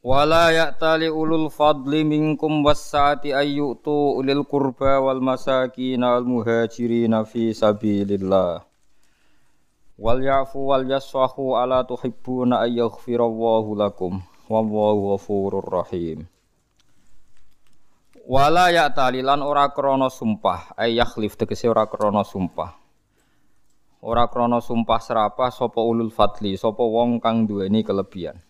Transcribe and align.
Wala 0.00 0.48
ya'tali 0.48 1.12
ulul 1.12 1.52
fadli 1.52 2.08
minkum 2.08 2.64
wassa'ati 2.64 3.36
ayyutu 3.36 4.16
ulil 4.16 4.48
qurba 4.48 4.96
wal 4.96 5.20
masakin 5.20 6.00
wal 6.00 6.24
muhajirina 6.24 7.28
fi 7.28 7.52
sabilillah. 7.52 8.64
Wal 10.00 10.20
ya'fu 10.24 10.72
wal 10.72 10.88
yasfahu 10.88 11.52
ala 11.52 11.84
tuhibbuna 11.84 12.64
ay 12.64 12.80
yaghfirallahu 12.80 13.76
lakum. 13.76 14.24
Wallahu 14.48 15.12
ghafurur 15.12 15.68
rahim. 15.68 16.24
Wala 18.24 18.72
ya'tali 18.72 19.20
lan 19.20 19.44
ora 19.44 19.68
krana 19.68 20.08
sumpah, 20.08 20.80
ay 20.80 20.96
yakhlif 20.96 21.36
tegese 21.36 21.68
ora 21.68 21.84
krana 21.84 22.24
sumpah. 22.24 22.72
Ora 24.00 24.32
krana 24.32 24.64
sumpah 24.64 24.96
serapah 24.96 25.52
sapa 25.52 25.84
ulul 25.84 26.08
fadli, 26.08 26.56
sapa 26.56 26.80
wong 26.80 27.20
kang 27.20 27.44
duweni 27.44 27.84
kelebihan. 27.84 28.40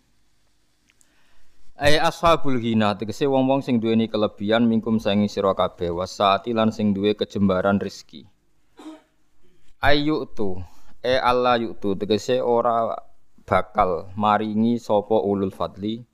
Ai 1.80 1.96
ashabul 1.96 2.60
ghina 2.60 2.92
tegese 2.92 3.24
wong-wong 3.24 3.64
sing 3.64 3.80
duweni 3.80 4.04
kelebihan 4.04 4.68
mingkum 4.68 5.00
sangi 5.00 5.32
sira 5.32 5.56
kabeh 5.56 5.88
wasaati 5.88 6.52
lan 6.52 6.68
sing 6.68 6.92
duwe 6.92 7.16
kejembaran 7.16 7.80
rezeki. 7.80 8.28
Ayu 9.80 10.28
tu 10.36 10.60
e 11.00 11.16
Allah 11.16 11.56
yutu 11.56 11.96
tegese 11.96 12.44
ora 12.44 12.92
bakal 13.48 14.12
maringi 14.12 14.76
sapa 14.76 15.24
ulul 15.24 15.48
fadli 15.48 16.04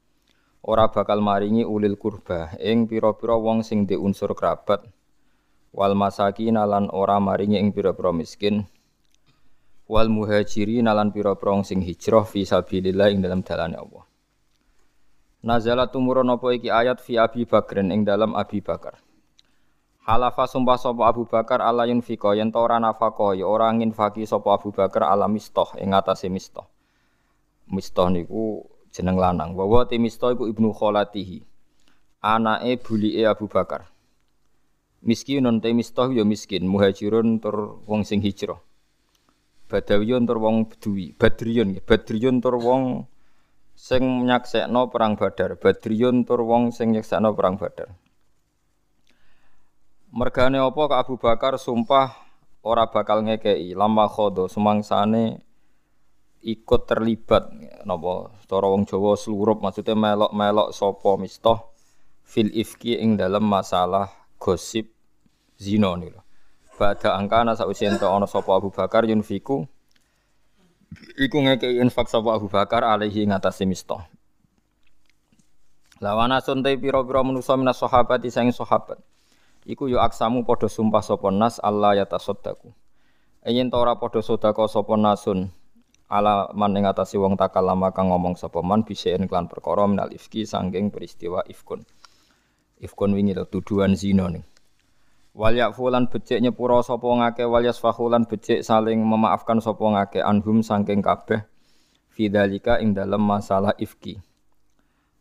ora 0.62 0.86
bakal 0.86 1.18
maringi 1.18 1.66
ulil 1.66 1.98
kurba 1.98 2.54
ing 2.62 2.86
pira-pira 2.86 3.34
wong 3.34 3.66
sing 3.66 3.90
di 3.90 3.98
unsur 3.98 4.38
kerabat 4.38 4.86
wal 5.74 5.98
masakin 5.98 6.62
lan 6.62 6.86
ora 6.94 7.18
maringi 7.18 7.58
ing 7.58 7.74
pira-pira 7.74 8.14
miskin 8.14 8.62
wal 9.90 10.06
muhajirin 10.06 10.86
lan 10.86 11.10
pira-pira 11.10 11.58
sing 11.66 11.82
hijrah 11.82 12.22
fi 12.22 12.46
sabilillah 12.46 13.10
ing 13.10 13.18
dalam 13.18 13.42
dalane 13.42 13.74
Allah. 13.74 14.05
Nazala 15.44 15.90
tumurun 15.90 16.32
apa 16.32 16.46
iki 16.56 16.72
ayat 16.72 17.02
fi 17.02 17.20
Abi 17.20 17.44
Bakrin 17.44 17.92
ing 17.92 18.08
dalam 18.08 18.32
Abi 18.32 18.64
Bakar. 18.64 19.00
Halafa 20.06 20.46
sumpah 20.46 20.78
sapa 20.78 21.02
Abu 21.10 21.26
Bakar 21.26 21.58
ala 21.58 21.82
yunfika 21.84 22.30
yen 22.38 22.54
ta 22.54 22.62
ora 22.62 22.78
nafaqah 22.78 23.34
ya 23.34 23.44
ora 23.44 23.68
nginfaki 23.74 24.22
sapa 24.22 24.54
Abu 24.54 24.70
Bakar 24.70 25.02
ala 25.02 25.26
mistoh 25.26 25.74
ing 25.82 25.90
atase 25.92 26.30
mistoh. 26.30 26.70
Mistoh 27.66 28.06
niku 28.06 28.62
jeneng 28.94 29.18
lanang. 29.18 29.58
Wa 29.58 29.82
ti 29.84 29.98
mistoh 29.98 30.30
iku 30.30 30.46
ibnu 30.46 30.70
kholatihi. 30.70 31.42
Anake 32.22 32.78
bulike 32.80 33.26
Abu 33.26 33.50
Bakar. 33.50 33.90
Miskinun 35.06 35.62
te 35.62 35.70
mistoh 35.70 36.10
ya 36.10 36.26
miskin, 36.26 36.66
muhajirun 36.66 37.38
tur 37.38 37.78
wong 37.86 38.02
sing 38.02 38.18
hijrah. 38.18 38.58
Badawiyun 39.70 40.26
tur 40.26 40.38
wong 40.38 40.66
beduwi, 40.70 41.14
badriyun, 41.14 41.78
badriyun 41.82 42.42
tur 42.42 42.58
wong 42.58 43.06
sing 43.76 44.24
nyaksekno 44.24 44.88
perang 44.88 45.20
Badar, 45.20 45.60
Badriyun 45.60 46.24
tur 46.24 46.40
wong 46.48 46.72
sing 46.72 46.96
nyaksekno 46.96 47.36
perang 47.36 47.60
Badar. 47.60 47.92
Mergane 50.16 50.56
apa 50.56 50.82
ke 50.88 50.94
Abu 50.96 51.14
Bakar 51.20 51.60
sumpah 51.60 52.16
ora 52.64 52.88
bakal 52.88 53.20
ngekei 53.28 53.76
lama 53.76 54.08
khodo 54.08 54.48
semangsane 54.48 55.44
ikut 56.40 56.88
terlibat. 56.88 57.52
Napa? 57.84 58.32
Cara 58.48 58.66
wong 58.72 58.88
Jawa 58.88 59.12
slurup 59.12 59.60
maksudnya 59.60 59.92
melok-melok 59.92 60.72
sapa 60.72 61.20
mistoh 61.20 61.76
fil 62.24 62.48
ifki 62.56 62.96
ing 62.96 63.20
dalam 63.20 63.44
masalah 63.44 64.08
gosip 64.40 64.88
zina 65.60 65.92
niku. 66.00 66.24
Bada 66.80 67.12
angkana 67.16 67.52
sausi 67.52 67.84
ento 67.84 68.08
ana 68.08 68.24
sapa 68.24 68.56
Abu 68.56 68.72
Bakar 68.72 69.04
yunfiku 69.04 69.68
iku 71.16 71.42
ngekei 71.42 71.80
infak 71.80 72.08
sapa 72.10 72.36
Abu 72.36 72.46
Bakar 72.50 72.84
alaihi 72.84 73.26
ngatasi 73.26 73.64
mistoh. 73.64 74.04
Lawana 75.96 76.44
suntai 76.44 76.76
pira-pira 76.76 77.24
manusa 77.24 77.56
minas 77.56 77.80
sahabat 77.80 78.20
sing 78.28 78.52
sahabat. 78.52 79.00
Iku 79.64 79.88
yo 79.88 79.98
aksamu 79.98 80.44
padha 80.44 80.68
sumpah 80.68 81.00
sapa 81.00 81.32
nas 81.32 81.56
Allah 81.58 81.98
ya 81.98 82.04
tasaddaqu. 82.04 82.70
Yen 83.48 83.72
ora 83.72 83.96
padha 83.96 84.20
sedekah 84.20 84.68
sapa 84.68 84.94
nasun 84.94 85.48
ala 86.06 86.52
man 86.54 86.76
ing 86.76 86.86
ngatasi 86.86 87.18
wong 87.18 87.34
takalama 87.34 87.90
kang 87.90 88.12
ngomong 88.12 88.38
sapa 88.38 88.62
man 88.62 88.86
bisaen 88.86 89.26
klan 89.26 89.50
perkara 89.50 89.88
minal 89.90 90.12
ifki 90.12 90.46
sangking 90.46 90.92
peristiwa 90.92 91.42
ifkun. 91.48 91.82
Ifkun 92.76 93.16
wingi 93.16 93.32
tuduhan 93.48 93.96
zina 93.96 94.28
ning. 94.28 94.44
Wal 95.36 95.52
yakfulan 95.52 96.08
becik 96.08 96.40
nyepura 96.40 96.80
sapa 96.80 97.04
ngake 97.04 97.44
wal 97.44 97.60
yasfahulan 97.60 98.24
becik 98.24 98.64
saling 98.64 99.04
memaafkan 99.04 99.60
sapa 99.60 99.84
ngake 99.84 100.24
anhum 100.24 100.64
saking 100.64 101.04
kabeh 101.04 101.44
fidzalika 102.08 102.80
ing 102.80 102.96
dalem 102.96 103.20
masalah 103.20 103.76
ifki. 103.76 104.16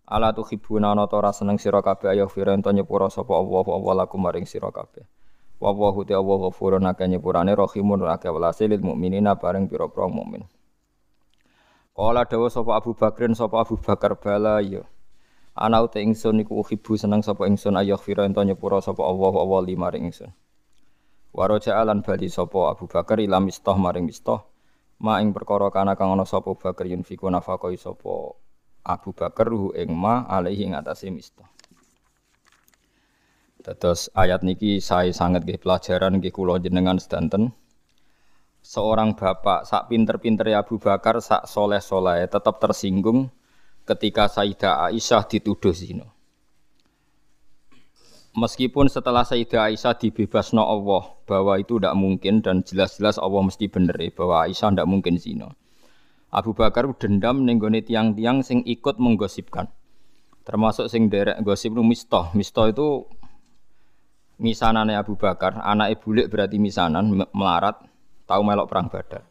Ala 0.08 0.32
tuhibuna 0.32 0.96
ana 0.96 1.04
ora 1.04 1.36
seneng 1.36 1.60
sira 1.60 1.84
kabeh 1.84 2.16
ayo 2.16 2.32
firen 2.32 2.64
to 2.64 2.72
nyepura 2.72 3.12
sapa 3.12 3.36
Allah 3.36 3.68
Allah 3.68 3.94
lakum 4.08 4.24
maring 4.24 4.48
sira 4.48 4.72
kabeh. 4.72 5.04
Wa 5.60 5.76
wa 5.76 5.92
hu 5.92 6.08
Allah 6.08 6.38
ghafurun 6.48 6.88
akeh 6.88 7.12
nyepurane 7.12 7.52
rahimun 7.52 8.08
akeh 8.08 8.32
welase 8.32 8.72
lil 8.72 8.80
mukminina 8.80 9.36
bareng 9.36 9.68
pira-pira 9.68 10.08
mukmin. 10.08 10.48
Kala 11.92 12.24
dawa 12.24 12.48
sapa 12.48 12.72
Abu 12.80 12.96
Bakrin 12.96 13.36
sapa 13.36 13.68
Abu 13.68 13.76
Bakar 13.76 14.16
bala 14.16 14.64
ya. 14.64 14.88
Ana 15.56 15.80
uta 15.80 16.04
ingsun 16.04 16.44
iku 16.44 16.60
uhibu 16.60 17.00
seneng 17.00 17.24
sapa 17.24 17.48
ingsun 17.48 17.80
ayah 17.80 17.96
fira 17.96 18.28
ento 18.28 18.44
nyepura 18.44 18.84
sapa 18.84 19.08
Allah 19.08 19.32
Allah 19.40 19.62
lima 19.64 19.88
ring 19.88 20.12
ingsun. 20.12 20.28
Waraja 21.32 21.80
alan 21.80 22.04
bali 22.04 22.28
sapa 22.28 22.76
Abu 22.76 22.92
Bakar 22.92 23.24
ila 23.24 23.40
mistah 23.40 23.80
maring 23.80 24.04
mistah. 24.04 24.44
Ma 25.00 25.24
ing 25.24 25.32
perkara 25.32 25.72
kana 25.72 25.96
kang 25.96 26.12
ana 26.12 26.28
sapa 26.28 26.52
Bakar 26.52 26.84
yunfiku 26.92 27.32
nafaqai 27.32 27.80
sapa 27.80 28.36
Abu 28.84 29.16
Bakar 29.16 29.48
ruhu 29.48 29.72
ing 29.80 29.96
ma 29.96 30.28
alaihi 30.28 30.68
ing 30.68 30.76
atase 30.76 31.08
mistah. 31.08 31.48
Terus 33.64 34.12
ayat 34.12 34.44
niki 34.44 34.84
saya 34.84 35.16
sangat 35.16 35.48
nggih 35.48 35.64
pelajaran 35.64 36.20
nggih 36.20 36.36
kula 36.36 36.60
jenengan 36.60 37.00
sedanten. 37.00 37.56
Seorang 38.60 39.16
bapak 39.16 39.64
sak 39.64 39.88
pinter-pinter 39.88 40.52
Abu 40.52 40.84
Bakar 40.84 41.24
sak 41.24 41.48
soleh-soleh 41.48 42.28
tetap 42.28 42.60
tersinggung 42.60 43.32
ketika 43.86 44.26
Sayyidah 44.26 44.90
Aisyah 44.90 45.24
dituduh 45.30 45.72
zina. 45.72 46.10
Meskipun 48.36 48.92
setelah 48.92 49.24
Sayyidah 49.24 49.72
Aisyah 49.72 49.96
dibebasno 49.96 50.60
Allah 50.60 51.16
bahwa 51.24 51.56
itu 51.56 51.80
tidak 51.80 51.96
mungkin 51.96 52.44
dan 52.44 52.66
jelas-jelas 52.66 53.16
Allah 53.16 53.42
mesti 53.46 53.72
bener 53.72 53.96
ya, 53.96 54.12
bahwa 54.12 54.44
Aisyah 54.44 54.76
tidak 54.76 54.90
mungkin 54.90 55.16
zina. 55.16 55.54
Abu 56.36 56.52
Bakar 56.52 56.90
dendam 57.00 57.48
nenggone 57.48 57.80
tiang-tiang 57.80 58.44
sing 58.44 58.60
ikut 58.68 59.00
menggosipkan. 59.00 59.72
Termasuk 60.44 60.92
sing 60.92 61.08
derek 61.08 61.40
gosip 61.48 61.72
nu 61.72 61.82
Mistoh. 61.86 62.28
Mistoh 62.36 62.68
itu 62.68 63.08
misanane 64.36 65.00
Abu 65.00 65.16
Bakar, 65.16 65.64
anak 65.64 66.04
bulik 66.04 66.28
berarti 66.28 66.60
misanan 66.60 67.08
melarat, 67.32 67.80
tahu 68.28 68.42
melok 68.44 68.68
perang 68.68 68.92
Badar. 68.92 69.24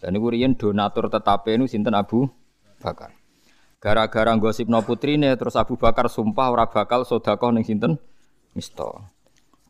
Dan 0.00 0.16
iku 0.16 0.32
riyen 0.32 0.56
donatur 0.56 1.12
tetape 1.12 1.52
nu 1.60 1.68
sinten 1.68 1.92
Abu 1.92 2.24
Bakar. 2.80 3.17
Gara-gara 3.78 4.34
gosipno 4.34 4.82
putrine 4.82 5.30
terus 5.38 5.54
Abu 5.54 5.78
Bakar 5.78 6.10
sumpah 6.10 6.50
ora 6.50 6.66
bakal 6.66 7.06
sedekah 7.06 7.54
ning 7.54 7.62
sinten? 7.62 7.94
Misto. 8.50 9.06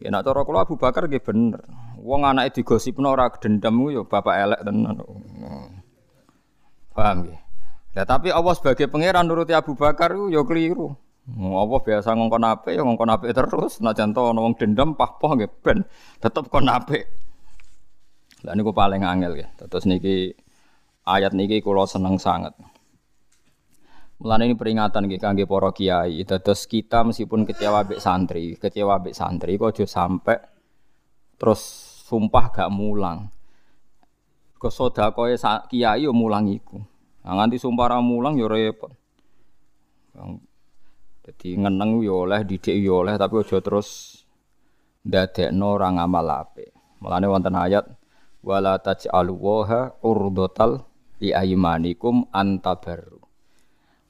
Ya 0.00 0.08
nak 0.08 0.24
cara 0.24 0.40
Abu 0.40 0.80
Bakar 0.80 1.12
nggih 1.12 1.20
bener. 1.20 1.60
Wong 2.00 2.24
anake 2.24 2.62
digosipno 2.62 3.12
ora 3.12 3.28
dendam 3.28 3.76
yo 3.92 4.08
bapak 4.08 4.34
elek 4.40 4.60
tenan. 4.64 5.04
Paham 6.96 7.16
nggih? 7.28 7.38
Ya 7.92 8.08
tapi 8.08 8.32
Allah 8.32 8.56
sebagai 8.56 8.88
pangeran 8.88 9.28
nuruti 9.28 9.52
Abu 9.52 9.76
Bakar 9.76 10.16
yo 10.16 10.40
keliru. 10.48 10.96
Allah 11.28 11.80
biasa 11.84 12.16
ngongkon 12.16 12.44
apik 12.48 12.72
ya 12.72 12.82
ngongkon 12.88 13.12
apik 13.12 13.36
terus. 13.36 13.84
Nah 13.84 13.92
contoh 13.92 14.32
ana 14.32 14.40
dendam 14.56 14.96
pah-pah 14.96 15.36
nggih 15.36 15.52
ben 15.60 15.84
tetep 16.16 16.48
kon 16.48 16.64
apik. 16.64 17.04
Lah 18.40 18.56
niku 18.56 18.72
paling 18.72 19.04
angel 19.04 19.36
ya. 19.36 19.52
Terus 19.68 19.84
niki 19.84 20.32
ayat 21.04 21.36
niki 21.36 21.60
kula 21.60 21.84
seneng 21.84 22.16
sangat. 22.16 22.56
Mulane 24.18 24.50
ini 24.50 24.58
peringatan 24.58 25.06
nggih 25.06 25.22
kangge 25.22 25.44
para 25.46 25.70
kiai. 25.70 26.26
Dados 26.26 26.66
kita 26.66 27.06
meskipun 27.06 27.46
kecewa 27.46 27.86
mbek 27.86 28.02
santri, 28.02 28.58
kecewa 28.58 28.98
mbek 28.98 29.14
santri 29.14 29.54
kok 29.54 29.70
aja 29.70 29.86
sampe 29.86 30.34
terus 31.38 31.62
sumpah 32.10 32.50
gak 32.50 32.70
mulang. 32.74 33.30
Kok 34.58 34.74
sedakoe 34.74 35.38
kiai 35.70 36.02
yo 36.02 36.10
mulang 36.10 36.50
iku. 36.50 36.82
Nah, 37.22 37.38
nganti 37.38 37.62
sumpah 37.62 37.94
ra 37.94 37.98
mulang 38.02 38.34
yo 38.34 38.50
repot. 38.50 38.90
Jadi 41.28 41.48
ngeneng 41.60 42.02
yo 42.02 42.26
oleh, 42.26 42.42
didik 42.42 42.74
yo 42.82 43.06
oleh, 43.06 43.14
tapi 43.14 43.38
aja 43.38 43.62
terus 43.62 44.18
ndadekno 45.06 45.78
ora 45.78 45.94
ngamal 45.94 46.26
apik. 46.42 46.74
Mulane 46.98 47.30
wonten 47.30 47.54
ayat 47.54 47.86
wala 48.42 48.82
taj'alu 48.82 49.34
waha 49.38 49.94
urdotal 50.02 50.82
li 51.22 51.30
aymanikum 51.30 52.26
antabarru. 52.34 53.17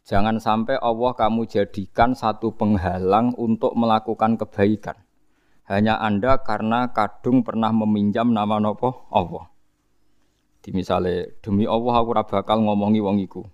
Jangan 0.09 0.41
sampai 0.41 0.81
Allah 0.81 1.13
kamu 1.13 1.45
jadikan 1.45 2.17
satu 2.17 2.57
penghalang 2.57 3.37
untuk 3.37 3.77
melakukan 3.77 4.41
kebaikan. 4.41 4.97
Hanya 5.69 6.01
Anda 6.01 6.41
karena 6.41 6.97
kadung 6.97 7.45
pernah 7.45 7.69
meminjam 7.77 8.33
nama 8.33 8.57
nopo 8.57 9.05
Allah. 9.13 9.53
Di 10.65 10.73
misale 10.73 11.37
demi 11.45 11.69
Allah 11.69 12.01
aku 12.01 12.09
ora 12.17 12.25
bakal 12.25 12.65
ngomongi 12.65 13.05
wong 13.05 13.21
iku. 13.21 13.45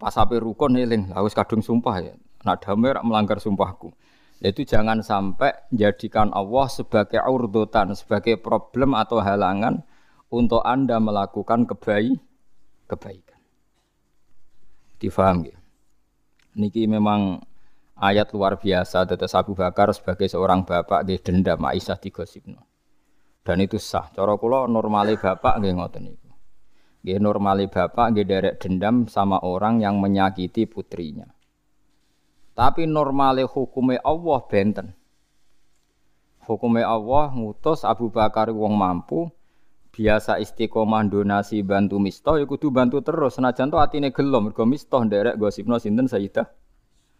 Pas 0.00 0.16
ape 0.16 0.40
rukun 0.40 0.80
eling, 0.80 1.12
harus 1.12 1.36
kadung 1.36 1.60
sumpah 1.60 2.00
ya 2.00 2.16
nak 2.48 2.64
damai 2.64 2.96
melanggar 3.04 3.36
sumpahku. 3.36 3.92
Itu 4.40 4.64
jangan 4.64 5.04
sampai 5.04 5.68
jadikan 5.68 6.32
Allah 6.32 6.64
sebagai 6.72 7.20
urdutan, 7.20 7.92
sebagai 7.92 8.40
problem 8.40 8.96
atau 8.96 9.20
halangan 9.20 9.84
untuk 10.32 10.64
Anda 10.64 10.96
melakukan 10.96 11.68
kebaik, 11.68 12.16
kebaikan. 12.88 13.36
Difaham 14.96 15.44
ya? 15.44 15.57
Niki 16.56 16.88
memang 16.88 17.42
ayat 17.98 18.30
luar 18.32 18.56
biasa 18.56 19.04
tetes 19.04 19.34
Abu 19.34 19.58
Bakar 19.58 19.90
sebagai 19.90 20.30
seorang 20.30 20.62
bapak 20.62 21.04
di 21.04 21.18
dendam 21.18 21.60
Aisyah 21.66 21.98
digosipno. 21.98 22.62
Dan 23.42 23.64
itu 23.64 23.80
sah. 23.80 24.08
Cara 24.12 24.36
kula 24.36 24.68
normale 24.68 25.16
bapak 25.16 25.60
nggih 25.60 25.74
ngoten 25.76 26.02
niku. 26.04 26.30
Nggih 27.04 27.18
normale 27.20 27.64
bapak 27.66 28.12
nggih 28.14 28.26
derek 28.26 28.54
dendam 28.60 29.08
sama 29.08 29.40
orang 29.40 29.80
yang 29.80 29.96
menyakiti 29.98 30.68
putrinya. 30.68 31.26
Tapi 32.58 32.90
normale 32.90 33.46
hukume 33.46 34.02
Allah 34.02 34.40
benten. 34.44 34.92
Hukume 36.44 36.82
Allah 36.82 37.30
ngutus 37.32 37.84
Abu 37.84 38.10
Bakar 38.10 38.50
wong 38.50 38.74
mampu 38.74 39.30
biasa 39.98 40.38
istiqomah 40.38 41.10
donasi 41.10 41.66
bantu 41.66 41.98
misto 41.98 42.38
ya 42.38 42.46
kudu 42.46 42.70
bantu 42.70 43.02
terus 43.02 43.34
senajan 43.34 43.66
to 43.66 43.82
atine 43.82 44.14
gelo 44.14 44.38
mergo 44.38 44.62
misto 44.62 45.02
nderek 45.02 45.34
gosipno 45.34 45.82
sinten 45.82 46.06
Sayyidah 46.06 46.46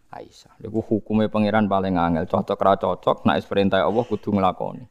Aisyah. 0.09 0.57
Iku 0.65 0.81
hukume 0.81 1.29
pangeran 1.29 1.69
paling 1.69 1.93
angel, 1.93 2.25
cocok 2.25 2.57
ra 2.57 2.73
cocok 2.81 3.29
nek 3.29 3.45
perintah 3.45 3.85
Allah 3.85 4.01
kudu 4.07 4.33
nglakoni. 4.33 4.81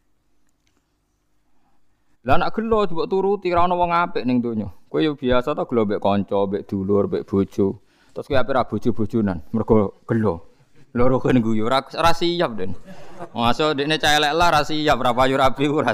Lah 2.22 2.36
nek 2.38 2.54
gelo 2.54 2.86
mbok 2.86 3.08
turuti 3.10 3.50
ra 3.50 3.66
ono 3.66 3.74
wong 3.74 3.90
apik 3.90 4.22
ning 4.22 4.38
donya. 4.38 4.70
Kowe 4.86 5.02
yo 5.02 5.18
biasa 5.18 5.58
to 5.58 5.66
gelo 5.66 5.82
mbek 5.88 5.98
kanca, 5.98 6.38
mbek 6.46 6.62
dulur, 6.70 7.10
mbek 7.10 7.26
bojo. 7.26 7.82
Terus 8.14 8.26
kowe 8.30 8.38
ape 8.38 8.52
ra 8.54 8.62
bojo-bojonan 8.62 9.42
mergo 9.50 9.98
gelo. 10.06 10.46
Loro 10.94 11.18
kan 11.18 11.36
guyu 11.42 11.66
ora 11.66 11.82
ora 11.98 12.14
siap 12.14 12.54
den. 12.54 12.78
Maso 13.34 13.74
dekne 13.74 13.98
cah 13.98 14.22
lah 14.22 14.50
ra 14.54 14.62
siap, 14.62 15.02
ra 15.02 15.10
payu 15.16 15.34
rapi 15.34 15.66
ora. 15.66 15.92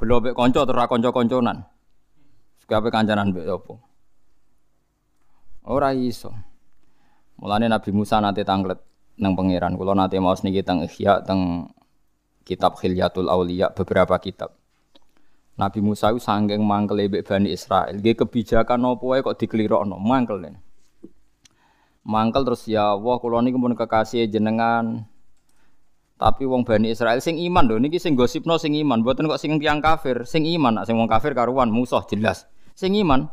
Gelo 0.00 0.16
mbek 0.24 0.32
kanca 0.32 0.64
terus 0.64 0.80
ra 0.80 0.88
kanca-kanconan. 0.88 1.60
Kowe 2.64 2.76
ape 2.80 2.88
kancanan 2.88 3.36
mbek 3.36 3.44
opo? 3.52 3.84
Ora 5.68 5.92
iso. 5.92 6.32
Mulane 7.36 7.68
Nabi 7.68 7.92
Musa 7.92 8.16
nate 8.16 8.40
tanglet 8.48 8.80
nang 9.20 9.36
pangeran. 9.36 9.76
Kula 9.76 9.92
nate 9.92 10.16
maos 10.16 10.40
niki 10.40 10.64
teng 10.64 10.80
Ihya 10.80 11.20
teng 11.20 11.68
kitab 12.48 12.80
Khilyatul 12.80 13.28
Auliya 13.28 13.76
beberapa 13.76 14.16
kitab. 14.16 14.56
Nabi 15.60 15.84
Musa 15.84 16.08
itu 16.16 16.24
sanggeng 16.24 16.64
mangkel 16.64 17.04
mbek 17.04 17.28
Bani 17.28 17.52
Israel. 17.52 18.00
Nggih 18.00 18.24
kebijakan 18.24 18.80
apa 18.80 19.04
wae 19.04 19.20
kok 19.20 19.36
dikelirokno, 19.36 20.00
mangkel. 20.00 20.48
Mangkel 22.08 22.48
terus 22.48 22.64
ya 22.64 22.96
Allah 22.96 23.20
kula 23.20 23.44
niku 23.44 23.60
pun 23.60 23.76
kekasih 23.76 24.24
jenengan. 24.32 25.04
Tapi 26.20 26.44
wong 26.44 26.68
Bani 26.68 26.92
Israel 26.92 27.16
sing 27.24 27.40
iman 27.40 27.64
lho 27.64 27.80
niki 27.80 27.96
sing 27.96 28.12
gosipno 28.12 28.60
sing 28.60 28.76
iman, 28.76 29.00
mboten 29.00 29.24
kok 29.24 29.40
sing 29.40 29.56
tiyang 29.56 29.80
kafir. 29.80 30.28
Sing 30.28 30.44
iman, 30.44 30.84
sing 30.84 31.00
wong 31.00 31.08
kafir 31.08 31.32
karuan 31.32 31.72
musuh 31.72 32.04
jelas. 32.04 32.44
Sing 32.76 32.92
iman. 33.00 33.32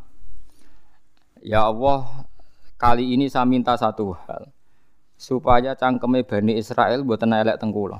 Ya 1.43 1.67
Allah, 1.67 2.07
kali 2.79 3.11
ini 3.11 3.27
saya 3.27 3.43
minta 3.43 3.75
satu 3.75 4.15
hal. 4.23 4.47
Supaya 5.19 5.75
cangkeme 5.75 6.23
Bani 6.23 6.55
Israel 6.55 7.03
mboten 7.03 7.35
elek 7.35 7.59
teng 7.59 7.75
kula. 7.75 7.99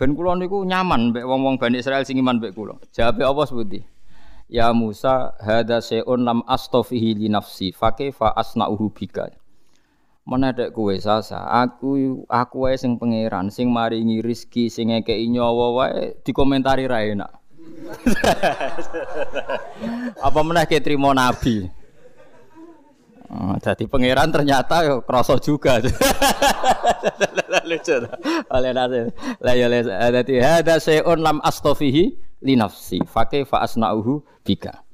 Ben 0.00 0.16
kula 0.16 0.32
niku 0.40 0.64
nyaman 0.64 1.12
mbek 1.12 1.28
wong-wong 1.28 1.60
Bani 1.60 1.84
Israel 1.84 2.08
sing 2.08 2.16
iman 2.24 2.40
mbek 2.40 2.56
kula. 2.56 2.80
Jawabe 2.96 3.20
apa 3.20 3.42
sebuti? 3.44 3.84
Ya 4.48 4.72
Musa, 4.72 5.36
hada 5.44 5.84
se'un 5.84 6.24
lam 6.24 6.40
astofihi 6.48 7.20
li 7.20 7.28
nafsi, 7.28 7.68
fa 7.68 7.92
asna'uhu 8.32 8.88
bika. 8.96 9.28
Menedek 10.28 10.76
kowe 10.76 10.92
sasa, 11.00 11.40
aku 11.48 12.20
aku 12.28 12.68
wae 12.68 12.76
sing 12.76 13.00
pangeran, 13.00 13.48
sing 13.48 13.72
maringi 13.72 14.20
rizki, 14.20 14.68
sing 14.68 14.92
ngekeki 14.92 15.24
nyawa 15.32 15.66
wae 15.72 16.20
dikomentari 16.20 16.84
ra 16.84 17.00
enak. 17.00 17.32
Apa 20.28 20.40
meneh 20.44 20.68
ke 20.68 20.84
trimo 20.84 21.16
nabi? 21.16 21.72
Oh, 23.32 23.56
jadi 23.56 23.88
pangeran 23.88 24.28
ternyata 24.28 25.00
kroso 25.00 25.40
juga. 25.40 25.80
Lucu. 27.68 27.96
Oleh 28.52 28.72
nase. 28.76 29.08
Lah 29.40 29.56
ya 29.56 29.68
les 29.68 29.88
dadi 29.88 30.44
hada 30.44 30.76
sayun 30.76 31.24
lam 31.24 31.40
astofihi 31.40 32.04
li 32.44 32.52
nafsi. 32.52 33.00
Fakih 33.00 33.48
fa 33.48 33.64
asnauhu 33.64 34.20
bika. 34.44 34.84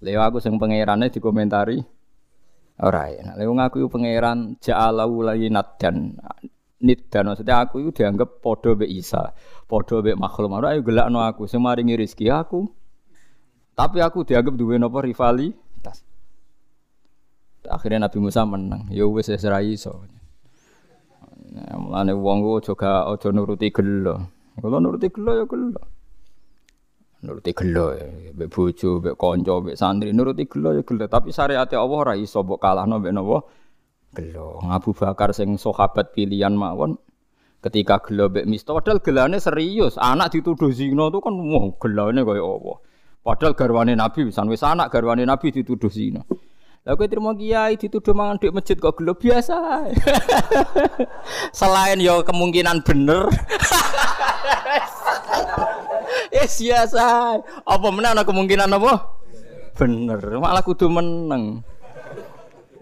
Leo 0.00 0.24
aku 0.24 0.40
sing 0.40 0.56
pangerane 0.56 1.12
dikomentari 1.12 1.97
ora 2.82 3.10
ya. 3.10 3.34
Leo 3.38 3.54
ngaku 3.54 3.90
pangeran 3.90 4.58
ja'alahu 4.62 5.26
layinat 5.26 5.78
dan 5.78 6.18
dan 7.10 7.22
maksudnya 7.26 7.66
aku 7.66 7.82
itu 7.82 7.90
dianggap 8.02 8.38
podo 8.38 8.78
be 8.78 8.86
Isa, 8.86 9.34
podo 9.66 9.98
be 9.98 10.14
makhluk. 10.14 10.54
Ora 10.54 10.78
ayo 10.78 10.86
gelakno 10.86 11.18
aku 11.22 11.50
sing 11.50 11.62
maringi 11.62 11.98
rezeki 11.98 12.30
aku. 12.30 12.70
Tapi 13.74 13.98
aku 14.02 14.26
dianggap 14.26 14.54
duwe 14.58 14.78
napa 14.78 15.02
rivali 15.02 15.54
Akhirnya 17.68 18.08
Nabi 18.08 18.18
Musa 18.22 18.48
menang. 18.48 18.88
Ya 18.88 19.04
wis 19.04 19.28
ra 19.44 19.60
iso. 19.60 20.08
Mulane 21.76 22.16
wong 22.16 22.38
ku 22.40 22.50
aja 22.62 23.04
aja 23.12 23.28
nuruti 23.28 23.68
gelo. 23.68 24.24
Kalau 24.56 24.78
nuruti 24.80 25.12
gelo 25.12 25.32
ya 25.36 25.44
gelo. 25.44 25.97
Nuruti 27.18 27.50
gelo 27.50 27.98
ya, 27.98 28.06
mbek 28.30 28.46
bojo, 28.46 29.02
mbek 29.02 29.18
kanca, 29.18 29.54
mbek 29.58 29.74
santri, 29.74 30.14
nuruti 30.14 30.46
gelo 30.46 30.70
ya 30.70 30.86
gelo. 30.86 31.10
Tapi 31.10 31.34
syariat 31.34 31.66
Allah 31.74 31.98
ora 31.98 32.14
iso 32.14 32.46
mbok 32.46 32.62
kalahno 32.62 33.02
mbek 33.02 33.10
napa? 33.10 33.38
Gelo. 34.14 34.62
Abu 34.62 34.94
Bakar 34.94 35.34
sing 35.34 35.58
sahabat 35.58 36.14
pilihan 36.14 36.54
mawon 36.54 36.94
ketika 37.58 37.98
gelo 38.06 38.30
mbek 38.30 38.46
misto 38.46 38.70
padahal 38.70 39.02
gelane 39.02 39.42
serius. 39.42 39.98
Anak 39.98 40.30
dituduh 40.30 40.70
zina 40.70 41.10
tuh 41.10 41.18
kan 41.18 41.34
wah 41.34 41.74
gelane 41.82 42.22
kaya 42.22 42.38
apa. 42.38 42.74
Padahal 43.26 43.52
garwane 43.58 43.98
Nabi, 43.98 44.30
wis 44.30 44.62
anak 44.62 44.86
garwane 44.94 45.26
Nabi 45.26 45.50
dituduh 45.50 45.90
zina. 45.90 46.22
Lah 46.86 46.94
kowe 46.94 47.10
trimo 47.10 47.34
kiai 47.34 47.74
dituduh 47.74 48.14
mangan 48.14 48.38
dhuwit 48.38 48.54
masjid 48.54 48.78
kok 48.78 48.94
gelo 48.94 49.18
biasa. 49.18 49.90
Selain 51.58 51.98
yo 51.98 52.22
kemungkinan 52.22 52.86
bener. 52.86 53.26
Eh 56.38 56.46
biasa. 56.46 57.06
Apa 57.66 57.88
meneh 57.90 58.14
ana 58.14 58.22
kemungkinan 58.22 58.70
apa? 58.70 58.92
Bener, 59.74 60.22
malah 60.38 60.62
kudu 60.62 60.86
meneng. 60.86 61.62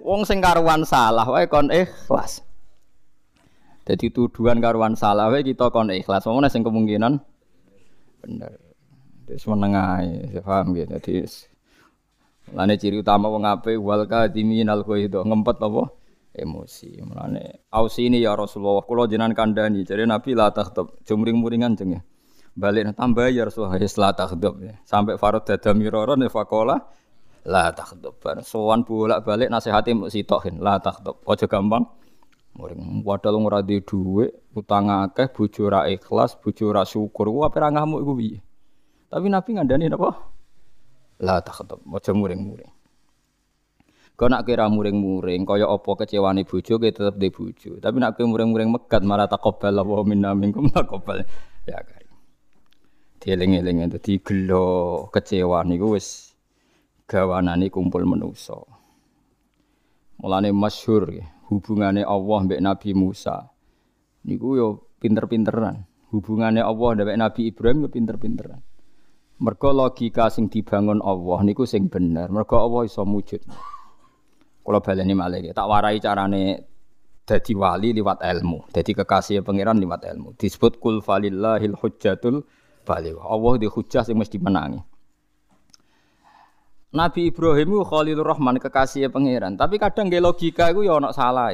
Wong 0.05 0.23
sing 0.29 0.45
karuan 0.45 0.85
salah 0.85 1.25
wae 1.27 1.49
kon 1.49 1.73
ikhlas. 1.73 2.45
Jadi 3.89 4.13
tuduhan 4.13 4.61
karuan 4.61 4.95
salah 4.95 5.33
wae 5.33 5.41
kita 5.41 5.73
kon 5.73 5.89
ikhlas. 5.89 6.29
Wong 6.29 6.45
sing 6.53 6.61
kemungkinan 6.61 7.21
bener. 8.21 8.53
Wis 9.27 9.43
meneng 9.49 9.75
ae, 9.75 10.39
paham 10.45 10.77
gitu. 10.77 10.93
Jadi 11.01 11.15
Lane 12.55 12.79
ciri 12.79 13.03
utama 13.03 13.27
wong 13.27 13.43
apik 13.43 13.75
wal 13.83 14.07
kadimin 14.07 14.71
al 14.71 14.87
ngempet 14.87 15.59
apa? 15.59 15.91
Emosi. 16.31 17.03
Mulane 17.03 17.67
ini 17.99 18.23
ya 18.23 18.39
Rasulullah 18.39 18.87
kula 18.87 19.11
jenengan 19.11 19.35
kandhani 19.35 19.83
jare 19.83 20.07
Nabi 20.07 20.37
la 20.37 20.55
takhtub 20.55 20.95
jumring-muringan 21.03 21.75
jeng 21.75 21.99
ya. 21.99 22.01
Balik 22.57 22.97
tambah 22.97 23.29
ya 23.29 23.45
Rasulullah 23.45 23.77
ya 23.77 23.89
la 24.01 24.11
takhtub 24.17 24.55
ya. 24.65 24.81
Sampai 24.89 25.21
farad 25.21 25.45
dada 25.45 25.77
miraron 25.77 26.25
ya 26.25 26.33
faqala 26.33 26.89
la 27.45 27.69
takhtub. 27.77 28.17
Sowan 28.41 28.81
bolak-balik 28.89 29.53
nasihati 29.53 29.93
mbok 29.93 30.09
sitokin 30.09 30.65
la 30.65 30.81
takhtub. 30.81 31.21
Aja 31.29 31.45
gampang 31.45 31.85
muring. 32.57 33.05
Padahal 33.05 33.37
ora 33.45 33.61
duwe 33.61 33.85
dhuwit, 33.85 34.31
utang 34.57 34.89
akeh, 34.89 35.29
bojo 35.29 35.69
ra 35.69 35.85
ikhlas, 35.85 36.41
bojo 36.41 36.73
ra 36.73 36.83
syukur. 36.89 37.29
Ku 37.29 37.45
ape 37.45 37.61
ra 37.61 37.69
ngamuk? 37.69 38.03
Tapi 39.07 39.27
Nabi 39.29 39.51
ngandani 39.55 39.93
napa? 39.93 40.11
La 41.25 41.41
takhdab, 41.41 41.81
aja 41.81 42.13
muring-muring. 42.13 42.69
Kau 44.17 44.29
nak 44.29 44.45
kira 44.49 44.69
muring-muring, 44.69 45.49
kaya 45.49 45.65
apa 45.69 46.05
kecewane 46.05 46.45
bojo, 46.45 46.77
ke 46.77 46.93
tetep 46.93 47.17
di 47.17 47.29
bojo. 47.33 47.81
Tapi 47.81 47.97
nak 47.97 48.21
kira 48.21 48.29
muring-muring 48.29 48.69
megat, 48.69 49.01
malah 49.01 49.25
takobal 49.25 49.73
wa 49.81 50.05
minna 50.05 50.37
minkum 50.37 50.69
takobal. 50.69 51.25
Ya 51.65 51.81
kari. 51.81 51.96
Dieling-eling 53.27 53.91
itu, 53.91 54.23
gelo 54.23 55.11
kecewa 55.11 55.67
niku 55.67 55.99
wis 55.99 56.31
gawanane 57.11 57.67
kumpul 57.75 58.07
menuso. 58.07 58.71
Mulane 60.23 60.55
masyhur 60.55 61.11
hubungane 61.51 62.07
Allah 62.07 62.39
mbek 62.47 62.63
Nabi 62.63 62.95
Musa. 62.95 63.51
Niku 64.31 64.55
yo 64.55 64.95
pinter-pinteran. 65.03 65.83
Hubungane 66.15 66.63
Allah 66.63 67.03
mbek 67.03 67.19
Nabi 67.19 67.51
Ibrahim 67.51 67.83
yo 67.83 67.89
pinter-pinteran. 67.91 68.63
Mergo 69.43 69.75
logika 69.75 70.31
sing 70.31 70.47
dibangun 70.47 71.03
Allah 71.03 71.43
niku 71.43 71.67
sing 71.67 71.91
bener. 71.91 72.31
Mergo 72.31 72.63
Allah 72.63 72.87
iso 72.87 73.03
mujud. 73.03 73.43
Kula 74.63 74.79
baleni 74.79 75.19
malih 75.19 75.51
tak 75.51 75.67
warai 75.67 75.99
carane 75.99 76.63
dadi 77.27 77.59
wali 77.59 77.91
liwat 77.91 78.23
ilmu. 78.23 78.71
Dadi 78.71 78.95
kekasih 78.95 79.43
pangeran 79.43 79.83
liwat 79.83 80.07
ilmu. 80.15 80.39
Disebut 80.39 80.79
kul 80.79 81.03
falillahil 81.03 81.75
hujjatul 81.75 82.47
baligh. 82.87 83.19
Allah 83.19 83.53
di 83.59 83.67
hujjah 83.67 84.07
sing 84.07 84.15
mesti 84.15 84.39
menangi. 84.39 84.79
Nabi 86.95 87.29
Ibrahim 87.29 87.77
itu 87.77 87.85
Khalilur 87.85 88.25
Rahman 88.25 88.57
kekasih 88.63 89.11
pangeran, 89.11 89.59
tapi 89.59 89.77
kadang 89.77 90.07
nggih 90.09 90.23
logika 90.23 90.71
iku 90.71 90.87
ya 90.87 90.97
ana 90.97 91.11
salah. 91.11 91.53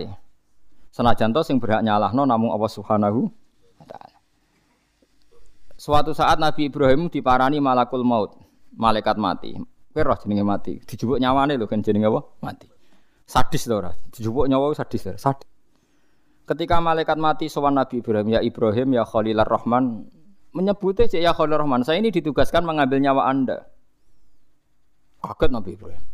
Senajan 0.93 1.33
to 1.33 1.41
sing 1.41 1.57
berhak 1.57 1.81
nyalahno 1.81 2.29
namung 2.29 2.53
Allah 2.53 2.69
Subhanahu 2.69 3.27
wa 3.81 3.87
taala. 3.89 4.19
Suatu 5.75 6.15
saat 6.15 6.39
Nabi 6.39 6.69
Ibrahim 6.71 7.11
diparani 7.11 7.59
malakul 7.59 8.05
maut, 8.07 8.39
malaikat 8.77 9.17
mati. 9.19 9.57
Kowe 9.93 10.03
roh 10.05 10.17
jenenge 10.21 10.45
mati, 10.47 10.79
dijupuk 10.79 11.19
nyawane 11.19 11.59
lho 11.59 11.67
kan 11.67 11.83
jenenge 11.83 12.07
apa? 12.07 12.21
Mati. 12.45 12.69
Sadis 13.27 13.67
to 13.67 13.75
ora? 13.77 13.91
Dijupuk 14.13 14.47
nyawa 14.47 14.73
sadis? 14.79 15.17
Sadis. 15.19 15.49
Ketika 16.47 16.79
malaikat 16.79 17.19
mati 17.19 17.49
sowan 17.51 17.77
Nabi 17.77 17.99
Ibrahim, 17.99 18.29
ya 18.37 18.41
Ibrahim 18.45 18.95
ya 18.95 19.03
Khalilur 19.03 19.49
Rahman, 19.49 20.07
menyebutnya 20.53 21.09
ya 21.13 21.33
Khalilur 21.33 21.65
Rahman, 21.65 21.83
saya 21.83 21.99
ini 21.99 22.13
ditugaskan 22.13 22.65
mengambil 22.65 23.01
nyawa 23.01 23.29
Anda. 23.29 23.67
Kaget 25.25 25.51
Nabi 25.51 25.71
Ibrahim. 25.75 26.05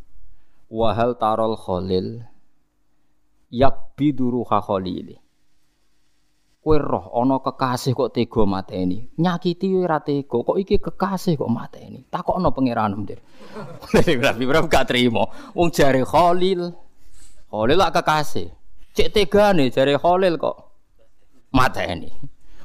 Wahal 0.68 1.16
tarol 1.16 1.56
khalil 1.56 2.28
biduru 3.96 4.44
khalili. 4.44 5.16
Kowe 6.58 6.76
roh 6.76 7.08
ana 7.16 7.40
kekasih 7.40 7.96
kok 7.96 8.12
tega 8.12 8.44
mateni. 8.44 9.08
Nyakiti 9.16 9.72
ora 9.72 10.04
tega, 10.04 10.44
kok 10.44 10.58
iki 10.60 10.76
kekasih 10.76 11.40
kok 11.40 11.48
mateni. 11.48 12.04
Takokno 12.12 12.52
pangeran. 12.52 12.92
Nabi 13.94 14.42
Ibrahim 14.44 14.68
gak 14.68 14.92
trimo. 14.92 15.32
Wong 15.56 15.72
jare 15.72 16.04
Khalil. 16.04 16.68
Khalil 17.48 17.78
lak 17.78 17.96
kekasih. 17.96 18.52
Cek 18.92 19.08
tegane 19.16 19.72
jare 19.72 19.96
Khalil 19.96 20.36
kok 20.36 20.56
mateni. 21.56 22.12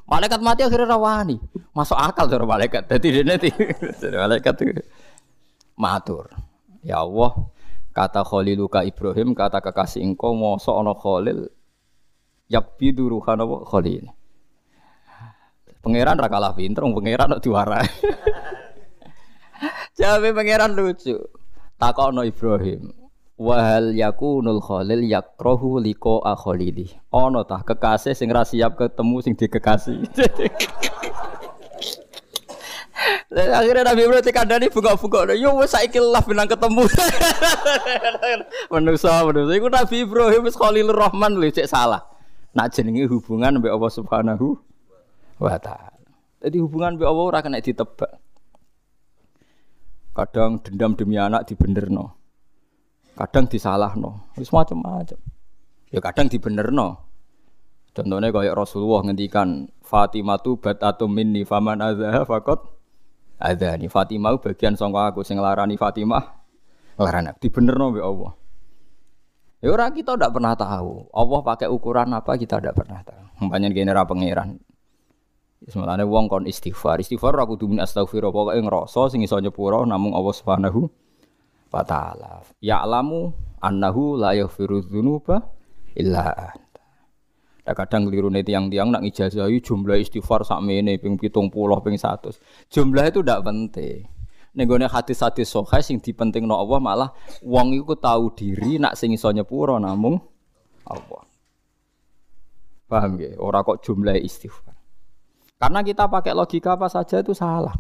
Malaikat 0.04 0.40
mati 0.44 0.62
akhirnya 0.68 0.94
rawani. 0.94 1.40
Masuk 1.72 1.96
akal 1.96 2.28
cara 2.28 2.44
malaikat. 2.44 2.92
Dadi 2.92 3.08
dene 3.10 3.40
malaikat 4.20 4.54
itu 4.62 4.84
matur. 5.80 6.28
Ya 6.84 7.00
Allah, 7.00 7.32
kata 7.96 8.28
Khaliluka 8.28 8.84
Ibrahim, 8.84 9.32
kata 9.32 9.64
kekasih 9.64 10.04
engkau 10.04 10.36
mosok 10.36 10.76
ana 10.76 10.92
Khalil 10.92 11.48
yabbidu 12.52 13.08
ruhan 13.08 13.40
apa 13.40 13.64
Khalil. 13.64 14.12
Pangeran 15.84 16.16
ra 16.16 16.32
kalah 16.32 16.56
pinter, 16.56 16.84
pangeran 16.84 17.36
kok 17.36 17.44
diwarai. 17.44 17.84
Jawabe 20.00 20.32
pangeran 20.32 20.72
lucu. 20.76 21.20
Takokno 21.76 22.24
Ibrahim. 22.24 23.03
Wahal 23.34 23.98
yakunul 23.98 24.62
khalil 24.62 25.02
yakrohu 25.10 25.82
liko 25.82 26.22
akholili. 26.22 26.94
Ono 27.10 27.42
tah 27.42 27.66
kekasih 27.66 28.14
sing 28.14 28.30
ra 28.30 28.46
siap 28.46 28.78
ketemu 28.78 29.18
sing 29.26 29.34
dikekasih. 29.34 30.06
Akhirnya 33.34 33.90
Nabi 33.90 34.06
Ibrahim 34.06 34.22
dikandani 34.22 34.70
buka-buka. 34.70 35.34
Yo 35.34 35.58
wes 35.58 35.74
saiki 35.74 35.98
lah 35.98 36.22
benang 36.22 36.46
ketemu. 36.46 36.86
manusa 38.74 39.26
manusa 39.26 39.54
iku 39.58 39.68
Nabi 39.74 40.06
Ibrahim 40.06 40.46
wis 40.46 40.54
Khalilur 40.54 40.94
Rahman 40.94 41.42
lho 41.42 41.50
cek 41.50 41.66
salah. 41.66 42.06
Nak 42.54 42.70
jenenge 42.78 43.10
hubungan 43.10 43.58
mbek 43.58 43.74
Allah 43.74 43.92
Subhanahu 43.92 44.62
wa 45.42 45.58
taala. 45.58 45.98
Jadi 46.46 46.62
hubungan 46.62 47.02
mbek 47.02 47.10
Allah 47.10 47.26
ora 47.26 47.40
kena 47.42 47.58
ditebak. 47.58 48.22
Kadang 50.14 50.62
dendam 50.62 50.94
demi 50.94 51.18
anak 51.18 51.50
dibenerno. 51.50 52.23
Kadang 53.14 53.46
disalahno. 53.46 54.34
Wis 54.38 54.50
macam-macam. 54.50 55.20
Ya 55.94 56.00
kadang 56.02 56.26
dibenerno. 56.26 57.14
Contohnya 57.94 58.34
kayak 58.34 58.58
Rasulullah 58.58 59.06
ngendikan 59.06 59.70
Fatimah 59.86 60.42
tu 60.42 60.58
batatu 60.58 61.06
minni 61.06 61.46
faman 61.46 61.78
azha 61.78 62.26
fakot 62.26 62.74
ada 63.38 63.78
nih 63.78 63.86
Fatimah 63.86 64.42
bagian 64.42 64.74
sangka 64.74 65.14
aku 65.14 65.22
sing 65.22 65.38
larani 65.38 65.78
Fatimah 65.78 66.42
larani 66.98 67.38
dibenerno 67.38 67.94
mbek 67.94 68.02
Allah. 68.02 68.34
Ya 69.62 69.70
ora 69.70 69.94
kita 69.94 70.18
tidak 70.18 70.34
pernah 70.34 70.58
tahu. 70.58 71.14
Allah 71.14 71.40
pakai 71.46 71.70
ukuran 71.70 72.10
apa 72.18 72.34
kita 72.34 72.58
tidak 72.58 72.74
pernah 72.82 73.06
tahu. 73.06 73.46
Umpamanya 73.46 73.70
gini 73.70 73.94
ra 73.94 74.04
pangeran. 74.10 74.58
Semalane 75.70 76.04
wong 76.04 76.28
kon 76.28 76.50
istighfar. 76.50 77.00
Istighfar 77.00 77.38
ora 77.38 77.46
kudu 77.46 77.70
min 77.70 77.80
astaghfirullah 77.80 78.34
pokoke 78.34 78.60
ngrasa 78.60 79.14
sing 79.14 79.22
iso 79.22 79.38
nyepuro 79.38 79.86
namung 79.86 80.18
Allah 80.18 80.34
Subhanahu 80.34 80.90
wa 81.74 81.82
taala. 81.82 82.46
Ya'lamu 82.62 83.34
annahu 83.58 84.22
la 84.22 84.38
yaghfiru 84.38 84.86
dzunuba 84.86 85.42
illa 85.98 86.54
Ya 87.64 87.72
kadang 87.72 88.12
keliru 88.12 88.28
nih 88.28 88.44
tiang-tiang 88.44 88.92
nak 88.92 89.08
ngijazahi 89.08 89.64
jumlah 89.64 89.96
istighfar 89.96 90.44
sakmene 90.44 91.00
ping 91.00 91.16
pitung 91.16 91.48
puluh 91.48 91.80
ping 91.80 91.96
satu. 91.96 92.36
Jumlah 92.68 93.08
itu 93.08 93.24
tidak 93.24 93.40
penting. 93.48 94.04
Nenggone 94.52 94.86
hadis-hadis 94.86 95.48
sokai 95.48 95.80
sing 95.80 96.04
dipenting 96.04 96.44
no 96.44 96.60
Allah 96.60 96.78
malah 96.84 97.10
wong 97.40 97.74
iku 97.74 97.96
tahu 97.96 98.36
diri 98.36 98.78
nak 98.84 99.00
sing 99.00 99.16
iso 99.16 99.32
nyepuro 99.32 99.80
namung 99.80 100.20
Allah. 100.84 101.24
Paham 102.92 103.16
ya? 103.16 103.32
Ora 103.40 103.64
kok 103.64 103.80
jumlah 103.80 104.20
istighfar. 104.20 104.76
Karena 105.56 105.80
kita 105.80 106.12
pakai 106.12 106.36
logika 106.36 106.76
apa 106.76 106.92
saja 106.92 107.24
itu 107.24 107.32
salah. 107.32 107.74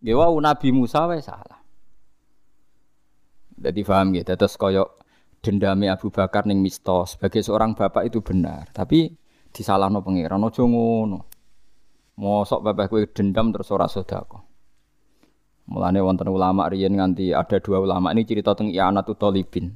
Gewa 0.00 0.32
Nabi 0.40 0.72
Musa 0.72 1.04
wae 1.04 1.20
salah. 1.20 1.59
Jadi 3.60 3.80
paham 3.84 4.16
ya, 4.16 4.24
terus 4.24 4.56
koyok 4.56 4.88
dendame 5.44 5.92
Abu 5.92 6.08
Bakar 6.08 6.48
ning 6.48 6.64
Misto 6.64 7.04
sebagai 7.04 7.44
seorang 7.44 7.76
bapak 7.76 8.08
itu 8.08 8.24
benar, 8.24 8.72
tapi 8.72 9.12
disalahno 9.52 10.00
pangeran 10.00 10.40
aja 10.40 10.64
ngono. 10.64 11.28
Mosok 12.16 12.60
bapak 12.64 12.88
kowe 12.88 13.04
dendam 13.12 13.52
terus 13.52 13.68
ora 13.68 13.84
sedekah. 13.84 14.40
Mulane 15.70 16.00
wonten 16.02 16.28
ulama 16.28 16.66
riyen 16.66 16.98
nganti 16.98 17.30
ada 17.30 17.60
dua 17.62 17.78
ulama 17.78 18.10
ini 18.10 18.26
cerita 18.26 18.58
tentang 18.58 18.74
I'anatul 18.74 19.14
Talibin. 19.14 19.70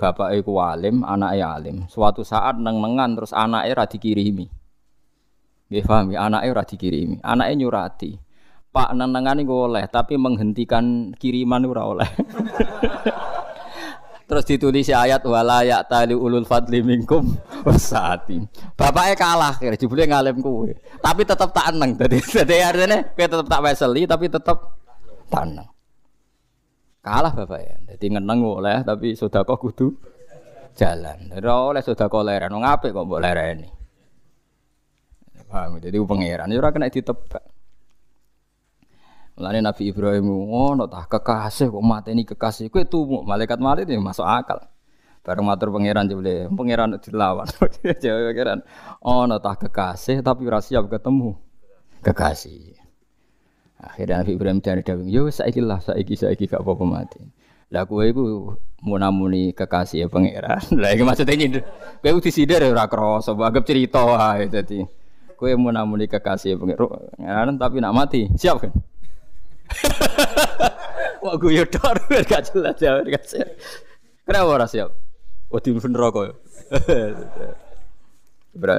Bapak 0.00 0.32
iku 0.32 0.56
alim, 0.64 1.04
anaknya 1.04 1.60
alim. 1.60 1.76
Suatu 1.86 2.24
saat 2.24 2.56
neng-nengan 2.56 3.20
terus 3.20 3.36
anaknya 3.36 3.76
ra 3.76 3.84
dikirimi. 3.84 4.48
Nggih 5.68 5.84
paham 5.84 6.16
ya, 6.16 6.24
anaknya 6.24 6.50
ora 6.56 6.64
dikirimi. 6.64 7.20
Anaknya 7.20 7.54
nyurati. 7.60 8.10
Pak 8.70 8.94
neng-nengan 8.94 9.42
iku 9.42 9.66
oleh, 9.66 9.82
tapi 9.90 10.14
menghentikan 10.14 11.10
kiriman 11.18 11.66
ora 11.66 11.82
oleh. 11.90 12.10
Terus 14.30 14.46
ditulis 14.46 14.86
ayat 14.86 15.26
wala 15.26 15.66
ya 15.66 15.82
tali 15.82 16.14
ulul 16.14 16.46
fadli 16.46 16.86
minkum 16.86 17.34
wasati. 17.66 18.38
Bapaknya 18.78 19.18
kalah 19.18 19.58
kira 19.58 19.74
jebule 19.74 20.06
ngalim 20.06 20.38
kuwe. 20.38 20.70
Tapi 21.02 21.26
tetap 21.26 21.50
tak 21.50 21.74
eneng. 21.74 21.98
Dadi 21.98 22.22
dadi 22.22 22.62
artinya 22.62 23.02
kowe 23.10 23.26
tetap 23.26 23.46
tak 23.50 23.60
weseli 23.66 24.06
tapi 24.06 24.30
tetap 24.30 24.78
tak 25.26 25.50
eneng. 25.50 25.66
Kalah 27.02 27.34
bapaknya. 27.34 27.82
Jadi 27.90 28.06
ngeneng 28.06 28.38
oleh 28.46 28.78
tapi 28.86 29.18
sedekah 29.18 29.58
kudu 29.58 29.98
jalan. 30.78 31.34
Ora 31.34 31.74
oleh 31.74 31.82
sedekah 31.82 32.22
leren. 32.22 32.54
Wong 32.54 32.62
apik 32.62 32.94
kok 32.94 33.02
mbok 33.02 33.18
lereni. 33.18 33.66
Paham? 35.50 35.82
Jadi 35.82 35.98
pangeran 36.06 36.54
ora 36.54 36.70
kena 36.70 36.86
ditebak. 36.86 37.59
Mulane 39.40 39.64
Nabi 39.64 39.88
Ibrahim 39.88 40.52
ngono 40.52 40.84
tah 40.84 41.08
kekasih 41.08 41.72
kok 41.72 41.80
mateni 41.80 42.28
kekasih 42.28 42.68
kowe 42.68 42.84
tumu 42.84 43.24
malaikat 43.24 43.56
mati 43.56 43.88
ya 43.88 43.96
masuk 43.96 44.28
akal. 44.28 44.68
Bareng 45.24 45.48
matur 45.48 45.72
pangeran 45.72 46.04
jebule, 46.04 46.52
pangeran 46.52 47.00
dilawan. 47.00 47.48
Jawa 48.04 48.36
pangeran 48.36 48.60
ono 49.00 49.40
tah 49.40 49.56
kekasih 49.56 50.20
tapi 50.20 50.44
ora 50.44 50.60
siap 50.60 50.92
ketemu 50.92 51.40
kekasih. 52.04 52.76
Akhirnya 53.80 54.20
Nabi 54.20 54.36
Ibrahim 54.36 54.60
cari 54.60 54.84
dawing, 54.84 55.08
yo 55.08 55.32
saiki 55.32 55.64
lah 55.64 55.80
saiki 55.80 56.20
saiki 56.20 56.44
gak 56.44 56.60
apa-apa 56.60 56.84
mati. 56.84 57.24
Lah 57.72 57.88
kowe 57.88 58.04
iku 58.04 58.52
munamuni 58.84 59.56
kekasih 59.56 60.04
ya 60.04 60.06
pangeran. 60.12 60.60
Lah 60.84 60.92
iki 60.92 61.00
maksudnya 61.00 61.32
nyindir. 61.32 61.64
Kowe 62.04 62.20
disindir 62.20 62.60
ora 62.60 62.84
krasa, 62.92 63.32
anggap 63.32 63.64
cerita 63.64 64.04
wae 64.04 64.52
dadi. 64.52 64.84
Kowe 65.32 65.48
munamuni 65.56 66.04
kekasih 66.12 66.48
ya 66.52 66.56
pangeran 66.60 67.56
tapi 67.56 67.80
nak 67.80 67.96
mati, 67.96 68.28
siap 68.36 68.68
kan? 68.68 68.89
Wah 71.24 71.34
gue 71.36 71.52
ya 71.52 71.64
dor 71.68 71.96
gak 72.30 72.50
jelas 72.50 72.76
ya 72.80 73.00
gak 73.04 73.24
siap. 73.24 73.50
Kenapa 74.24 74.48
ora 74.48 74.66
siap? 74.66 74.90
Oh 75.50 75.58
di 75.58 75.74
neraka 75.74 76.20
ya. 76.30 76.34
Bra. 78.60 78.74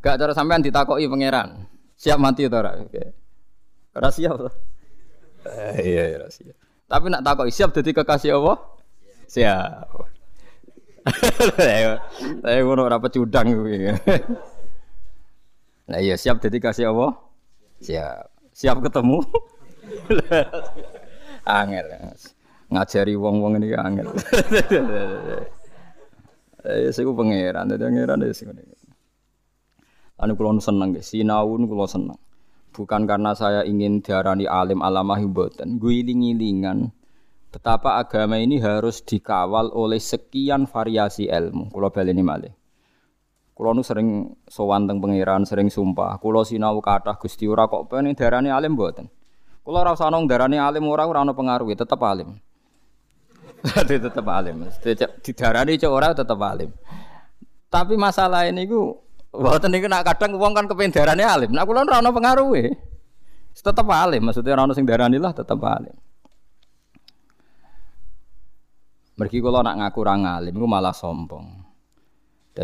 Gak 0.00 0.16
cara 0.18 0.32
sampean 0.32 0.64
ditakoki 0.64 1.06
pangeran. 1.06 1.68
Siap 1.98 2.18
mati 2.18 2.46
to 2.46 2.56
ora? 2.56 2.78
Oke. 2.78 3.04
Ora 3.94 4.08
siap 4.08 4.34
to. 4.38 4.50
Eh, 5.48 5.94
iya 5.94 6.18
ora 6.18 6.28
siap. 6.30 6.56
Tapi 6.88 7.06
nak 7.12 7.22
takok 7.22 7.52
siap 7.52 7.70
jadi 7.76 7.90
kekasih 7.92 8.40
Allah? 8.40 8.56
Siap. 9.28 9.88
Saya 12.44 12.60
ngono 12.64 12.88
ora 12.88 12.96
pecudang 13.00 13.52
kuwi. 13.52 13.92
Nah 15.88 15.98
iya 16.00 16.16
siap 16.20 16.40
jadi 16.40 16.58
kasih 16.60 16.92
Allah? 16.92 17.16
Siap. 17.80 18.37
Siap 18.58 18.82
ketemu? 18.82 19.22
angel. 21.62 21.86
Ngajari 22.74 23.14
wong-wong 23.14 23.62
ini 23.62 23.78
angel. 23.78 24.10
Eh 26.58 26.90
sing 26.90 27.06
pangeran, 27.06 27.70
dadi 27.70 27.86
pangeran 27.86 28.18
wis 28.26 28.42
ngene. 28.42 28.66
Anu 30.18 30.34
kula 30.34 30.58
seneng 30.58 30.90
nggih, 30.90 31.06
sinau 31.06 31.54
kula 31.54 31.86
seneng. 31.86 32.18
Bukan 32.74 33.06
karena 33.06 33.30
saya 33.38 33.62
ingin 33.62 34.02
diarani 34.02 34.42
alim 34.42 34.82
alamah 34.82 35.22
mboten, 35.22 35.78
guiling-gilingan 35.78 36.90
betapa 37.54 38.02
agama 38.02 38.42
ini 38.42 38.58
harus 38.58 38.98
dikawal 39.06 39.70
oleh 39.70 40.02
sekian 40.02 40.66
variasi 40.66 41.30
ilmu. 41.30 41.70
Kula 41.70 41.94
baleni 41.94 42.26
malih. 42.26 42.57
Kulo 43.58 43.74
nu 43.74 43.82
sering 43.82 44.38
sowan 44.46 44.86
teng 44.86 45.02
pangeran, 45.02 45.42
sering 45.42 45.66
sumpah. 45.66 46.14
Kulo 46.22 46.46
sinau 46.46 46.78
kathah 46.78 47.18
Gusti 47.18 47.50
ora 47.50 47.66
kok 47.66 47.90
pengen 47.90 48.14
darani 48.14 48.54
alim 48.54 48.78
mboten. 48.78 49.10
Kulo 49.66 49.82
ora 49.82 49.98
usah 49.98 50.14
nong 50.14 50.30
darani 50.30 50.62
alim 50.62 50.86
ora 50.86 51.02
ora 51.10 51.26
ono 51.26 51.34
pengaruh, 51.34 51.66
tetep 51.74 51.98
alim. 51.98 52.38
tetep 53.90 54.22
alim. 54.30 54.62
Didarani 55.26 55.74
cek 55.74 55.90
ora 55.90 56.14
tetep 56.14 56.38
alim. 56.38 56.70
Tapi 57.66 57.98
masalah 57.98 58.46
ini 58.46 58.62
ku 58.70 58.94
Mboten 59.28 59.68
niku 59.68 59.92
nak 59.92 60.08
kadang 60.08 60.40
wong 60.40 60.56
kan 60.56 60.64
kepen 60.64 60.88
darane 60.88 61.20
alim. 61.20 61.50
Nak 61.52 61.66
kula 61.68 61.84
ora 61.84 62.00
ono 62.00 62.10
pengaruhe. 62.14 62.72
Tetep 63.58 63.84
alim, 63.90 64.22
maksudnya 64.22 64.54
ora 64.54 64.70
ono 64.70 64.72
sing 64.72 64.86
darani 64.86 65.18
lah 65.18 65.34
tetep 65.34 65.58
alim. 65.60 65.92
Mergi 69.18 69.42
kula 69.42 69.66
nak 69.66 69.76
ngaku 69.82 69.98
ora 70.00 70.14
alim 70.14 70.54
iku 70.54 70.66
malah 70.70 70.94
sombong. 70.94 71.57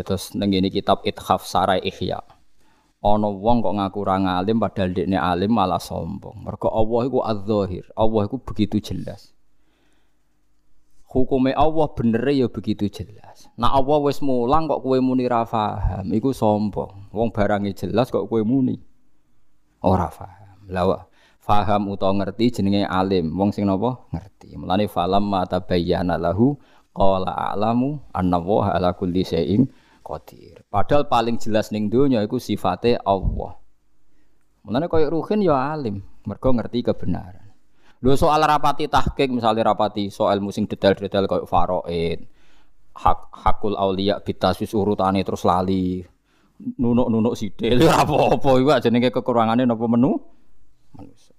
Terus 0.03 0.35
ning 0.35 0.51
ngene 0.51 0.67
kitab 0.67 1.05
Ithaf 1.07 1.47
Sarai 1.47 1.79
Ihya. 1.85 2.19
Ana 3.05 3.29
wong 3.29 3.61
kok 3.61 3.75
ngaku 3.77 3.97
ora 4.01 4.17
alim 4.41 4.57
padahal 4.57 4.91
dekne 4.91 5.15
alim 5.15 5.53
malah 5.53 5.79
sombong. 5.79 6.41
Mergo 6.41 6.73
Allah 6.73 7.01
iku 7.05 7.19
adz-dzahir. 7.21 7.85
Allah 7.93 8.21
iku 8.25 8.41
begitu 8.41 8.81
jelas 8.81 9.35
hukume 11.15 11.55
Allah 11.55 11.87
bener 11.95 12.27
ya 12.27 12.51
begitu 12.51 12.91
jelas. 12.91 13.47
Nah 13.55 13.71
Allah 13.71 14.03
wis 14.03 14.19
mulang 14.19 14.67
kok 14.67 14.83
kue 14.83 14.99
muni 14.99 15.23
ra 15.31 15.47
paham, 15.47 16.11
iku 16.11 16.35
sombong. 16.35 17.07
Wong 17.15 17.31
barange 17.31 17.71
jelas 17.71 18.11
kok 18.11 18.27
kue 18.27 18.43
muni 18.43 18.75
ora 19.79 20.11
paham. 20.11 20.67
Lah 20.67 21.07
faham 21.39 21.87
utawa 21.87 22.19
ngerti 22.19 22.59
jenenge 22.59 22.83
alim. 22.83 23.31
Wong 23.31 23.55
sing 23.55 23.63
napa 23.63 24.03
ngerti. 24.11 24.59
Mulane 24.59 24.91
falam 24.91 25.23
mata 25.23 25.63
bayyana 25.63 26.19
lahu 26.19 26.59
qala 26.91 27.31
a'lamu 27.31 28.03
anna 28.11 28.35
wa 28.35 28.67
ala 28.75 28.91
kulli 28.91 29.23
syai'in 29.23 29.71
qadir. 30.05 30.61
Padahal 30.69 31.09
paling 31.09 31.41
jelas 31.41 31.73
ning 31.73 31.89
donya 31.89 32.21
iku 32.21 32.37
sifate 32.37 33.01
Allah. 33.01 33.57
Mulane 34.61 34.85
koyo 34.85 35.09
ruhin 35.09 35.41
ya 35.41 35.73
alim, 35.73 36.05
mergo 36.29 36.53
ngerti 36.53 36.85
kebenaran. 36.85 37.49
Lho 38.05 38.13
soal 38.13 38.45
rapati 38.45 38.85
tahqiq 38.85 39.33
misalnya 39.33 39.73
rapati 39.73 40.13
soal 40.13 40.37
musing 40.37 40.69
detail-detail 40.69 41.25
kayak 41.25 41.49
faraid, 41.49 42.29
hak 42.93 43.19
hakul 43.33 43.73
aulia 43.73 44.21
bitasis 44.21 44.77
urutane 44.77 45.25
terus 45.25 45.41
lali. 45.41 46.05
Nunuk-nunuk 46.55 47.35
sidil 47.35 47.83
ora 47.89 48.05
apa-apa 48.07 48.51
iku 48.61 48.69
jenenge 48.79 49.09
kekurangane 49.11 49.67
napa 49.67 49.85
menu 49.89 50.15
manusia. 50.95 51.35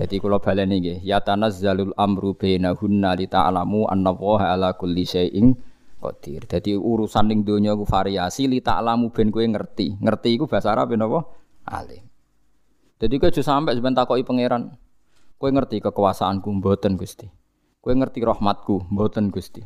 Jadi 0.00 0.16
kula 0.16 0.40
baleni 0.40 0.80
nggih, 0.80 0.98
ya 1.04 1.20
tanazzalul 1.20 1.92
amru 1.92 2.32
bainahunna 2.32 3.12
li 3.20 3.28
ta'lamu 3.28 3.84
anna 3.84 4.08
Allaha 4.16 4.56
ala 4.56 4.72
kulli 4.72 5.04
syai'in 5.04 5.52
qadir. 6.00 6.48
Dadi 6.48 6.72
urusan 6.74 7.28
ning 7.28 7.44
donya 7.44 7.76
ku 7.76 7.84
variasi 7.84 8.48
li 8.48 8.64
ta'lamu 8.64 9.12
ben 9.12 9.28
kowe 9.28 9.44
ngerti. 9.44 10.00
Ngerti 10.00 10.28
iku 10.40 10.48
bahasa 10.48 10.72
Arab 10.72 10.96
napa? 10.96 11.28
Alim. 11.68 12.08
Jadi 12.96 13.14
kowe 13.20 13.28
aja 13.28 13.44
sampe 13.44 13.76
sampean 13.76 13.92
takoki 13.92 14.24
pangeran. 14.24 14.76
Kue 15.40 15.48
ngerti 15.52 15.80
kekuasaanku 15.80 16.48
mboten 16.60 17.00
Gusti. 17.00 17.24
Kue 17.80 17.96
ngerti 17.96 18.20
rahmatku 18.20 18.92
mboten 18.92 19.32
Gusti. 19.32 19.64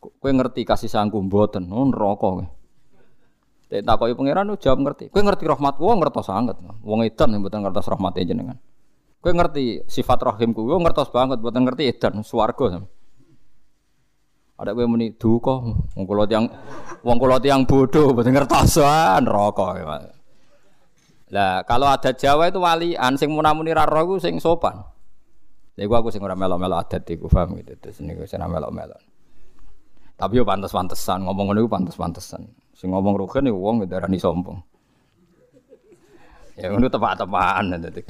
Kue 0.00 0.32
ngerti 0.32 0.64
kasih 0.64 0.88
sayangku 0.88 1.20
mboten. 1.20 1.68
Oh 1.68 1.84
neraka 1.84 2.16
kowe. 2.16 2.44
Dek 3.68 3.84
takoki 3.84 4.16
pangeran 4.16 4.52
jawab 4.56 4.80
ngerti. 4.80 5.12
Kue 5.12 5.20
ngerti 5.20 5.44
rahmatku 5.48 5.84
oh 5.84 5.96
ngertos 6.00 6.28
sangat. 6.28 6.56
Wong 6.80 7.04
edan 7.04 7.36
mboten 7.40 7.60
ngertos 7.60 7.88
rahmate 7.88 8.24
jenengan. 8.24 8.56
Kue 9.20 9.36
ngerti 9.36 9.84
sifat 9.84 10.20
rahimku 10.24 10.64
oh 10.64 10.80
ngertos 10.80 11.12
banget 11.12 11.44
mboten 11.44 11.68
ngerti 11.68 11.92
edan 11.92 12.24
swarga. 12.24 12.80
Ada 14.62 14.78
kue 14.78 14.86
muni 14.86 15.10
duka 15.18 15.58
wong 15.98 16.04
kula 16.06 16.22
tiyang 16.22 16.46
wong 17.02 17.18
kula 17.18 17.42
tiyang 17.42 17.66
bodoh 17.66 18.14
mboten 18.14 18.30
ngertos 18.30 18.78
ah, 18.78 19.18
neraka. 19.18 19.74
Lah 21.34 21.66
kalau 21.66 21.90
ada 21.90 22.14
Jawa 22.14 22.46
itu 22.46 22.62
walian 22.62 23.18
sing 23.18 23.34
munamuni 23.34 23.74
ra 23.74 23.82
roh 23.82 24.22
sing 24.22 24.38
sopan. 24.38 24.78
Lha 25.74 25.82
aku 25.88 26.14
sing 26.14 26.22
ora 26.22 26.38
melok-melok 26.38 26.78
adat 26.78 27.10
iku 27.10 27.26
paham 27.26 27.58
gitu. 27.58 27.74
Terus 27.74 28.06
niku 28.06 28.22
sing 28.22 28.38
melok-melok. 28.38 29.02
Tapi 30.14 30.38
yo 30.38 30.46
pantes-pantesan 30.46 31.26
ngomong 31.26 31.50
ngono 31.50 31.58
iku 31.66 31.70
pantes-pantesan. 31.72 32.46
Sing 32.76 32.94
ngomong 32.94 33.18
rugen 33.18 33.50
iku 33.50 33.58
wong 33.58 33.82
darani 33.90 34.20
sombong. 34.20 34.62
Ya 36.54 36.70
ngono 36.70 36.86
tepak-tepakan 36.86 37.82
dadi. 37.82 38.02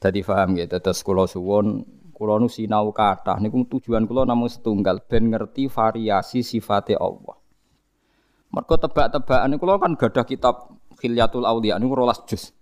Dadi 0.00 0.20
paham 0.24 0.56
gitu. 0.56 0.80
Terus 0.80 1.04
kula 1.04 1.28
suwun 1.28 1.84
kula 2.22 2.38
nu 2.38 2.46
sinau 2.46 2.94
kathah 2.94 3.42
niku 3.42 3.66
tujuan 3.66 4.06
kula 4.06 4.22
namung 4.22 4.46
setunggal 4.46 5.02
ben 5.02 5.34
ngerti 5.34 5.66
variasi 5.66 6.46
sifate 6.46 6.94
Allah. 6.94 7.34
Mergo 8.54 8.78
tebak-tebakan 8.78 9.58
kula 9.58 9.82
kan 9.82 9.98
gadah 9.98 10.22
kitab 10.22 10.70
Khilyatul 11.02 11.42
Auliya 11.42 11.82
niku 11.82 11.98
12 11.98 12.30
juz. 12.30 12.54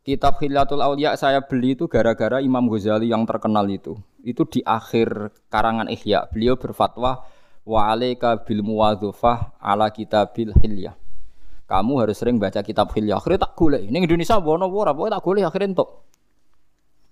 Kitab 0.00 0.40
Khilyatul 0.40 0.80
Auliya 0.80 1.20
saya 1.20 1.44
beli 1.44 1.76
itu 1.76 1.84
gara-gara 1.84 2.40
Imam 2.40 2.64
Ghazali 2.72 3.12
yang 3.12 3.28
terkenal 3.28 3.68
itu. 3.68 4.00
Itu 4.24 4.48
di 4.48 4.64
akhir 4.64 5.28
karangan 5.52 5.92
Ihya. 5.92 6.32
Beliau 6.32 6.56
berfatwa 6.56 7.28
wa 7.68 7.80
alaika 7.92 8.40
bil 8.40 8.64
muwadzafah 8.64 9.60
ala 9.60 9.92
kitabil 9.92 10.56
hilyah. 10.64 10.96
Kamu 11.68 12.00
harus 12.00 12.16
sering 12.20 12.40
baca 12.40 12.60
kitab 12.64 12.92
hilyah. 12.92 13.20
Akhirnya 13.20 13.48
tak 13.48 13.52
golek. 13.56 13.84
Ini 13.84 14.04
Indonesia 14.04 14.40
bono 14.40 14.68
ora, 14.68 14.92
pokoknya 14.96 15.20
tak 15.20 15.24
golek 15.24 15.44
akhirnya 15.48 15.68
entuk. 15.76 15.88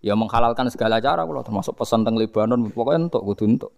Ya 0.02 0.18
menghalalkan 0.18 0.66
segala 0.66 0.98
cara 0.98 1.22
kalau 1.22 1.46
termasuk 1.46 1.78
pesan 1.78 2.02
tentang 2.02 2.18
Lebanon 2.18 2.66
pokoknya 2.74 3.06
entuk 3.06 3.22
kudu 3.22 3.44
entuk. 3.46 3.72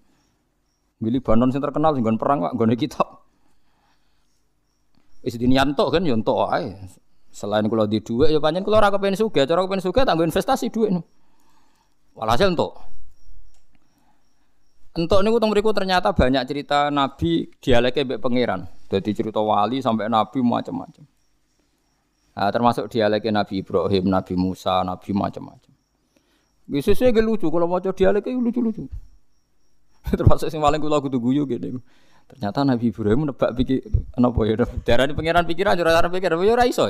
Di 0.97 1.13
Lebanon 1.13 1.53
sing 1.53 1.61
terkenal 1.61 1.93
sing 1.93 2.03
perang 2.17 2.49
kok 2.49 2.53
nggone 2.57 2.75
kitab. 2.81 3.09
Wis 5.21 5.37
diniantuk 5.37 5.93
kan 5.93 6.01
ya 6.01 6.17
entuk 6.17 6.49
ae. 6.49 6.73
Selain 7.35 7.67
kalau 7.67 7.85
di 7.91 7.99
dua, 7.99 8.31
ya 8.31 8.39
panjang 8.39 8.63
kalau 8.63 8.79
rakyat 8.79 9.01
pengen 9.03 9.19
suga, 9.19 9.43
cara 9.43 9.67
pengen 9.67 9.83
suga 9.83 10.07
tanggung 10.07 10.31
investasi 10.31 10.71
duit. 10.71 10.95
Walhasil 12.15 12.47
untuk 12.55 12.79
Untuk 14.95 15.19
ini 15.27 15.35
utang 15.35 15.51
berikut 15.51 15.75
ternyata 15.75 16.15
banyak 16.15 16.47
cerita 16.47 16.87
Nabi 16.87 17.51
dialeknya 17.59 18.15
baik 18.15 18.23
pangeran. 18.23 18.71
Jadi 18.87 19.11
cerita 19.11 19.43
wali 19.43 19.83
sampai 19.83 20.07
Nabi 20.07 20.39
macam-macam. 20.39 21.03
Nah, 22.39 22.51
termasuk 22.55 22.87
dialeknya 22.87 23.43
Nabi 23.43 23.67
Ibrahim, 23.67 24.07
Nabi 24.07 24.35
Musa, 24.39 24.87
Nabi 24.87 25.11
macam-macam. 25.11 25.74
Biasanya 26.65 27.13
gak 27.13 27.25
lucu 27.25 27.47
kalau 27.53 27.69
mau 27.69 27.81
dialeknya 27.81 28.41
lucu-lucu. 28.41 28.89
termasuk 30.21 30.53
sing 30.53 30.61
paling 30.61 30.81
kula 30.81 31.01
kudu 31.01 31.17
guyu 31.17 31.49
gitu. 31.49 31.81
Ternyata 32.25 32.65
Nabi 32.65 32.89
Ibrahim 32.89 33.29
nebak 33.29 33.53
pikir 33.53 33.85
apa 34.17 34.41
ya 34.49 34.55
darah 34.85 35.05
di 35.09 35.15
pangeran 35.17 35.45
pikiran 35.45 35.77
ora 35.77 36.09
pikir 36.09 36.33
ya 36.33 36.53
ora 36.57 36.65
iso. 36.65 36.89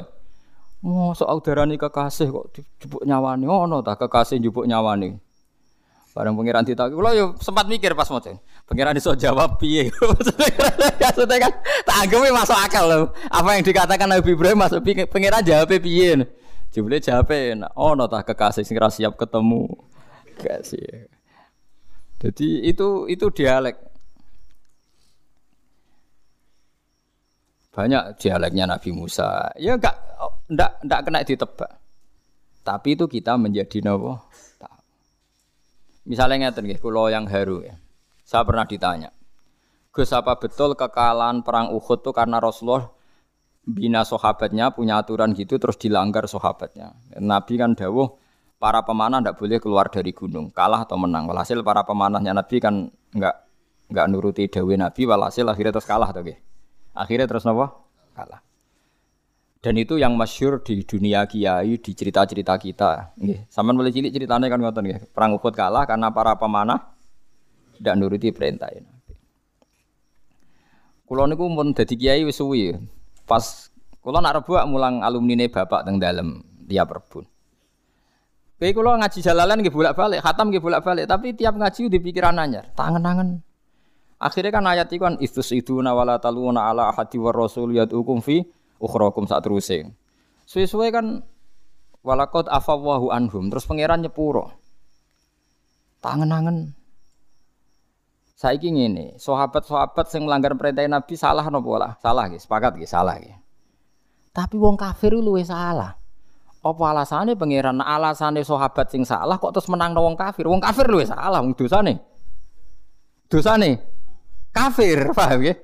Oh, 0.84 1.16
soal 1.16 1.40
darani 1.40 1.80
kekasih 1.80 2.28
kok 2.28 2.52
dijupuk 2.52 3.02
nyawani. 3.08 3.48
Oh, 3.48 3.64
no, 3.64 3.80
tak 3.80 4.04
kekasih 4.04 4.36
jupuk 4.36 4.68
nyawani. 4.68 5.16
Barang 6.12 6.36
pangeran 6.36 6.62
ditak, 6.62 6.92
kula 6.92 7.16
yo 7.16 7.34
sempat 7.40 7.66
mikir 7.66 7.96
pas 7.96 8.06
maca. 8.06 8.36
Pangeran 8.68 8.94
iso 8.94 9.16
jawab 9.16 9.56
piye? 9.58 9.90
Maksudnya 11.00 11.38
kan 11.40 11.52
tak 11.88 12.06
masuk 12.12 12.54
akal 12.54 12.84
loh. 12.86 13.04
Apa 13.32 13.56
yang 13.58 13.64
dikatakan 13.66 14.06
Nabi 14.06 14.36
Ibrahim 14.36 14.60
masuk 14.60 14.84
pangeran 15.10 15.42
jawab 15.42 15.72
piye? 15.72 16.43
Jebule 16.74 16.98
jawab 16.98 17.30
oh 17.78 17.94
no 17.94 18.10
tak 18.10 18.34
kekasih 18.34 18.66
sing 18.66 18.74
siap 18.74 19.14
ketemu. 19.14 19.70
Kasih. 20.34 21.06
Jadi 22.18 22.66
itu 22.66 23.06
itu 23.06 23.30
dialek. 23.30 23.78
Banyak 27.70 28.18
dialeknya 28.18 28.66
Nabi 28.66 28.90
Musa. 28.90 29.54
Ya 29.54 29.78
enggak 29.78 29.94
ndak 30.50 30.82
ndak 30.82 31.00
kena 31.06 31.22
ditebak. 31.22 31.72
Tapi 32.66 32.88
itu 32.98 33.06
kita 33.06 33.38
menjadi 33.38 33.78
nopo. 33.86 34.18
Misalnya 36.04 36.50
ngeten 36.50 36.68
nggih, 36.68 36.82
kula 36.82 37.08
yang 37.08 37.30
haru 37.30 37.64
ya. 37.64 37.78
Saya 38.26 38.42
pernah 38.44 38.66
ditanya. 38.68 39.14
Gus 39.94 40.10
apa 40.10 40.36
betul 40.42 40.74
kekalahan 40.74 41.46
perang 41.46 41.70
Uhud 41.70 42.02
itu 42.02 42.10
karena 42.10 42.42
Rasulullah 42.42 42.90
bina 43.64 44.04
sahabatnya 44.04 44.72
punya 44.76 45.00
aturan 45.00 45.32
gitu 45.32 45.56
terus 45.56 45.80
dilanggar 45.80 46.28
sahabatnya. 46.28 46.92
Nabi 47.16 47.56
kan 47.56 47.72
dawuh 47.72 48.12
para 48.60 48.84
pemanah 48.84 49.20
tidak 49.20 49.36
boleh 49.40 49.58
keluar 49.60 49.86
dari 49.88 50.12
gunung, 50.12 50.52
kalah 50.52 50.84
atau 50.84 51.00
menang. 51.00 51.28
Walhasil 51.28 51.60
para 51.64 51.84
pemanahnya 51.84 52.36
Nabi 52.36 52.56
kan 52.60 52.88
nggak 53.12 53.36
nggak 53.92 54.06
nuruti 54.08 54.48
dewi 54.48 54.76
Nabi, 54.76 55.04
walhasil 55.08 55.44
akhirnya 55.44 55.72
terus 55.76 55.88
kalah 55.88 56.12
tuh 56.12 56.24
Akhirnya 56.94 57.26
terus 57.26 57.42
apa? 57.42 57.74
Kalah. 58.14 58.40
Dan 59.58 59.80
itu 59.80 59.96
yang 59.96 60.14
masyur 60.14 60.60
di 60.60 60.84
dunia 60.84 61.24
kiai, 61.24 61.80
di 61.80 61.92
cerita-cerita 61.96 62.54
kita. 62.60 63.16
Nggih, 63.16 63.48
sampean 63.48 63.80
boleh 63.80 63.90
cilik 63.90 64.12
ceritanya 64.12 64.46
kan 64.52 64.60
ngoten 64.60 64.84
nggih. 64.84 65.00
Perang 65.10 65.40
Uhud 65.40 65.56
kalah 65.56 65.88
karena 65.88 66.12
para 66.12 66.36
pemanah 66.36 66.94
tidak 67.80 67.94
nuruti 67.96 68.28
perintah 68.30 68.68
Nabi. 68.70 69.16
Kulo 71.04 71.28
niku 71.28 71.48
mun 71.48 71.72
dadi 71.72 71.96
kiai 71.96 72.24
wis 72.28 72.40
suwi. 72.40 72.76
Pas 73.24 73.72
kulo 74.04 74.20
nak 74.20 74.44
rebuak 74.44 74.64
mulang 74.68 75.00
alumni 75.00 75.34
ne 75.34 75.46
bapak 75.48 75.84
teng 75.88 75.96
dalem 75.96 76.44
tiap 76.68 76.92
rebun. 76.92 77.24
Kayak 78.60 78.74
kulo 78.80 78.96
ngaji 78.96 79.18
jalalan 79.20 79.60
nggih 79.60 79.74
bolak-balik, 79.74 80.20
khatam 80.24 80.48
nggih 80.48 80.62
bolak-balik, 80.62 81.04
tapi 81.04 81.36
tiap 81.36 81.58
ngaji 81.58 81.90
di 81.90 81.98
pikiran 82.00 82.38
anyar, 82.38 82.70
tangan-tangan. 82.72 83.42
Akhirnya 84.16 84.52
kan 84.54 84.64
ayat 84.64 84.88
itu 84.88 85.02
kan 85.02 85.20
istus 85.20 85.52
itu 85.52 85.84
nawala 85.84 86.16
taluna 86.16 86.70
ala 86.70 86.88
ahadi 86.88 87.20
war 87.20 87.34
rasul 87.34 87.74
yad'ukum 87.76 88.24
fi 88.24 88.40
ukhrakum 88.80 89.28
sak 89.28 89.44
teruse. 89.44 89.84
Suwe-suwe 90.48 90.88
kan 90.94 91.20
walakot 92.00 92.48
afawahu 92.48 93.12
anhum 93.12 93.52
terus 93.52 93.68
pangeran 93.68 94.00
nyepuro. 94.06 94.54
Tangan-tangan. 96.00 96.83
Saiki 98.34 98.66
ngene, 98.66 99.14
sahabat-sahabat 99.22 100.10
sing 100.10 100.26
melanggar 100.26 100.50
perintah 100.58 100.82
Nabi 100.90 101.14
salah 101.14 101.46
napa 101.46 101.68
ora? 101.70 101.90
Salah 102.02 102.26
nggih, 102.26 102.42
sepakat 102.42 102.74
nggih, 102.74 102.90
salah 102.90 103.14
nggih. 103.14 103.38
Tapi 104.34 104.58
wong 104.58 104.74
kafir 104.74 105.14
luwe 105.14 105.46
salah. 105.46 105.94
Apa 106.58 106.82
alasannya 106.90 107.38
pangeran 107.38 107.78
alasannya 107.78 108.42
sahabat 108.42 108.90
sing 108.90 109.06
salah 109.06 109.38
kok 109.38 109.54
terus 109.54 109.70
menang 109.70 109.94
wong 109.94 110.18
kafir? 110.18 110.50
Wong 110.50 110.58
kafir 110.58 110.90
luwe 110.90 111.06
salah 111.06 111.38
wong 111.38 111.54
dosane. 111.54 112.02
Dosane 113.30 113.78
kafir, 114.50 114.98
paham 115.18 115.46
ya? 115.46 115.54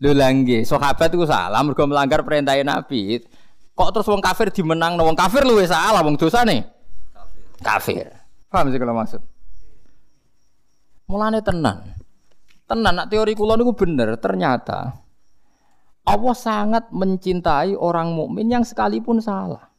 Lho 0.00 0.16
langge, 0.16 0.64
sahabat 0.64 1.12
itu 1.12 1.28
salah 1.28 1.60
mergo 1.60 1.84
melanggar 1.84 2.24
perintah 2.24 2.56
Nabi. 2.64 3.20
Kok 3.76 3.90
terus 3.92 4.08
wong 4.08 4.24
kafir 4.24 4.48
dimenang 4.48 4.96
wong 4.96 5.12
kafir 5.12 5.44
luwe 5.44 5.68
salah 5.68 6.00
wong 6.00 6.16
dosane? 6.16 6.64
Kafir. 7.60 8.08
Paham 8.48 8.72
sih 8.72 8.80
kalau 8.80 8.96
maksud? 8.96 9.35
Mulane 11.06 11.40
tenan. 11.42 11.94
Tenan 12.66 12.94
nak 12.98 13.08
teori 13.10 13.38
kula 13.38 13.54
niku 13.54 13.78
bener, 13.78 14.18
ternyata 14.18 15.06
Allah 16.06 16.36
sangat 16.38 16.90
mencintai 16.90 17.78
orang 17.78 18.14
mukmin 18.14 18.50
yang 18.50 18.62
sekalipun 18.66 19.22
salah. 19.22 19.70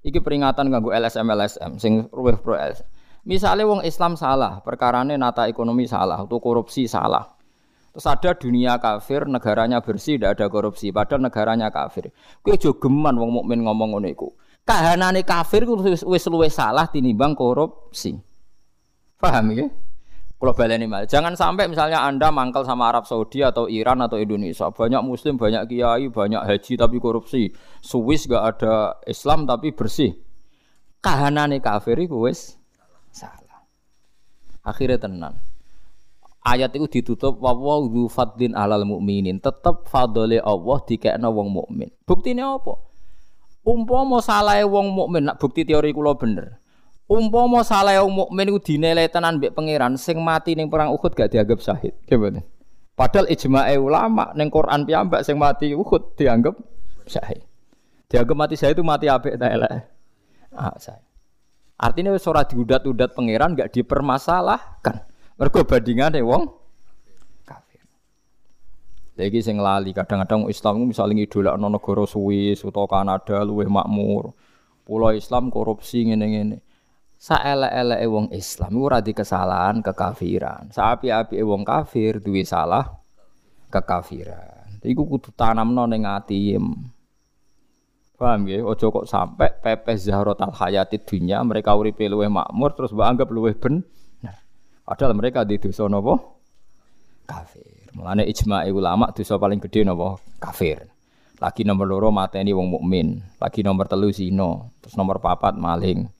Iki 0.00 0.24
peringatan 0.24 0.72
ganggu 0.72 0.96
LSM 0.96 1.28
LSM 1.28 1.72
sing 1.76 2.08
ruweh 2.08 2.40
pro 2.40 2.56
LSM. 2.56 2.88
Misalnya 3.28 3.68
wong 3.68 3.84
Islam 3.84 4.16
salah, 4.16 4.64
perkarane 4.64 5.12
nata 5.20 5.44
ekonomi 5.44 5.84
salah, 5.84 6.24
atau 6.24 6.40
korupsi 6.40 6.88
salah. 6.88 7.36
Terus 7.92 8.06
ada 8.08 8.32
dunia 8.32 8.80
kafir, 8.80 9.28
negaranya 9.28 9.84
bersih, 9.84 10.16
tidak 10.16 10.40
ada 10.40 10.46
korupsi, 10.48 10.88
padahal 10.88 11.28
negaranya 11.28 11.68
kafir. 11.68 12.16
Kue 12.40 12.56
jogeman 12.56 13.20
wong 13.20 13.44
mukmin 13.44 13.60
ngomong 13.60 13.92
ngono 13.92 14.08
iku. 14.08 14.28
Kahanane 14.64 15.20
kafir 15.20 15.68
ku 15.68 15.76
wis 15.84 16.24
luwe 16.32 16.48
salah 16.48 16.88
tinimbang 16.88 17.36
korupsi. 17.36 18.29
Paham 19.20 19.52
ya? 19.52 19.68
Kalau 20.40 20.56
baleni 20.56 20.88
mal, 20.88 21.04
jangan 21.04 21.36
sampai 21.36 21.68
misalnya 21.68 22.00
Anda 22.00 22.32
mangkal 22.32 22.64
sama 22.64 22.88
Arab 22.88 23.04
Saudi 23.04 23.44
atau 23.44 23.68
Iran 23.68 24.00
atau 24.00 24.16
Indonesia, 24.16 24.72
banyak 24.72 25.04
muslim, 25.04 25.36
banyak 25.36 25.68
kiai, 25.68 26.08
banyak 26.08 26.40
haji 26.40 26.80
tapi 26.80 26.96
korupsi. 26.96 27.52
Swiss 27.84 28.24
gak 28.24 28.56
ada 28.56 28.96
Islam 29.04 29.44
tapi 29.44 29.76
bersih. 29.76 30.16
Kahanane 31.04 31.60
kafir 31.60 32.00
iku 32.00 32.24
wis 32.24 32.56
salah. 33.12 33.68
Akhirnya 34.64 34.96
tenan 34.96 35.44
ayat 36.44 36.72
itu 36.76 37.00
ditutup 37.00 37.36
wa 37.40 37.52
dzu 37.52 38.08
fadlin 38.08 38.56
alal 38.56 38.88
mukminin. 38.88 39.40
Tetep 39.40 39.88
fadole 39.88 40.40
Allah 40.40 40.78
dikekno 40.84 41.28
wong 41.32 41.48
mukmin. 41.52 41.88
Buktine 42.04 42.44
apa? 42.44 42.80
Umpama 43.60 44.24
salahe 44.24 44.64
wong 44.64 44.88
mukmin, 44.96 45.28
nak 45.28 45.36
bukti 45.36 45.68
teori 45.68 45.92
kula 45.92 46.16
bener. 46.16 46.59
Umpama 47.10 47.66
salahe 47.66 47.98
wong 47.98 48.22
mukmin 48.22 48.54
iku 48.54 48.62
dinilai 48.62 49.10
tenan 49.10 49.42
mbek 49.42 49.50
pangeran 49.50 49.98
sing 49.98 50.22
mati 50.22 50.54
ning 50.54 50.70
perang 50.70 50.94
Uhud 50.94 51.10
gak 51.10 51.34
dianggap 51.34 51.58
syahid. 51.58 51.90
Gimana? 52.06 52.38
Padahal 52.94 53.26
ijma'e 53.26 53.74
ulama 53.82 54.30
ning 54.38 54.46
Quran 54.46 54.86
piyambak 54.86 55.26
sing 55.26 55.34
mati 55.34 55.74
Uhud 55.74 56.14
dianggap 56.14 56.54
syahid. 57.10 57.42
Dianggap 58.06 58.36
mati 58.38 58.54
syahid 58.54 58.78
itu 58.78 58.86
mati 58.86 59.10
apik 59.10 59.34
ta 59.42 59.50
elek? 59.50 59.90
Ah, 60.54 60.70
saya. 60.78 61.02
Artinya 61.82 62.14
wis 62.14 62.22
ora 62.30 62.46
diudat-udat 62.46 63.18
pangeran 63.18 63.58
gak 63.58 63.74
dipermasalahkan. 63.74 65.02
Mergo 65.34 65.66
bandingane 65.66 66.22
wong 66.22 66.46
kafir. 67.42 67.82
Lagi 69.18 69.42
sing 69.42 69.58
lali 69.58 69.90
kadang-kadang 69.90 70.46
Islam 70.46 70.86
misalnya 70.86 71.18
ngidolakno 71.18 71.66
negara 71.74 72.06
Swiss 72.06 72.62
utawa 72.62 72.86
Kanada 72.86 73.42
luwih 73.42 73.66
makmur. 73.66 74.30
Pulau 74.86 75.10
Islam 75.10 75.50
korupsi 75.50 76.06
ngene-ngene. 76.06 76.69
Saelek-eleke 77.20 78.08
wong 78.08 78.32
Islam 78.32 78.80
ora 78.80 79.04
di 79.04 79.12
kesalahan 79.12 79.84
kekafiran. 79.84 80.72
Saapi-api 80.72 81.44
wong 81.44 81.68
kafir 81.68 82.16
duwe 82.16 82.48
salah 82.48 82.96
kekafiran. 83.68 84.80
Iku 84.80 85.04
kudu 85.04 85.28
tanamno 85.36 85.84
ning 85.84 86.08
ati. 86.08 86.56
Paham 88.16 88.48
ya? 88.48 88.64
Ojo 88.64 88.88
kok 88.88 89.04
sampai 89.04 89.52
pepes 89.60 90.08
zahrotal 90.08 90.48
hayati 90.52 90.96
dunia 90.96 91.44
mereka 91.44 91.76
uripe 91.76 92.08
luwih 92.08 92.32
makmur 92.32 92.72
terus 92.72 92.92
mbak 92.92 93.08
anggap 93.12 93.28
luwih 93.28 93.52
ben 93.56 93.84
Padahal 94.90 95.14
mereka 95.14 95.44
di 95.46 95.54
dosa 95.54 95.86
napa? 95.86 96.18
Kafir. 97.22 97.94
Mulane 97.94 98.26
ijma 98.26 98.66
ulama 98.66 99.12
dosa 99.14 99.38
paling 99.38 99.60
gede 99.62 99.84
napa? 99.86 100.18
Kafir. 100.42 100.88
Lagi 101.36 101.62
nomor 101.68 101.86
loro 101.86 102.08
mateni 102.10 102.50
wong 102.50 102.80
mukmin. 102.80 103.22
Lagi 103.38 103.62
nomor 103.62 103.86
telu 103.86 104.10
zina. 104.10 104.66
Terus 104.82 104.98
nomor 104.98 105.22
papat 105.22 105.54
maling. 105.54 106.10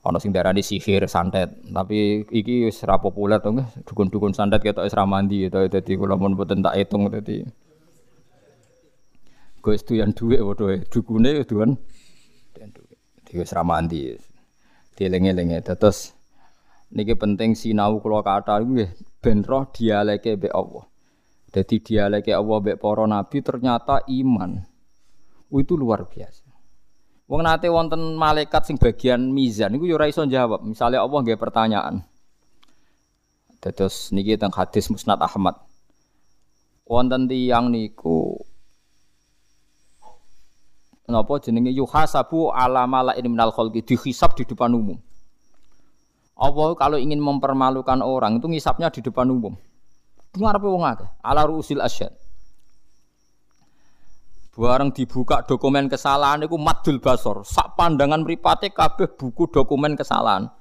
Ana 0.00 0.16
sing 0.16 0.32
darani 0.32 0.64
sihir, 0.64 1.04
santet. 1.04 1.52
Tapi 1.68 2.24
iki 2.32 2.64
wis 2.64 2.80
ora 2.88 2.96
populer 2.96 3.36
to 3.44 3.52
Dukun-dukun 3.84 4.32
santet 4.32 4.64
ketok 4.64 4.88
wis 4.88 4.96
ra 4.96 5.04
mandi 5.04 5.44
to 5.52 5.68
dadi 5.68 5.92
kula 6.00 6.16
mun 6.16 6.32
mboten 6.32 6.64
tak 6.64 6.80
hitung 6.80 7.12
dadi. 7.12 7.44
Gue 9.60 9.76
yang 9.92 10.16
duit 10.16 10.40
waduh 10.40 10.80
dukune 10.88 11.44
duan. 11.44 11.76
Dia 13.28 13.36
wis 13.36 13.52
ra 13.52 13.60
mandi. 13.60 14.16
Dieling-eling 14.96 15.60
terus 15.64 16.16
Niki 16.90 17.14
penting 17.14 17.54
sinau 17.54 18.02
kula 18.02 18.26
kata 18.26 18.66
nggih 18.66 18.90
ben 19.22 19.46
roh 19.46 19.70
dialeke 19.70 20.34
mbek 20.34 20.50
Allah. 20.50 20.90
Jadi 21.54 21.76
dialeke 21.86 22.34
Allah 22.34 22.58
mbek 22.58 22.82
para 22.82 23.06
nabi 23.06 23.38
ternyata 23.46 24.02
iman. 24.10 24.58
Itu 25.54 25.78
luar 25.78 26.10
biasa. 26.10 26.49
Wong 27.30 27.46
nate 27.46 27.70
wonten 27.70 28.18
malaikat 28.18 28.66
sing 28.66 28.74
bagian 28.74 29.30
mizan 29.30 29.70
niku 29.70 29.86
yo 29.86 29.94
ora 29.94 30.10
iso 30.10 30.26
jawab. 30.26 30.66
Misalnya 30.66 31.06
Allah 31.06 31.18
nggih 31.22 31.38
pertanyaan. 31.38 32.02
Terus 33.62 34.10
niki 34.10 34.34
teng 34.34 34.50
hadis 34.50 34.90
Musnad 34.90 35.22
Ahmad. 35.22 35.54
Wonten 36.90 37.30
tiyang 37.30 37.70
niku 37.70 38.34
napa 41.06 41.38
jenenge 41.38 41.70
yuhasabu 41.70 42.50
ala 42.50 42.86
malain 42.90 43.26
minal 43.26 43.54
khalqi 43.54 43.82
dihisab 43.86 44.34
di 44.34 44.42
depan 44.42 44.74
umum. 44.74 44.98
Allah 46.34 46.74
kalau 46.74 46.98
ingin 46.98 47.22
mempermalukan 47.22 48.02
orang 48.02 48.42
itu 48.42 48.50
ngisapnya 48.50 48.90
di 48.90 49.06
depan 49.06 49.30
umum. 49.30 49.54
Dengar 50.34 50.58
apa 50.58 50.66
wong 50.66 50.82
akeh? 50.82 51.10
Ala 51.22 51.46
rusil 51.46 51.78
asyad. 51.78 52.10
Bareng 54.60 54.92
dibuka 54.92 55.40
dokumen 55.40 55.88
kesalahan 55.88 56.44
itu 56.44 56.60
madul 56.60 57.00
basor. 57.00 57.48
Sak 57.48 57.80
pandangan 57.80 58.20
mripate 58.20 58.68
kabeh 58.76 59.08
buku 59.16 59.48
dokumen 59.48 59.96
kesalahan. 59.96 60.52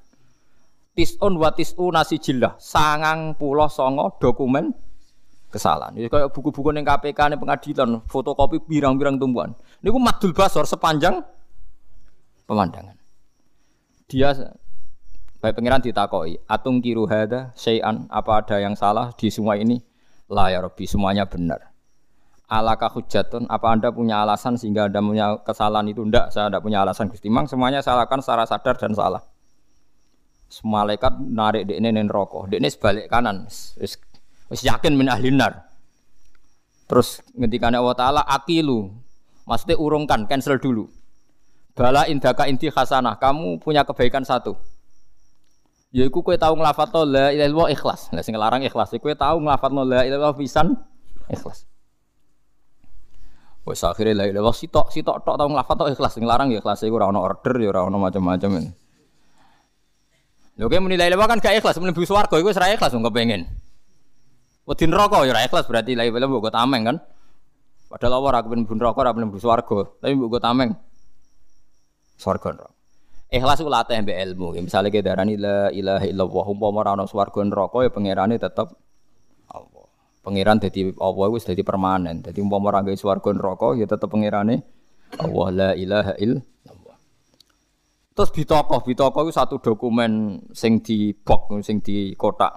Tisun 0.95 1.35
wa 1.35 1.51
nasi 1.91 2.15
jilah. 2.15 2.55
Sangang 2.55 3.35
pulau 3.35 3.67
songo 3.67 4.15
dokumen 4.23 4.71
kesalahan. 5.51 5.99
Ini 5.99 6.07
kayak 6.07 6.31
buku-buku 6.31 6.71
yang 6.71 6.87
KPK 6.87 7.35
nih 7.35 7.39
pengadilan, 7.43 7.99
fotokopi 8.07 8.63
birang-birang 8.63 9.19
tumbuhan. 9.19 9.51
Ini 9.83 9.91
madul 9.91 10.31
basor 10.31 10.63
sepanjang 10.63 11.19
pemandangan. 12.47 12.95
Dia 14.07 14.31
Baik 15.39 15.55
pengiran 15.55 15.79
ditakoi, 15.79 16.35
atung 16.51 16.83
kiru 16.83 17.07
hada, 17.07 17.55
syai'an, 17.55 18.11
apa 18.11 18.43
ada 18.43 18.59
yang 18.59 18.75
salah 18.75 19.15
di 19.15 19.31
semua 19.31 19.55
ini? 19.55 19.79
La 20.27 20.51
ya 20.51 20.59
semuanya 20.83 21.23
benar. 21.31 21.68
Alaka 22.49 22.89
hujatun, 22.89 23.45
apa 23.45 23.67
anda 23.69 23.93
punya 23.93 24.25
alasan 24.25 24.57
sehingga 24.57 24.89
anda 24.89 24.97
punya 25.05 25.37
kesalahan 25.45 25.85
itu? 25.85 26.01
Tidak, 26.01 26.33
saya 26.33 26.49
tidak 26.49 26.65
punya 26.65 26.81
alasan 26.81 27.05
Gusti. 27.05 27.29
Mang 27.29 27.45
semuanya 27.45 27.85
salahkan 27.85 28.25
secara 28.25 28.49
sadar 28.49 28.73
dan 28.73 28.97
salah. 28.97 29.21
Malaikat 30.65 31.13
narik 31.29 31.69
di 31.69 31.77
ini 31.77 31.93
rokok, 32.09 32.49
di 32.49 32.57
ini 32.57 32.73
sebalik 32.73 33.05
kanan, 33.05 33.45
wis 33.45 34.01
yakin 34.65 34.97
min 34.97 35.05
ahlinar. 35.05 35.69
Terus 36.89 37.21
ngendikan 37.37 37.69
Allah 37.77 37.93
Ta'ala, 37.93 38.21
akilu, 38.25 38.89
maksudnya 39.45 39.77
urungkan, 39.77 40.25
cancel 40.25 40.57
dulu. 40.57 40.89
Bala 41.77 42.09
indaka 42.09 42.49
inti 42.49 42.73
khasanah, 42.73 43.21
kamu 43.21 43.61
punya 43.61 43.85
kebaikan 43.85 44.25
satu. 44.25 44.57
Yaiku 45.93 46.25
kowe 46.25 46.33
tau 46.33 46.57
nglafadzno 46.57 47.05
la 47.05 47.29
ilaha 47.29 47.45
illallah 47.45 47.69
ikhlas. 47.77 48.09
Lah 48.09 48.25
sing 48.25 48.33
larang 48.33 48.65
ikhlas, 48.65 48.89
kowe 48.97 49.13
tau 49.13 49.37
nglafadzno 49.37 49.85
la 49.85 50.01
ilaha 50.01 50.05
illallah 50.09 50.33
pisan 50.33 50.73
ikhlas. 51.29 51.69
Wes 53.69 53.85
akhire 53.85 54.17
la 54.17 54.25
ilaha 54.25 54.49
sitok 54.49 54.89
sitok 54.89 55.21
tok 55.21 55.37
tau 55.37 55.45
nglafadzno 55.45 55.93
ikhlas, 55.93 56.17
sing 56.17 56.25
larang 56.25 56.49
ya 56.49 56.57
ikhlas 56.57 56.81
iku 56.81 56.97
ora 56.97 57.05
ono 57.13 57.21
order 57.21 57.53
ya 57.61 57.69
ora 57.69 57.85
ono 57.85 58.01
macam-macam. 58.01 58.65
Lho 60.57 60.65
kowe 60.65 60.79
muni 60.81 60.97
la 60.97 61.05
kan 61.29 61.37
gak 61.37 61.61
ikhlas, 61.61 61.77
mlebu 61.77 62.01
swarga 62.01 62.33
iku 62.41 62.49
wis 62.49 62.57
ra 62.57 62.73
ikhlas 62.73 62.97
wong 62.97 63.05
kepengin. 63.05 63.45
Wedi 64.65 64.89
neraka 64.89 65.21
ya 65.21 65.37
ora 65.37 65.45
ikhlas 65.45 65.69
berarti 65.69 65.93
la 65.93 66.09
ilaha 66.09 66.25
mbok 66.25 66.49
tameng 66.49 66.81
kan. 66.89 66.97
Padahal 67.93 68.17
Allah 68.17 68.29
ora 68.33 68.39
kepen 68.41 68.65
neraka 68.65 68.97
ora 69.05 69.13
mlebu 69.13 69.37
swarga, 69.37 69.79
tapi 70.01 70.17
mbok 70.17 70.41
tameng. 70.41 70.73
Swarga 72.17 72.49
neraka. 72.57 72.73
Ikhlas 73.29 73.61
ku 73.61 73.69
latih 73.69 74.01
mbek 74.01 74.17
ilmu. 74.33 74.57
Ya, 74.57 74.65
misalnya 74.65 74.89
kita 74.89 75.13
darani 75.13 75.37
la 75.37 75.69
ilaha 75.69 76.09
illallah 76.09 76.45
umpama 76.49 76.81
ora 76.81 76.97
ono 76.97 77.05
swarga 77.05 77.45
neraka 77.45 77.85
ya 77.85 77.93
pangerane 77.93 78.41
tetep. 78.41 78.73
Pangeran 80.29 80.61
dadi 80.61 80.93
Allah 81.01 81.27
wis 81.33 81.41
dadi 81.41 81.65
permanen. 81.65 82.21
Dadi 82.21 82.37
umpama 82.37 82.69
ora 82.69 82.85
gawe 82.85 82.93
swarga 82.93 83.33
neraka 83.33 83.73
ya 83.73 83.89
tetep 83.89 84.05
pangerane 84.05 84.61
Allah 85.17 85.47
la 85.49 85.69
ilaha 85.73 86.13
illallah. 86.21 86.97
Terus 88.13 88.29
bitokoh, 88.29 88.85
bitokoh 88.85 89.25
itu 89.25 89.33
satu 89.33 89.57
dokumen 89.57 90.37
sing 90.53 90.85
di 90.85 91.17
box, 91.17 91.65
sing 91.65 91.81
di 91.81 92.13
kotak, 92.13 92.53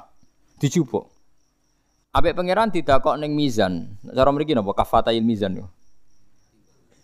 dijupuk. 0.61 1.09
Abek 2.13 2.37
pangeran 2.37 2.69
tidak 2.69 3.01
kok 3.01 3.17
neng 3.17 3.33
mizan. 3.33 3.97
Cara 4.05 4.29
mriki 4.29 4.53
napa 4.53 4.77
kafatail 4.77 5.25
mizan 5.25 5.57
yo 5.57 5.73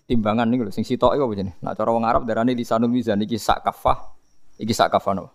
timbangan 0.08 0.48
nih 0.48 0.68
sing 0.68 0.84
sitok 0.84 1.16
apa 1.16 1.32
jenenge? 1.36 1.56
Nak 1.64 1.76
cara 1.76 1.92
wong 1.92 2.04
Arab 2.04 2.24
darane 2.24 2.56
lisanul 2.56 2.92
mizan 2.92 3.20
iki 3.24 3.40
sak 3.40 3.64
kafah, 3.64 4.16
iki 4.60 4.76
sak 4.76 4.92
kafah 4.92 5.16
napa? 5.16 5.30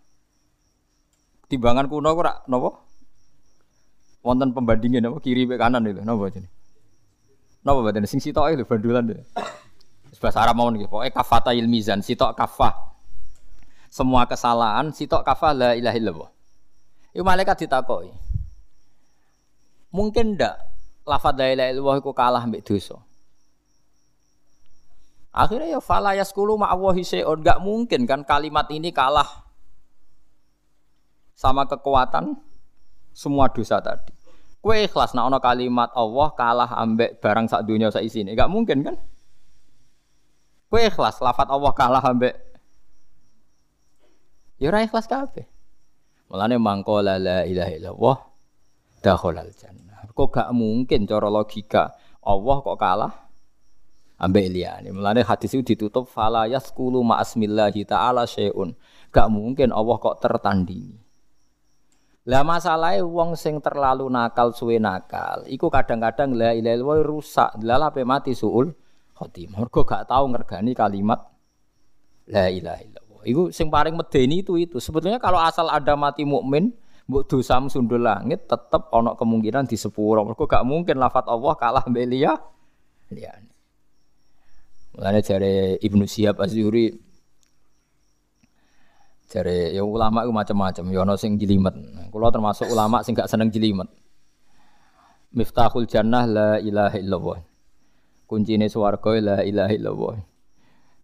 Timbangan 1.49 1.89
kuno 1.89 2.13
kok 2.13 2.49
napa? 2.49 2.82
Wonten 4.23 4.55
pembandingnya 4.55 5.03
napa 5.03 5.19
kiri 5.19 5.43
ke 5.43 5.59
kanan 5.59 5.83
itu 5.83 5.99
napa 5.99 6.31
jenenge? 6.31 6.49
Napa 7.63 7.79
badan 7.83 8.07
sing 8.07 8.23
sitok 8.23 8.55
itu 8.55 8.63
bandulan 8.63 9.12
itu. 9.12 9.23
Bahasa 10.23 10.39
Arab 10.39 10.55
mau 10.55 10.71
nih, 10.71 10.88
pokoknya 10.88 11.12
kafata 11.12 11.51
mizan, 11.67 11.99
sitok 11.99 12.31
kafah. 12.31 12.71
Semua 13.91 14.23
kesalahan, 14.23 14.88
sitok 14.95 15.19
kafah 15.27 15.51
la 15.51 15.69
ilaha 15.75 15.95
illallah. 15.99 16.29
Iku 17.12 17.23
malaikat 17.27 17.67
ditakoi. 17.67 18.07
Mungkin 19.91 20.39
ndak 20.39 20.55
lafadz 21.03 21.43
la 21.43 21.47
ilaha 21.51 21.69
illallah 21.75 21.95
iku 21.99 22.15
kalah 22.15 22.43
mbek 22.47 22.63
dosa. 22.63 23.03
Akhirnya 25.36 25.75
ya 25.75 25.79
fala 25.83 26.15
yaskulu 26.15 26.55
ma'awahi 26.55 27.03
syai'un. 27.03 27.43
Gak 27.43 27.59
mungkin 27.59 28.07
kan 28.07 28.23
kalimat 28.23 28.71
ini 28.71 28.95
kalah 28.95 29.27
sama 31.36 31.67
kekuatan 31.67 32.39
semua 33.13 33.47
dosa 33.47 33.80
tadi. 33.80 34.12
Kue 34.63 34.88
ikhlas 34.88 35.12
nak 35.12 35.28
ono 35.28 35.38
kalimat 35.43 35.91
Allah 35.91 36.30
kalah 36.34 36.71
ambek 36.80 37.19
barang 37.19 37.52
sak 37.52 37.67
dunia 37.67 37.91
sak 37.91 38.04
isine. 38.08 38.32
Gak 38.34 38.47
mungkin 38.47 38.82
kan? 38.82 38.95
Kue 40.71 40.88
ikhlas 40.88 41.19
lafat 41.21 41.52
Allah 41.52 41.71
kalah 41.76 42.04
ambek 42.04 42.34
Ya 44.63 44.71
ora 44.71 44.80
ikhlas 44.80 45.12
kabeh. 45.12 45.43
Mulane 46.32 46.56
mangkola 46.56 47.19
la 47.19 47.43
ilaha 47.43 47.71
illallah 47.76 48.17
dakhalal 49.04 49.52
jannah. 49.52 50.08
Kok 50.08 50.30
gak 50.32 50.49
mungkin 50.56 51.04
cara 51.04 51.28
logika 51.28 51.91
Allah 52.23 52.58
kok 52.63 52.80
kalah 52.80 53.13
ambek 54.23 54.47
liyane. 54.47 54.95
Mulane 54.95 55.28
hadis 55.28 55.52
itu 55.52 55.76
ditutup 55.76 56.08
fala 56.08 56.47
yaskulu 56.47 57.04
ma'asmillahi 57.04 57.84
ta'ala 57.84 58.23
syai'un. 58.23 58.71
Gak 59.12 59.28
mungkin 59.28 59.76
Allah 59.76 59.99
kok 59.99 60.23
tertandingi. 60.23 61.02
Lah 62.23 62.39
masalahnya 62.39 63.03
wong 63.03 63.36
sing 63.36 63.59
terlalu 63.59 64.07
nakal 64.07 64.55
suwe 64.55 64.79
nakal, 64.79 65.43
iku 65.43 65.67
kadang-kadang 65.67 66.31
la 66.31 66.55
ilaha 66.55 66.75
illallah 66.79 67.03
rusak, 67.03 67.51
lha 67.59 67.91
pe 67.91 68.07
mati 68.07 68.31
suul 68.31 68.71
khotimah. 69.12 69.59
Mergo 69.59 69.83
gak 69.83 70.07
tau 70.07 70.23
ngergani 70.31 70.71
kalimat 70.71 71.19
la 72.31 72.47
ilaha 72.47 72.79
illallah. 72.79 73.23
Iku 73.27 73.51
sing 73.51 73.67
paling 73.67 73.99
medeni 73.99 74.39
itu 74.39 74.55
itu. 74.55 74.79
Sebetulnya 74.79 75.19
kalau 75.19 75.36
asal 75.36 75.67
ada 75.67 75.99
mati 75.99 76.23
mukmin, 76.23 76.71
mbok 77.12 77.27
dosa 77.27 77.59
sundul 77.67 77.99
langit 77.99 78.47
tetep 78.47 78.88
ana 78.95 79.19
kemungkinan 79.19 79.67
di 79.67 79.75
sepuro. 79.75 80.23
Mergo 80.23 80.47
gak 80.47 80.63
mungkin 80.63 81.03
lafat 81.03 81.27
Allah 81.27 81.53
kalah 81.59 81.83
mbek 81.91 82.07
liya. 82.07 82.39
Liyane. 83.12 83.51
Mulane 84.95 85.19
jare 85.19 85.75
Ibnu 85.81 86.07
Syihab 86.07 86.39
Az-Zuhri 86.39 86.93
jare 89.33 89.73
ya 89.73 89.81
ulama 89.81 90.21
itu 90.21 90.29
macam-macam, 90.29 90.85
ya 90.93 91.01
ana 91.01 91.17
sing 91.17 91.41
jelimet. 91.41 91.73
Kula 92.13 92.29
termasuk 92.29 92.69
ulama 92.69 93.01
sing 93.01 93.17
gak 93.17 93.25
seneng 93.25 93.49
jelimet. 93.49 93.89
Miftahul 95.33 95.89
jannah 95.89 96.29
la 96.29 96.49
ilaha 96.61 97.01
illallah. 97.01 97.39
Kuncine 98.29 98.69
swarga 98.69 99.17
la 99.17 99.37
ilaha 99.41 99.73
illallah. 99.73 100.15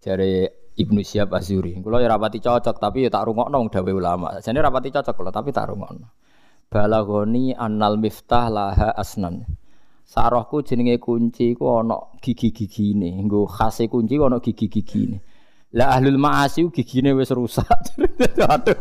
Jare 0.05 0.69
Ibnu 0.77 1.01
Syihab 1.01 1.33
Az-Zuhri. 1.33 1.81
Kula 1.81 1.99
ya 1.99 2.13
rapati 2.13 2.37
cocok 2.37 2.77
tapi 2.77 3.03
ya 3.03 3.09
tak 3.09 3.25
rungokno 3.25 3.65
dawuh 3.67 3.97
ulama. 3.97 4.37
Jane 4.37 4.61
rapati 4.61 4.93
cocok 4.93 5.13
kula 5.17 5.33
tapi 5.33 5.49
tak 5.49 5.73
rungokno. 5.73 6.13
Balagoni 6.69 7.57
annal 7.57 7.97
miftah 7.97 8.47
laha 8.53 8.93
asnan. 8.93 9.41
Sarohku 10.05 10.61
jenenge 10.61 11.01
kunci 11.01 11.57
ku 11.57 11.65
ana 11.65 12.13
gigi-gigine. 12.21 13.25
Nggo 13.25 13.49
khase 13.49 13.89
kunci 13.89 14.21
ku 14.21 14.29
ana 14.29 14.37
gigi-gigine. 14.37 15.17
Lah 15.69 15.97
ahlul 15.97 16.17
ma'asi 16.17 16.65
gigine 16.73 17.13
wis 17.13 17.29
rusak. 17.29 17.69
Aduh. 18.53 18.77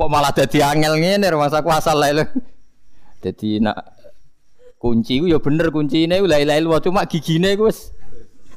Kok 0.00 0.08
malah 0.08 0.32
dadi 0.32 0.64
angel 0.64 0.96
ngene 0.96 1.28
masa 1.36 1.60
kuasa 1.60 1.92
lae. 1.92 2.24
Dadi 3.20 3.60
nak 3.60 3.76
kunci 4.80 5.20
ku 5.20 5.28
ya 5.28 5.36
bener 5.36 5.68
kuncine 5.68 6.24
la 6.24 6.40
ilaha 6.40 6.56
illallah 6.56 6.80
cuma 6.80 7.04
gigine 7.04 7.52
ku 7.52 7.68
wis 7.68 7.92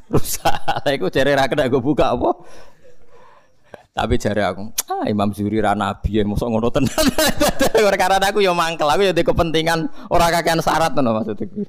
rusak. 0.08 0.56
Lah 0.88 0.92
iku 0.96 1.12
jare 1.12 1.36
ra 1.36 1.44
kena 1.44 1.68
go 1.68 1.84
buka 1.84 2.16
apa? 2.16 2.32
Tapi 3.94 4.18
jare 4.18 4.42
aku, 4.42 4.74
ah 4.90 5.06
Imam 5.06 5.30
Zuri 5.30 5.62
ra 5.62 5.70
nabi 5.78 6.18
ya 6.18 6.26
mosok 6.26 6.50
ngono 6.50 6.66
tenan. 6.66 6.90
Karena 8.02 8.26
aku 8.26 8.42
ya 8.42 8.50
mangkel, 8.50 8.90
aku 8.90 9.06
ya 9.06 9.14
di 9.14 9.22
kepentingan 9.22 9.86
ora 10.10 10.34
kakean 10.34 10.58
syarat 10.58 10.98
ngono 10.98 11.22
maksudku. 11.22 11.62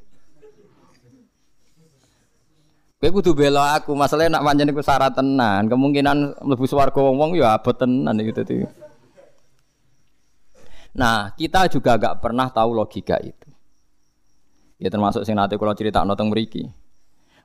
Kowe 3.06 3.22
kudu 3.22 3.38
bela 3.38 3.78
aku, 3.78 3.94
masalahnya 3.94 4.42
nak 4.42 4.50
pancen 4.50 4.74
iku 4.74 4.82
syarat 4.82 5.14
tenan, 5.14 5.70
kemungkinan 5.70 6.42
mlebu 6.42 6.66
swarga 6.66 6.98
wong-wong 6.98 7.38
ya 7.38 7.54
abot 7.54 7.78
tenan 7.78 8.18
iki 8.18 8.34
dadi. 8.34 8.66
Nah, 10.98 11.30
kita 11.38 11.70
juga 11.70 12.02
gak 12.02 12.18
pernah 12.18 12.50
tahu 12.50 12.74
logika 12.74 13.22
itu. 13.22 13.46
Ya 14.82 14.90
termasuk 14.90 15.22
sing 15.22 15.38
nate 15.38 15.54
kula 15.62 15.78
critakno 15.78 16.18
teng 16.18 16.34
mriki 16.34 16.66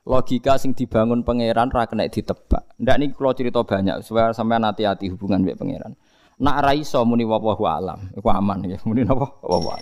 logika 0.01 0.57
sing 0.57 0.73
dibangun 0.73 1.21
pangeran 1.21 1.69
ra 1.69 1.85
ditebak. 1.85 2.81
Ndak 2.81 2.97
niki 2.97 3.13
kula 3.13 3.37
cerita 3.37 3.61
banyak 3.61 4.01
supaya 4.01 4.33
sampean 4.33 4.65
hati-hati 4.65 5.13
hubungan 5.13 5.45
mbek 5.45 5.61
pangeran. 5.61 5.93
Nak 6.41 6.57
ra 6.57 6.73
iso 6.73 7.05
muni 7.05 7.21
wallahu 7.21 7.69
alam, 7.69 8.09
iku 8.17 8.33
aman 8.33 8.65
ya. 8.65 8.81
Muni 8.81 9.05
napa? 9.05 9.29
Alam. 9.45 9.77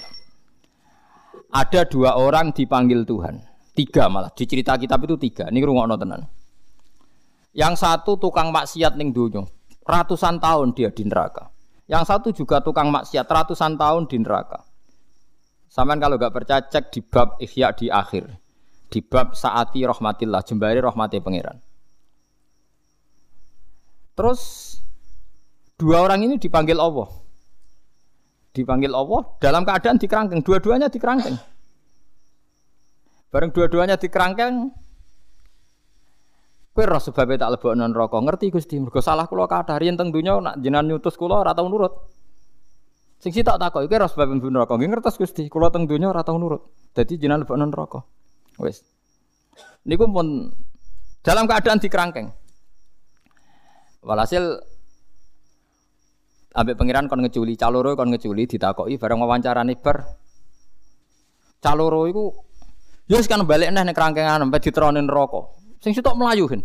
Ada 1.55 1.87
dua 1.87 2.19
orang 2.19 2.51
dipanggil 2.51 3.07
Tuhan. 3.07 3.47
Tiga 3.79 4.11
malah 4.11 4.27
di 4.35 4.43
cerita 4.43 4.75
kitab 4.75 5.07
itu 5.07 5.15
tiga. 5.15 5.47
Ini 5.47 5.63
rungokno 5.63 5.95
tenan. 5.95 6.27
Yang 7.55 7.79
satu 7.79 8.19
tukang 8.19 8.51
maksiat 8.51 8.99
ning 8.99 9.15
donya. 9.15 9.47
Ratusan 9.87 10.43
tahun 10.43 10.75
dia 10.75 10.91
di 10.91 11.07
neraka. 11.07 11.47
Yang 11.87 12.03
satu 12.11 12.27
juga 12.35 12.59
tukang 12.59 12.91
maksiat 12.91 13.23
ratusan 13.23 13.79
tahun 13.79 14.11
di 14.11 14.19
neraka. 14.19 14.67
Saman 15.71 15.95
kalau 16.03 16.19
gak 16.19 16.35
percaya 16.35 16.59
cek 16.59 16.91
di 16.91 16.99
bab 16.99 17.39
Ihya 17.39 17.71
di 17.71 17.87
akhir 17.87 18.27
di 18.89 18.99
bab 18.99 19.37
saati 19.37 19.87
rahmatillah 19.87 20.41
jembari 20.43 20.83
rahmati 20.83 21.23
pangeran. 21.23 21.63
Terus 24.19 24.41
dua 25.79 26.03
orang 26.03 26.27
ini 26.27 26.35
dipanggil 26.35 26.75
Allah. 26.75 27.07
Dipanggil 28.51 28.91
Allah 28.91 29.23
dalam 29.39 29.63
keadaan 29.63 29.95
dikerangkeng, 29.95 30.43
dua-duanya 30.43 30.91
dikerangkeng. 30.91 31.39
Bareng 33.29 33.53
dua-duanya 33.53 33.93
dikerangkeng, 34.01 34.73
kowe 36.73 36.85
roh 36.85 36.97
sebab 36.97 37.29
tak 37.37 37.49
lebokno 37.53 37.85
neraka. 37.85 38.17
Ngerti 38.17 38.49
Gusti, 38.49 38.81
mergo 38.81 39.05
salah 39.05 39.29
kula 39.29 39.45
kathah 39.45 39.77
riyen 39.77 39.93
teng 39.93 40.09
donya 40.09 40.41
nak 40.41 40.57
jenengan 40.57 40.89
nyutus 40.89 41.13
kula 41.13 41.45
ora 41.45 41.53
nurut. 41.53 41.93
Sing 43.21 43.29
sitok 43.29 43.61
takoki 43.61 43.85
kowe 43.85 43.99
roh 44.01 44.09
sebab 44.09 44.33
mlebu 44.33 44.49
neraka. 44.49 44.73
Nggih 44.73 44.89
ngertos 44.97 45.21
Gusti, 45.21 45.45
kula 45.45 45.69
teng 45.69 45.85
donya 45.85 46.09
ora 46.09 46.25
tau 46.25 46.41
nurut. 46.41 46.73
Dadi 46.97 47.21
jenengan 47.21 47.45
lebokno 47.45 47.69
neraka. 47.69 47.99
Wes. 48.57 48.81
Niku 49.85 50.09
pun 50.09 50.49
dalam 51.21 51.45
keadaan 51.45 51.77
dikerangkeng. 51.77 52.33
Walhasil 53.99 54.57
ambek 56.55 56.79
pangeran 56.79 57.05
kon 57.05 57.21
ngeculi, 57.21 57.53
caloro 57.59 57.93
kon 57.93 58.09
ngeculi 58.09 58.49
ditakoki 58.49 58.97
bareng 58.97 59.21
wawancarane 59.21 59.77
bar. 59.77 60.01
Caloro 61.59 62.07
iku 62.07 62.48
ya 63.09 63.17
wis 63.17 63.25
kan 63.25 63.41
balik 63.43 63.73
neh 63.73 63.81
ning 63.81 63.97
kerangkengan 63.97 64.45
sampai 64.45 64.61
diteronin 64.61 65.03
neraka. 65.09 65.49
Sing 65.81 65.91
sitok 65.97 66.13
kan. 66.15 66.61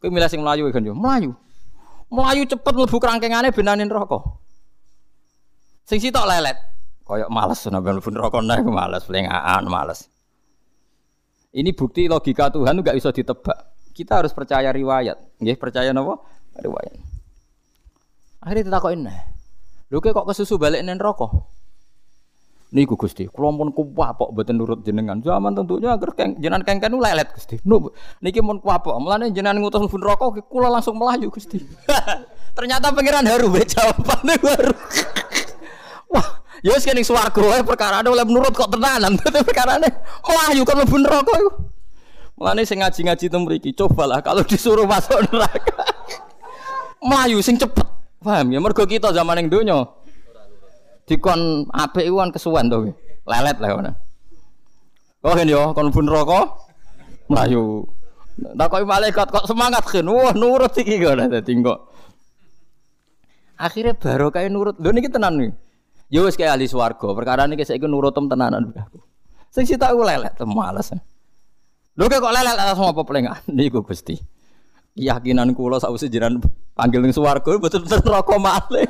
Kowe 0.00 0.08
milih 0.08 0.28
sing 0.32 0.40
melayu 0.40 0.72
kan 0.72 0.82
yo, 0.84 0.96
melayu. 0.96 1.36
Melayu 2.08 2.48
cepet 2.48 2.72
mlebu 2.72 2.96
kerangkengane 2.96 3.52
benanin 3.52 3.90
rokok. 3.92 4.40
Sing 5.84 6.00
sitok 6.00 6.24
lelet. 6.24 6.56
Kayak 7.06 7.30
males 7.30 7.60
nambah 7.68 7.92
mlebu 8.00 8.10
neraka 8.10 8.38
nek 8.40 8.64
males, 8.66 9.02
plengaan 9.04 9.64
males. 9.68 10.08
Ini 11.56 11.72
bukti 11.72 12.04
logika 12.04 12.52
Tuhan 12.52 12.80
nggak 12.80 12.96
bisa 12.96 13.12
ditebak. 13.12 13.76
Kita 13.96 14.20
harus 14.20 14.36
percaya 14.36 14.68
riwayat. 14.68 15.40
Nggih, 15.40 15.56
percaya 15.56 15.88
napa? 15.96 16.20
Riwayat. 16.60 17.00
Akhirnya 18.44 18.68
ditakokin 18.68 19.00
nah. 19.08 19.20
Lho 19.88 19.98
kok 20.04 20.26
kesusu 20.28 20.60
balik 20.60 20.84
nen 20.84 21.00
rokok? 21.00 21.32
Niku 22.76 22.92
Gusti, 22.92 23.24
kula 23.24 23.56
pun 23.56 23.72
kuwapok 23.72 24.36
mboten 24.36 24.60
nurut 24.60 24.84
jenengan. 24.84 25.16
Zaman 25.24 25.56
tentunya 25.56 25.96
agar 25.96 26.12
keng, 26.12 26.36
jenengan 26.36 26.60
kengken 26.60 26.92
lelet 27.00 27.32
Gusti. 27.32 27.56
Nu, 27.64 27.88
niki 28.20 28.44
mun 28.44 28.60
kuwapok, 28.60 29.00
mulane 29.00 29.32
jenengan 29.32 29.56
ngutus 29.56 29.80
mlebu 29.80 29.96
neraka 29.96 30.24
kula 30.44 30.68
langsung 30.68 31.00
melayu 31.00 31.32
Gusti. 31.32 31.56
Ternyata 32.56 32.92
pangeran 32.92 33.24
haru 33.24 33.48
be 33.48 33.64
jawabane 33.64 34.36
baru. 34.36 34.76
Wah, 36.12 36.44
ya 36.60 36.76
wis 36.76 36.84
kene 36.84 37.00
swarga 37.00 37.40
wae 37.40 37.64
perkara 37.64 38.04
oleh 38.04 38.28
menurut 38.28 38.52
kok 38.52 38.68
tenanan. 38.68 39.16
Perkarane 39.48 39.88
melayu 40.20 40.68
kan 40.68 40.76
mlebu 40.76 40.96
neraka 41.00 41.32
iku. 41.32 41.52
Mulane 42.36 42.68
sing 42.68 42.84
ngaji-ngaji 42.84 43.32
teng 43.32 43.48
mriki, 43.48 43.72
cobalah 43.72 44.20
kalau 44.20 44.44
disuruh 44.44 44.84
masuk 44.84 45.16
neraka. 45.32 45.80
melayu 47.00 47.40
sing 47.40 47.56
cepet. 47.56 47.88
Paham 48.20 48.52
ya 48.52 48.60
mergo 48.60 48.84
kita 48.84 49.16
zaman 49.16 49.40
yang 49.40 49.48
donya 49.48 49.78
dikon 51.06 51.70
apik 51.70 52.04
iku 52.04 52.18
kan 52.18 52.30
kesuwen 52.34 52.66
to. 52.66 52.90
Lelet 53.26 53.56
lah 53.62 53.68
ngono. 53.74 53.92
Oh 55.26 55.34
kan 55.34 55.46
yo 55.46 55.74
kon 55.74 55.90
pun 55.90 56.06
rokok 56.06 56.44
mlayu. 57.30 57.86
Takoki 58.36 58.84
malaikat 58.84 59.32
kok 59.32 59.46
semangat 59.48 59.86
kan. 59.86 60.06
Wah 60.06 60.34
nurut 60.34 60.74
iki 60.76 61.00
kok 61.02 61.18
dadi 61.18 61.52
kok. 61.62 61.78
Akhirnya 63.56 63.96
baru 63.96 64.28
kayak 64.28 64.50
nurut. 64.52 64.76
Lho 64.76 64.90
niki 64.92 65.08
tenan 65.08 65.40
nih. 65.40 65.50
Yo 66.12 66.28
wis 66.28 66.36
kayak 66.38 66.54
ahli 66.54 66.68
swarga. 66.68 67.08
Perkara 67.16 67.48
niki 67.48 67.64
saiki 67.64 67.88
nurutem 67.88 68.28
tenanan. 68.28 68.70
Sing 69.50 69.64
sita 69.64 69.90
aku 69.90 70.04
lelet 70.04 70.36
males. 70.44 70.92
Lho 71.96 72.04
kok 72.06 72.34
lelet 72.34 72.54
langsung 72.54 72.86
apa 72.92 73.02
pelengan 73.02 73.40
niku 73.50 73.82
Gusti. 73.82 74.20
Keyakinan 74.96 75.52
kula 75.52 75.76
sakwise 75.76 76.08
jiran 76.08 76.40
panggil 76.72 77.04
ning 77.04 77.12
swarga 77.12 77.58
betul-betul 77.58 78.00
neraka 78.04 78.36
malih. 78.38 78.88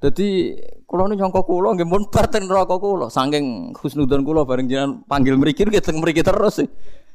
Jadi 0.00 0.56
kula 0.88 1.12
nu 1.12 1.14
nyangka 1.14 1.44
kula 1.44 1.76
nggih 1.76 1.84
mun 1.84 2.08
bar 2.08 2.24
teng 2.32 2.48
neraka 2.48 2.80
kula 2.80 3.12
saking 3.12 3.76
husnudon 3.76 4.24
kula 4.24 4.48
bareng 4.48 4.64
jenengan 4.64 5.04
panggil 5.04 5.36
mriki 5.36 5.68
nggih 5.68 5.84
teng 5.84 6.00
mriki 6.00 6.24
terus. 6.24 6.64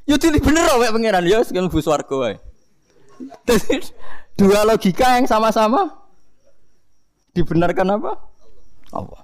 Yo 0.05 0.21
dili 0.21 0.37
bener 0.37 0.69
wae 0.77 0.93
pangeran 0.93 1.25
yo 1.25 1.41
sing 1.41 1.57
mlebu 1.57 1.81
swarga. 1.81 2.37
Jadi 3.49 3.81
dua 4.37 4.61
logika 4.69 5.17
yang 5.17 5.25
sama-sama 5.25 5.89
dibenarkan 7.33 7.97
apa? 7.97 8.21
Allah. 8.93 9.21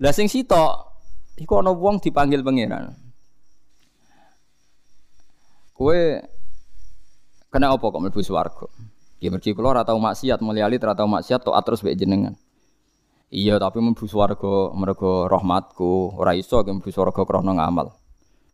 Lah 0.00 0.12
sing 0.16 0.32
sitok 0.32 0.96
iku 1.36 1.60
ana 1.60 1.76
wong 1.76 2.00
dipanggil 2.00 2.40
pangeran. 2.40 2.96
Kowe 5.76 6.24
kena 7.52 7.68
apa 7.68 7.84
kok 7.84 8.00
mlebu 8.00 8.24
swarga? 8.24 8.64
Ya 9.18 9.34
mergi 9.34 9.50
kula 9.50 9.74
ora 9.74 9.82
tau 9.82 9.98
maksiat, 9.98 10.38
mulyali 10.38 10.78
ora 10.78 10.94
tau 10.94 11.10
maksiat 11.10 11.42
tok 11.42 11.58
terus 11.66 11.82
mbek 11.82 11.98
jenengan. 11.98 12.38
Iya, 13.34 13.58
tapi 13.58 13.82
mlebu 13.82 14.06
swarga 14.06 14.72
mergo 14.72 15.26
rahmatku, 15.26 16.16
ora 16.16 16.38
iso 16.38 16.62
ge 16.62 16.70
mlebu 16.70 16.88
swarga 16.94 17.26
krana 17.26 17.52
ngamal. 17.58 17.90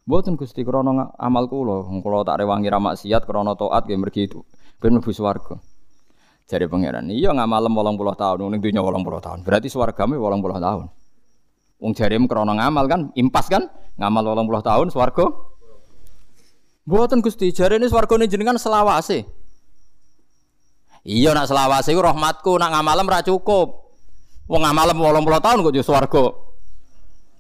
Mboten 0.09 0.41
Gusti 0.41 0.65
krana 0.65 1.13
amal 1.21 1.53
kula, 1.53 1.85
kula 2.01 2.25
tak 2.25 2.41
rewangi 2.41 2.73
ra 2.73 2.81
maksiat 2.81 3.29
krana 3.29 3.53
taat 3.55 3.85
ge 3.85 3.95
mergi 4.01 4.25
itu 4.25 4.41
ben 4.81 4.97
mlebu 4.97 5.13
swarga. 5.13 5.61
Jare 6.49 6.69
pangeran, 6.69 7.09
iya 7.09 7.33
ngamalem 7.33 7.73
80 7.73 8.21
tahun 8.21 8.53
ning 8.53 8.61
dunya 8.61 8.81
80 8.81 9.25
tahun. 9.25 9.39
Berarti 9.45 9.69
swargame 9.69 10.17
80 10.17 10.61
tahun. 10.61 10.87
Wong 11.81 11.93
jarem 11.93 12.25
krana 12.25 12.53
ngamal 12.57 12.85
kan, 12.89 13.01
impas 13.13 13.53
kan? 13.53 13.69
Ngamal 14.01 14.33
80 14.33 14.65
tahun 14.65 14.87
swarga. 14.89 15.25
Mboten 16.85 17.21
Gusti, 17.25 17.53
jarene 17.53 17.89
swargane 17.89 18.29
jenengan 18.29 18.57
selawase. 18.61 19.44
Iya 21.05 21.37
nak 21.37 21.53
selawase 21.53 21.93
iku 21.93 22.01
rahmatku, 22.01 22.57
nak 22.57 22.73
ngamalem 22.73 23.05
ra 23.05 23.21
cukup. 23.21 23.93
Wong 24.49 24.61
ngamalem 24.65 24.97
80 24.97 25.45
tahun 25.45 25.59
kok 25.61 25.75
yo 25.77 25.85
swarga. 25.85 26.25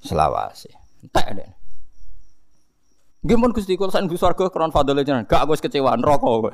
Selawase. 0.04 0.68
Entek 1.00 1.26
deh. 1.32 1.50
Nggih 3.24 3.36
mun 3.40 3.56
Gusti 3.56 3.80
kula 3.80 3.88
sak 3.88 4.04
swarga 4.20 4.52
kron 4.52 4.68
fadhole 4.68 5.00
jenengan. 5.00 5.24
Gak 5.24 5.48
wis 5.48 5.64
kecewa 5.64 5.96
neraka 5.96 6.28
kowe. 6.28 6.52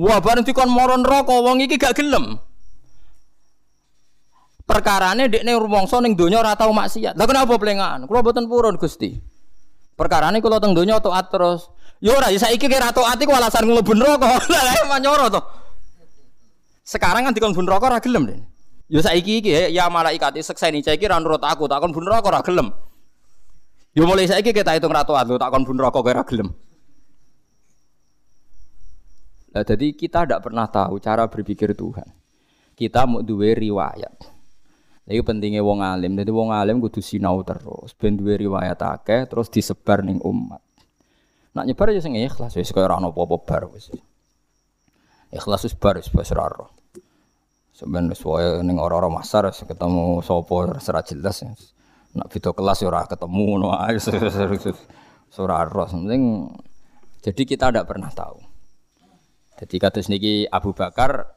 Wah 0.00 0.20
bareng 0.20 0.44
dikon 0.44 0.68
moro 0.68 0.96
neraka 1.00 1.32
wong 1.40 1.64
iki 1.64 1.80
gak 1.80 1.96
gelem. 1.96 2.36
Perkarane 4.68 5.26
dekne 5.32 5.56
rumangsa 5.56 6.04
ning 6.04 6.14
donya 6.14 6.44
ora 6.44 6.52
tau 6.52 6.70
maksiat. 6.70 7.16
Lah 7.16 7.24
kenapa 7.24 7.56
plengan? 7.56 8.04
Kula 8.04 8.20
boten 8.20 8.44
purun 8.44 8.76
Gusti. 8.76 9.16
Perkarane 9.96 10.44
kula 10.44 10.60
teng 10.60 10.76
donya 10.76 11.00
taat 11.00 11.32
terus. 11.32 11.72
Yo 12.00 12.16
ora, 12.16 12.32
ya 12.32 12.40
saiki 12.40 12.64
kira 12.64 12.88
taat 12.96 13.20
iku 13.20 13.36
alasan 13.36 13.68
mlebu 13.68 13.92
neraka. 13.92 14.40
Lah 14.52 14.74
emang 14.80 15.04
nyoro 15.04 15.28
to. 15.28 15.40
Sekarang 16.80 17.28
kan 17.28 17.36
dikon 17.36 17.52
neraka 17.52 17.92
ora 17.92 18.00
gelem, 18.00 18.24
Den. 18.24 18.40
Yo 18.88 19.04
saiki 19.04 19.44
iki 19.44 19.52
ya 19.70 19.86
malaikat 19.92 20.34
sekseni 20.40 20.80
saiki 20.80 21.04
ra 21.06 21.20
nurut 21.20 21.44
aku, 21.44 21.68
takon 21.68 21.92
bun 21.92 22.08
neraka 22.08 22.26
ora 22.32 22.40
gelem. 22.40 22.72
Yo 23.92 24.08
mulai 24.08 24.26
saiki 24.26 24.50
kita 24.50 24.74
hitung 24.74 24.90
ra 24.90 25.04
taat, 25.04 25.28
takon 25.28 25.62
bun 25.62 25.76
neraka 25.76 26.00
ora 26.00 26.24
gelem. 26.24 26.50
Nah, 29.50 29.66
jadi 29.66 29.90
kita 29.92 30.24
tidak 30.24 30.40
pernah 30.46 30.66
tahu 30.70 31.02
cara 31.02 31.26
berpikir 31.26 31.74
Tuhan. 31.74 32.06
Kita 32.78 33.04
mau 33.04 33.20
duwe 33.20 33.50
riwayat. 33.52 34.14
Ini 35.10 35.26
pentingnya 35.26 35.58
wong 35.58 35.82
alim. 35.82 36.14
Jadi 36.14 36.30
wong 36.30 36.54
alim 36.54 36.78
kudu 36.78 37.02
sinau 37.02 37.42
terus. 37.42 37.90
Ben 37.98 38.14
duwe 38.14 38.38
riwayat 38.38 38.78
akeh 38.78 39.26
terus 39.26 39.50
disebar 39.50 40.06
ning 40.06 40.22
umat. 40.22 40.62
Nak 41.50 41.66
nyebar 41.66 41.90
ya 41.90 41.98
sing 41.98 42.14
ikhlas 42.14 42.54
wis 42.54 42.70
kaya 42.70 42.86
ora 42.86 43.02
ono 43.02 43.10
apa-apa 43.10 43.36
bar 43.42 43.62
wis. 43.74 43.90
Ikhlas 45.34 45.66
wis 45.66 45.74
bar 45.74 45.98
wis 45.98 46.06
wis 46.14 46.30
ora 46.30 46.46
ora. 46.46 46.66
Sampeyan 47.74 48.06
wis 48.06 48.22
wae 48.22 48.62
ning 48.62 48.78
ora-ora 48.78 49.10
masar 49.10 49.50
ketemu 49.50 50.22
sapa 50.22 50.52
ora 50.54 51.02
jelas. 51.02 51.42
Nak 52.14 52.26
video 52.30 52.54
kelas 52.54 52.78
ya 52.82 52.86
ora 52.86 53.02
ketemu 53.06 53.42
ngono 53.58 53.74
ae. 53.74 53.98
Ora 55.38 55.54
ora. 55.66 55.84
Penting 55.90 56.54
jadi 57.20 57.42
kita 57.42 57.74
tidak 57.74 57.86
pernah 57.90 58.10
tahu. 58.14 58.38
Jadi 59.58 59.76
kata 59.76 60.00
niki 60.06 60.46
Abu 60.48 60.72
Bakar 60.72 61.36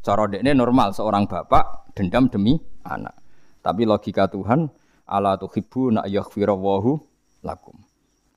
cara 0.00 0.24
dekne 0.26 0.56
normal 0.56 0.96
seorang 0.96 1.28
bapak 1.28 1.92
dendam 1.92 2.32
demi 2.32 2.56
anak. 2.82 3.14
Tapi 3.60 3.84
logika 3.84 4.24
Tuhan 4.26 4.72
ala 5.04 5.36
tuhibbu 5.36 6.00
nak 6.00 6.08
yaghfirallahu 6.08 6.96
lakum. 7.44 7.89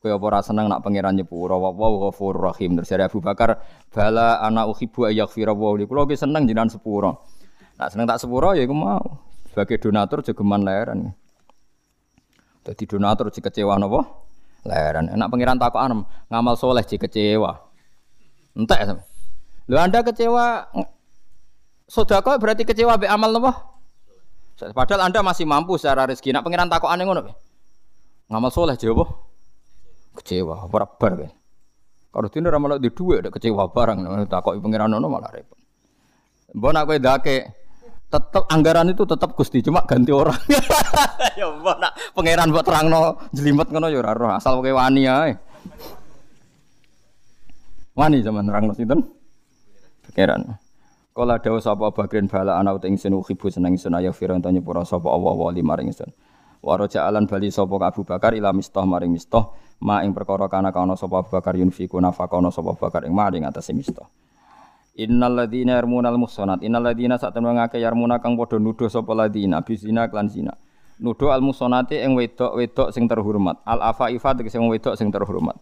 Kowe 0.03 0.11
apa 0.11 0.25
ora 0.35 0.43
seneng 0.43 0.67
nak 0.67 0.83
pangeran 0.83 1.15
nyepuro 1.15 1.63
wa 1.63 1.71
wa 1.71 1.87
ghafurur 2.11 2.51
rahim. 2.51 2.75
Terus 2.75 2.91
dari 2.91 3.07
Abu 3.07 3.23
Bakar, 3.23 3.55
bala 3.87 4.35
ana 4.43 4.67
uhibbu 4.67 5.07
ayaghfira 5.07 5.55
wa 5.55 5.79
li. 5.79 5.87
Kulo 5.87 6.03
seneng 6.11 6.43
jenengan 6.43 6.67
sepuro. 6.67 7.23
Nak 7.79 7.87
seneng 7.87 8.11
tak 8.11 8.19
sepuro 8.19 8.51
ya 8.51 8.67
iku 8.67 8.75
mau. 8.75 8.99
Sebagai 9.47 9.79
donatur 9.79 10.19
leheran. 10.27 11.15
Dadi 12.67 12.83
donatur 12.83 13.31
jek 13.31 13.47
kecewa 13.47 13.79
napa? 13.79 14.03
Leheran. 14.67 15.07
Nak 15.07 15.27
pangeran 15.31 15.55
takokan 15.55 16.03
ngamal 16.27 16.59
soleh 16.59 16.83
jek 16.83 17.07
kecewa. 17.07 17.63
Entek 18.59 18.83
sampe. 18.83 19.07
Lho 19.71 19.79
Anda 19.79 20.03
kecewa 20.03 20.67
sedekah 21.87 22.35
berarti 22.43 22.67
kecewa 22.67 22.99
be 22.99 23.07
amal 23.07 23.31
napa? 23.31 23.71
Padahal 24.59 25.07
Anda 25.07 25.23
masih 25.23 25.47
mampu 25.47 25.79
secara 25.79 26.11
rezeki. 26.11 26.35
Nak 26.35 26.43
pangeran 26.43 26.67
takokane 26.67 27.07
ngono 27.07 27.23
Ngamal 28.27 28.51
soleh 28.51 28.75
jawab 28.75 29.32
kecewa 30.14 30.70
ora 30.70 30.86
bar 30.86 31.14
kan 31.18 31.32
kalau 32.14 32.30
dene 32.30 32.45
ora 32.45 32.61
malah 32.61 32.78
di 32.78 32.93
dhuwit 32.93 33.26
ada 33.26 33.30
kecewa 33.34 33.74
barang 33.74 34.30
takoki 34.30 34.61
pangeran 34.61 34.93
ono 34.93 35.09
malah 35.09 35.34
repot. 35.34 35.57
Mbok 36.53 36.70
nak 36.70 36.86
kowe 36.86 36.97
dake 37.01 37.38
tetap 38.05 38.45
anggaran 38.53 38.93
itu 38.93 39.01
tetap 39.09 39.34
Gusti 39.34 39.66
cuma 39.66 39.82
ganti 39.89 40.14
orang. 40.14 40.38
Ya 41.34 41.49
mbok 41.49 41.82
nak 41.82 41.97
pangeran 42.14 42.53
buat 42.53 42.61
terangno 42.61 43.18
jelimet 43.34 43.74
ngono 43.74 43.89
ya 43.89 44.05
ora 44.05 44.38
asal 44.38 44.61
kowe 44.61 44.70
wani 44.70 45.09
ae. 45.09 45.34
Wani 47.97 48.22
zaman 48.22 48.45
terangno 48.45 48.78
sinten? 48.78 49.01
Pangeran 50.05 50.53
Kala 51.14 51.41
dawa 51.41 51.61
sapa 51.61 51.89
bagren 51.93 52.26
bala 52.30 52.61
ana 52.61 52.78
uting 52.78 52.97
sinu 52.97 53.22
khibu 53.26 53.49
seneng 53.49 53.78
sun 53.78 53.97
ayo 53.97 54.14
firan 54.14 54.41
tanya 54.41 54.61
pura 54.61 54.86
sapa 54.86 55.09
Allah 55.09 55.34
wa 55.34 55.49
maring 55.49 55.89
sun. 55.93 56.14
Waraja 56.61 57.09
alan 57.09 57.26
bali 57.26 57.49
sapa 57.49 57.74
Abu 57.82 58.05
Bakar 58.05 58.38
ila 58.38 58.53
mistah 58.53 58.86
maring 58.86 59.14
mistah 59.14 59.49
ma 59.84 59.99
ing 60.07 60.15
perkara 60.15 60.47
kana 60.47 60.71
kana 60.71 60.95
sapa 60.95 61.19
Abu 61.19 61.36
Bakar 61.36 61.59
yunfiku 61.59 61.99
nafakono 61.99 62.47
sapa 62.55 62.71
Bakar 62.79 63.03
ing 63.03 63.11
maring 63.11 63.43
atase 63.43 63.75
mistah. 63.75 64.07
Innal 64.95 65.36
ladzina 65.36 65.75
yarmunal 65.75 66.15
muhsanat 66.15 66.63
innal 66.63 66.88
ladzina 66.88 67.19
satemene 67.19 67.59
ngake 67.59 67.84
yarmuna 67.84 68.23
kang 68.23 68.39
padha 68.39 68.55
nuduh 68.55 68.88
sapa 68.88 69.11
ladzina 69.11 69.59
bisina 69.59 70.07
klan 70.07 70.31
zina. 70.31 70.55
nuduh 71.01 71.34
al 71.34 71.41
musonati 71.41 71.97
ing 71.99 72.13
wedok-wedok 72.13 72.93
sing 72.93 73.09
terhormat. 73.09 73.59
Al 73.65 73.81
afaifa 73.81 74.38
tegese 74.38 74.55
sing 74.55 74.69
wedok 74.69 74.95
sing 74.95 75.09
terhormat. 75.09 75.57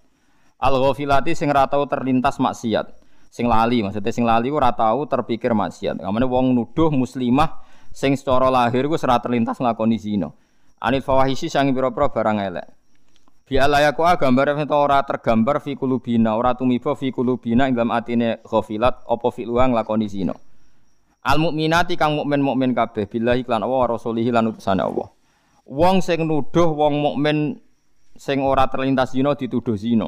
Al 0.62 0.76
ghafilati 0.78 1.34
sing 1.34 1.50
ora 1.50 1.66
tau 1.66 1.88
terlintas 1.88 2.38
maksiat. 2.38 2.94
Sing 3.32 3.48
lali 3.48 3.80
maksudnya 3.80 4.12
sing 4.12 4.28
lali 4.28 4.52
ora 4.52 4.76
tau 4.76 5.08
terpikir 5.08 5.56
maksiat. 5.56 6.04
Kamane 6.04 6.28
wong 6.28 6.52
nuduh 6.54 6.92
muslimah 6.92 7.64
sing 7.90 8.14
secara 8.14 8.52
lahir 8.52 8.86
ku 8.86 9.00
ora 9.00 9.18
terlintas 9.18 9.58
nglakoni 9.58 9.98
zina. 9.98 10.30
Anil 10.82 11.06
fawahisi 11.06 11.48
sangi 11.48 11.72
pira-pira 11.72 12.10
barang 12.10 12.38
elek. 12.42 12.68
Bi 13.52 13.60
alayaku 13.60 14.08
gambar 14.16 14.64
itu 14.64 14.72
ora 14.72 15.04
tergambar 15.04 15.60
fi 15.60 15.76
kulubina, 15.76 16.40
ora 16.40 16.56
tumiba 16.56 16.96
fi 16.96 17.12
kulubina 17.12 17.68
ing 17.68 17.76
dalam 17.76 17.92
atine 17.92 18.40
ghafilat 18.48 19.04
apa 19.04 19.28
fi 19.28 19.44
luang 19.44 19.76
lakoni 19.76 20.08
zina. 20.08 20.32
Al 21.28 21.36
mukminati 21.36 22.00
kang 22.00 22.16
mukmin 22.16 22.40
mukmin 22.40 22.72
kabeh 22.72 23.12
billahi 23.12 23.44
lan 23.44 23.68
Allah 23.68 23.80
wa 23.84 23.88
rasulihi 23.92 24.32
lan 24.32 24.56
utusane 24.56 24.80
Allah. 24.80 25.12
Wong 25.68 26.00
sing 26.00 26.24
nuduh 26.32 26.72
wong 26.72 27.04
mukmin 27.04 27.60
sing 28.16 28.40
ora 28.40 28.72
terlintas 28.72 29.12
zina 29.12 29.36
dituduh 29.36 29.76
zina. 29.76 30.08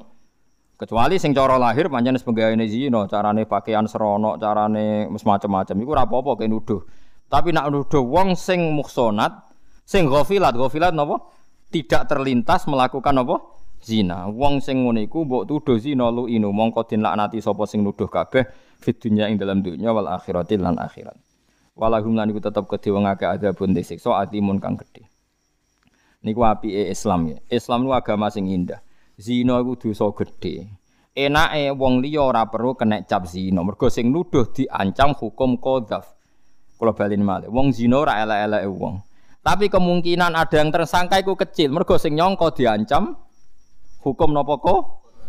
Kecuali 0.79 1.19
sing 1.19 1.35
cara 1.35 1.59
lahir 1.59 1.91
pancen 1.91 2.15
sebagaimana 2.15 2.63
zina, 2.63 3.11
carane 3.11 3.43
pakaian 3.43 3.83
serono, 3.91 4.39
carane 4.39 5.11
macam-macam 5.11 5.75
iku 5.83 5.89
ora 5.91 6.07
apa-apa 6.07 6.47
nuduh. 6.47 6.79
Tapi 7.27 7.51
nak 7.51 7.67
nuduh 7.75 8.07
wong 8.07 8.39
sing 8.39 8.71
muhsonat, 8.71 9.35
sing 9.83 10.07
ghafilat, 10.07 10.55
ghafilat 10.55 10.95
napa? 10.95 11.42
Tidak 11.73 12.05
terlintas 12.05 12.69
melakukan 12.69 13.25
apa? 13.25 13.35
Zina. 13.81 14.29
Wong 14.29 14.61
sing 14.61 14.85
ngene 14.85 15.09
iku 15.09 15.25
mbok 15.25 15.49
tuduh 15.49 15.81
zina 15.81 16.07
lu 16.13 16.29
inu 16.29 16.53
mongko 16.53 16.85
den 16.85 17.01
laknati 17.01 17.41
sapa 17.41 17.65
sing 17.65 17.81
nuduh 17.81 18.07
kabeh 18.07 18.45
fit 18.77 19.01
dunya 19.01 19.27
ing 19.27 19.41
dalam 19.41 19.65
dunya 19.65 19.89
wal 19.89 20.05
akhirati 20.05 20.55
lan 20.61 20.77
akhirat. 20.77 21.17
Walahum 21.73 22.13
lan 22.13 22.29
iku 22.29 22.39
tetep 22.39 22.69
kedhe 22.69 22.93
wong 22.93 23.09
akeh 23.09 23.25
adabun 23.25 23.73
disiksa 23.73 24.13
atimun 24.21 24.61
kang 24.61 24.77
gedhe. 24.77 25.09
Niku 26.21 26.45
apike 26.45 26.93
Islam 26.93 27.33
ya. 27.33 27.37
Islam 27.49 27.89
nu 27.89 27.91
agama 27.91 28.29
sing 28.29 28.47
indah. 28.47 28.79
Zina 29.17 29.57
iku 29.59 29.75
dosa 29.75 30.13
gedhe. 30.13 30.69
Enake 31.17 31.73
wong 31.73 32.05
liya 32.05 32.23
ora 32.23 32.45
perlu 32.47 32.77
kena 32.77 33.01
cap 33.03 33.25
zina. 33.25 33.65
Mergo 33.65 33.89
sing 33.89 34.13
nuduh 34.13 34.47
diancam 34.53 35.17
hukum 35.17 35.57
qadzaf. 35.57 36.07
Kula 36.77 36.93
balin 36.93 37.25
malih. 37.25 37.49
Wong 37.49 37.73
zina 37.73 37.99
ora 37.99 38.21
elek-eleke 38.21 38.69
wong. 38.69 38.95
Tapi 39.43 39.67
kemungkinan 39.67 40.31
ada 40.39 40.55
yang 40.55 40.71
tersangka 40.71 41.19
iku 41.19 41.35
kecil. 41.35 41.75
Mergo 41.75 41.99
sing 41.99 42.15
nyangka 42.15 42.55
diancam 42.55 43.19
hukum 43.99 44.31
napa 44.31 44.55
kok? 44.55 44.81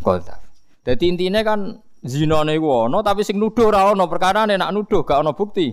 Qadzaf. 0.07 0.39
Dadi 0.87 1.11
intine 1.11 1.43
kan 1.43 1.83
zina 2.05 2.45
iku 2.53 2.87
ana 2.87 3.01
tapi 3.01 3.25
sing 3.25 3.41
nuduh 3.41 3.73
ora 3.73 3.89
ana 3.89 4.05
perkara 4.05 4.45
nak 4.45 4.71
nuduh 4.77 5.03
gak 5.03 5.25
ana 5.25 5.33
bukti 5.33 5.73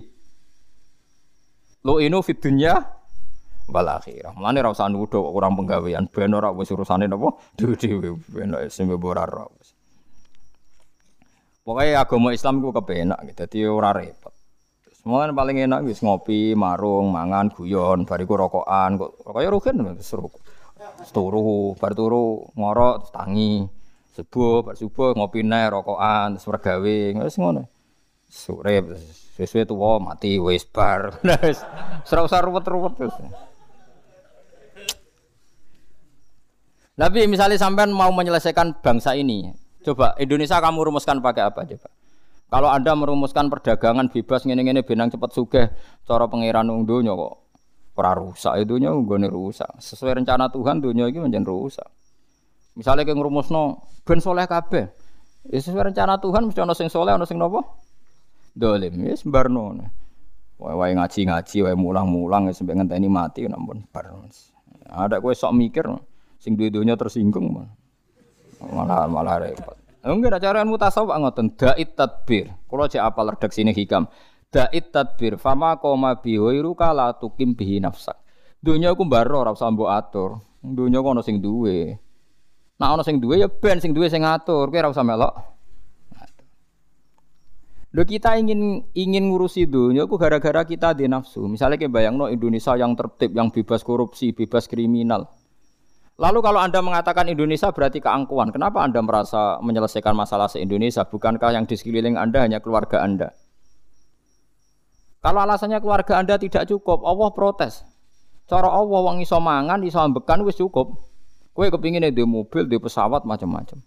lo 1.84 2.00
inu 2.00 2.24
fit 2.24 2.40
dunya 2.40 2.72
wal 3.68 3.84
akhirah 3.84 4.32
mlane 4.32 4.64
ora 4.64 4.72
usah 4.72 4.88
nuduh 4.88 5.20
kurang 5.28 5.52
penggawean 5.60 6.08
ben 6.08 6.32
ora 6.32 6.48
wis 6.56 6.72
urusane 6.72 7.04
napa 7.04 7.36
dhewe-dhewe 7.60 8.16
ben 8.32 8.56
sing 8.72 8.88
ora 8.88 9.28
ora 9.28 9.44
Pokoknya 11.62 12.02
agama 12.02 12.34
Islam 12.34 12.58
ku 12.58 12.74
kepenak 12.74 13.22
gitu, 13.22 13.46
jadi 13.46 13.70
ora 13.70 13.94
repot. 13.94 14.31
Semua 15.02 15.26
paling 15.34 15.66
enak 15.66 15.82
wis 15.82 15.98
ngopi, 15.98 16.54
marung, 16.54 17.10
mangan, 17.10 17.50
guyon, 17.50 18.06
bariku 18.06 18.38
rokokan, 18.38 19.02
kok 19.02 19.18
rokoknya 19.26 19.50
rugen 19.50 19.76
seru. 19.98 20.30
Turu, 21.10 21.74
bar 21.74 21.90
turu, 21.98 22.46
ngorok, 22.54 23.10
tangi. 23.10 23.66
Subuh, 24.14 24.62
bar 24.62 24.78
subuh 24.78 25.10
ngopi 25.18 25.42
nae 25.42 25.66
rokokan, 25.66 26.38
terus 26.38 26.46
mergawe, 26.46 26.96
wis 27.26 27.34
ngono. 27.34 27.66
Sore 28.30 28.78
sesuai 29.34 29.66
tuwa 29.66 29.98
mati 29.98 30.38
wis 30.38 30.62
bar. 30.70 31.18
Wis 31.42 31.58
ora 32.14 32.38
ruwet-ruwet 32.38 32.94
terus. 32.94 33.16
Tapi 36.94 37.26
misalnya 37.26 37.58
sampean 37.58 37.90
mau 37.90 38.12
menyelesaikan 38.14 38.78
bangsa 38.84 39.18
ini, 39.18 39.50
coba 39.82 40.14
Indonesia 40.22 40.62
kamu 40.62 40.92
rumuskan 40.92 41.18
pakai 41.18 41.42
apa 41.48 41.66
coba? 41.66 41.90
Kalau 42.52 42.68
Anda 42.68 42.92
merumuskan 42.92 43.48
perdagangan 43.48 44.12
bebas 44.12 44.44
ngene-ngene 44.44 44.84
benang 44.84 45.08
cepat 45.08 45.32
sugih 45.32 45.72
cara 46.04 46.28
pangeran 46.28 46.68
wong 46.68 46.84
donya 46.84 47.16
kok 47.16 47.42
ora 47.96 48.12
rusak 48.12 48.60
itu 48.60 48.76
nya 48.76 48.92
nggone 48.92 49.28
rusak. 49.32 49.68
Sesuai 49.80 50.20
rencana 50.20 50.52
Tuhan 50.52 50.84
dunia 50.84 51.08
iki 51.08 51.16
menjadi 51.16 51.48
rusak. 51.48 51.88
Misalnya 52.76 53.04
kayak 53.04 53.20
no, 53.48 53.84
ben 54.04 54.20
soleh 54.20 54.44
kabeh. 54.48 54.84
Ya 55.48 55.58
sesuai 55.60 55.92
rencana 55.92 56.16
Tuhan 56.20 56.48
mesti 56.48 56.60
ono 56.60 56.72
sing 56.72 56.88
soleh, 56.88 57.12
ono 57.12 57.28
sing 57.28 57.36
nopo? 57.36 57.60
Dolim, 58.52 59.00
ya 59.00 59.16
sembarno. 59.16 59.76
Wae 60.60 60.76
wae 60.76 60.92
ngaji-ngaji, 60.92 61.56
wae 61.68 61.74
mulang-mulang 61.76 62.48
ya 62.48 62.54
sampai 62.54 62.78
ngenteni 62.78 63.08
mati 63.08 63.44
nampun 63.48 63.84
bar. 63.88 64.12
Ada 64.92 65.24
kowe 65.24 65.32
sok 65.32 65.52
mikir 65.56 65.84
sing 66.36 66.56
duwe-dunya 66.56 67.00
tersinggung 67.00 67.64
malah 68.62 69.08
malah 69.10 69.42
repot. 69.42 69.81
Enggak 70.02 70.34
ada 70.34 70.38
cara 70.42 70.66
mutasawuf 70.66 71.14
ngoten 71.14 71.54
dait 71.54 71.94
tadbir. 71.94 72.50
Kalau 72.66 72.90
cek 72.90 72.98
apal 72.98 73.38
redaksine 73.38 73.70
hikam. 73.70 74.10
Dait 74.50 74.90
tadbir 74.90 75.38
fama 75.38 75.78
koma 75.78 76.18
bihoiru 76.18 76.74
kala 76.74 77.14
tukim 77.14 77.54
bihi 77.54 77.78
nafsak. 77.78 78.18
Dunia 78.58 78.90
aku 78.90 79.06
mbaro 79.06 79.46
ora 79.46 79.54
usah 79.54 79.70
mbok 79.70 79.90
atur. 79.90 80.30
Dunia 80.58 80.98
kok 80.98 81.12
ono 81.14 81.22
sing 81.22 81.38
duwe. 81.38 81.94
Nah 82.82 82.98
ana 82.98 83.06
sing 83.06 83.22
duwe 83.22 83.38
ya 83.38 83.46
ben 83.46 83.78
sing 83.78 83.94
duwe 83.94 84.10
sing 84.10 84.26
ngatur, 84.26 84.70
kowe 84.70 84.78
ora 84.82 84.90
usah 84.90 85.06
melok. 85.06 85.34
Kita 87.92 88.40
ingin 88.40 88.82
ingin 88.96 89.30
ngurusi 89.30 89.70
dunia 89.70 90.08
ku 90.10 90.18
gara-gara 90.18 90.66
kita 90.66 90.98
di 90.98 91.06
nafsu. 91.06 91.46
Misalnya 91.46 91.78
kayak 91.78 91.92
bayangno 91.94 92.26
Indonesia 92.26 92.74
yang 92.74 92.98
tertib, 92.98 93.36
yang 93.36 93.54
bebas 93.54 93.84
korupsi, 93.86 94.34
bebas 94.34 94.66
kriminal. 94.66 95.30
Lalu 96.22 96.38
kalau 96.38 96.62
Anda 96.62 96.78
mengatakan 96.78 97.26
Indonesia 97.26 97.74
berarti 97.74 97.98
keangkuhan, 97.98 98.54
kenapa 98.54 98.86
Anda 98.86 99.02
merasa 99.02 99.58
menyelesaikan 99.58 100.14
masalah 100.14 100.46
se-Indonesia? 100.46 101.02
Bukankah 101.02 101.50
yang 101.50 101.66
di 101.66 101.74
sekeliling 101.74 102.14
Anda 102.14 102.46
hanya 102.46 102.62
keluarga 102.62 103.02
Anda? 103.02 103.34
Kalau 105.18 105.42
alasannya 105.42 105.82
keluarga 105.82 106.22
Anda 106.22 106.38
tidak 106.38 106.70
cukup, 106.70 107.02
Allah 107.02 107.26
protes. 107.34 107.82
Cara 108.46 108.70
Allah 108.70 109.00
wong 109.02 109.18
iso 109.18 109.34
mangan, 109.42 109.82
iso 109.82 109.98
ambekan 109.98 110.46
wis 110.46 110.54
cukup. 110.62 110.94
Kue 111.58 111.74
kepingin 111.74 112.06
di 112.06 112.22
mobil, 112.22 112.70
di 112.70 112.78
pesawat 112.78 113.26
macam-macam. 113.26 113.82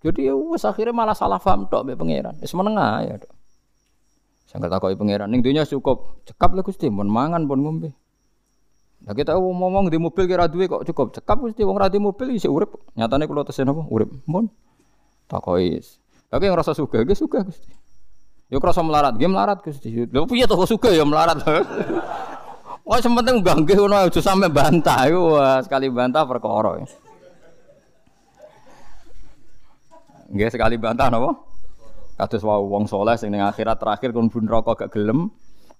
Jadi 0.00 0.28
ya 0.28 0.32
wes 0.32 0.64
akhirnya 0.64 0.96
malah 0.96 1.16
salah 1.16 1.36
paham 1.36 1.68
tok 1.68 1.84
be 1.84 1.92
pangeran. 1.96 2.36
Wis 2.40 2.52
menengah 2.56 3.04
ya 3.04 3.14
tok. 3.20 3.32
Kata 4.54 4.78
kau 4.78 4.88
pangeran, 4.88 5.28
ning 5.28 5.42
dunia 5.42 5.66
cukup, 5.66 6.22
cekap 6.30 6.54
lah 6.54 6.62
gusti, 6.62 6.86
pun 6.86 7.10
mangan 7.10 7.44
pun 7.44 7.58
ngombe. 7.58 7.90
Nah 9.04 9.12
kita 9.12 9.36
ngomong 9.36 9.92
di 9.92 10.00
mobil 10.00 10.24
kira 10.24 10.48
duit 10.48 10.72
kok 10.72 10.88
cukup, 10.88 11.12
cekap 11.12 11.36
gusti, 11.44 11.60
wong 11.60 11.76
radi 11.76 12.00
mobil 12.00 12.32
isi 12.32 12.48
urip. 12.48 12.72
Nyatanya 12.96 13.28
kalau 13.28 13.44
tesen 13.44 13.68
apa, 13.68 13.84
urip. 13.92 14.08
Takoi. 15.28 15.76
Tapi 16.32 16.42
yang 16.48 16.56
rasa 16.56 16.72
suka, 16.72 17.04
gue 17.04 17.12
suka 17.12 17.44
gusti. 17.44 17.68
Yo 18.48 18.60
kerasa 18.60 18.80
melarat, 18.80 19.16
gue 19.20 19.28
melarat 19.28 19.60
gusti. 19.60 19.92
Lalu 20.08 20.24
punya 20.24 20.48
toko 20.48 20.64
suka 20.64 20.88
ya 20.88 21.04
melarat. 21.04 21.36
Wah, 22.84 23.00
sementing 23.00 23.40
ganggu 23.40 23.72
ngono 23.72 23.96
aja 23.96 24.20
sampe 24.20 24.52
bantah 24.52 25.08
iku 25.08 25.40
sekali 25.64 25.88
bantah 25.88 26.28
perkara. 26.28 26.84
Nggih 30.28 30.52
sekali 30.52 30.76
bantah 30.76 31.08
napa? 31.08 31.32
Kados 32.20 32.44
wae 32.44 32.60
wong 32.60 32.84
saleh 32.84 33.16
sing 33.16 33.32
ning 33.32 33.40
akhirat 33.40 33.80
terakhir 33.80 34.12
kon 34.12 34.28
bun 34.28 34.44
rokok 34.44 34.84
gak 34.84 34.92
gelem. 34.92 35.32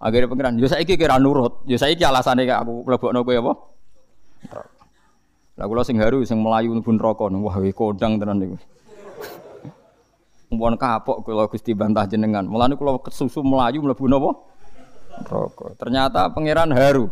Akhirnya 0.04 0.28
pengiran, 0.28 0.60
yo 0.60 0.68
saiki 0.68 1.00
kira 1.00 1.16
nurut. 1.16 1.64
Yo 1.64 1.80
saiki 1.80 2.04
alasane 2.04 2.44
aku 2.44 2.84
mlebokno 2.84 3.24
kowe 3.24 3.36
apa? 3.40 3.52
Lah 5.56 5.64
kula 5.64 5.80
sing 5.80 5.96
haru 5.96 6.20
sing 6.28 6.44
melayu 6.44 6.76
bun 6.84 7.00
rokok 7.00 7.32
wah 7.40 7.56
kodang 7.72 8.20
tenan 8.20 8.36
niku. 8.36 8.60
Mumpun 10.52 10.76
kapok 10.76 11.24
kula 11.24 11.48
Gusti 11.48 11.72
bantah 11.72 12.04
jenengan. 12.04 12.44
Mulane 12.44 12.76
kula 12.76 13.00
kesusu 13.00 13.40
melayu 13.40 13.80
mlebu 13.80 14.04
napa? 14.04 14.30
rokok. 15.24 15.78
Ternyata 15.80 16.28
pangeran 16.36 16.74
haru. 16.74 17.08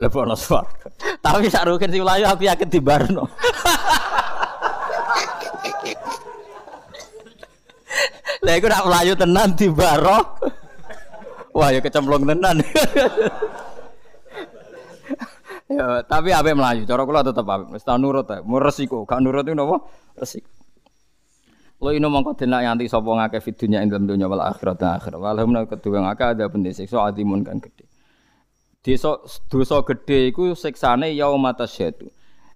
Lebono 0.00 0.32
swarga. 0.32 0.88
Tapi 1.20 1.52
sak 1.52 1.68
rugen 1.68 1.92
sing 1.92 2.00
mlayu 2.00 2.24
aku 2.24 2.48
yakin 2.48 2.72
di 2.72 2.80
Lah 8.42 8.54
iku 8.58 8.66
nak 8.66 8.84
mlayu 8.86 9.14
tenan 9.14 9.54
di 9.54 9.70
baro. 9.70 10.18
Wah, 11.54 11.68
ya 11.70 11.78
kecemplung 11.78 12.26
tenan. 12.26 12.58
ya, 15.70 16.02
tapi 16.02 16.34
ape 16.34 16.50
melayu, 16.50 16.82
cara 16.82 17.06
kula 17.06 17.22
tetep 17.22 17.46
ape. 17.46 17.70
Wis 17.70 17.86
nurut 17.86 18.26
mau 18.42 18.58
resiko, 18.58 19.06
gak 19.06 19.22
nurut 19.22 19.46
itu 19.46 19.54
napa? 19.54 19.78
Resiko. 20.18 20.50
Lo 21.82 21.90
ino 21.90 22.06
mongko 22.06 22.38
dina 22.38 22.62
yanti 22.62 22.86
sapa 22.86 23.10
ngake 23.10 23.42
fid 23.42 23.58
dunya 23.58 23.82
ing 23.82 23.90
dalem 23.90 24.06
dunya 24.06 24.30
wal 24.30 24.38
akhirat 24.38 24.78
dan 24.78 25.02
akhirat. 25.02 25.18
Walhamna 25.18 25.66
kedua 25.66 25.98
ngake 26.06 26.38
ada 26.38 26.46
pendisiksa 26.46 27.10
adimun 27.10 27.42
kan 27.42 27.58
gede. 27.58 27.90
Dosa 28.86 29.18
dosa 29.50 29.82
gede 29.82 30.30
iku 30.30 30.54
siksane 30.54 31.10
yaumata 31.18 31.66
syaitu. 31.66 32.06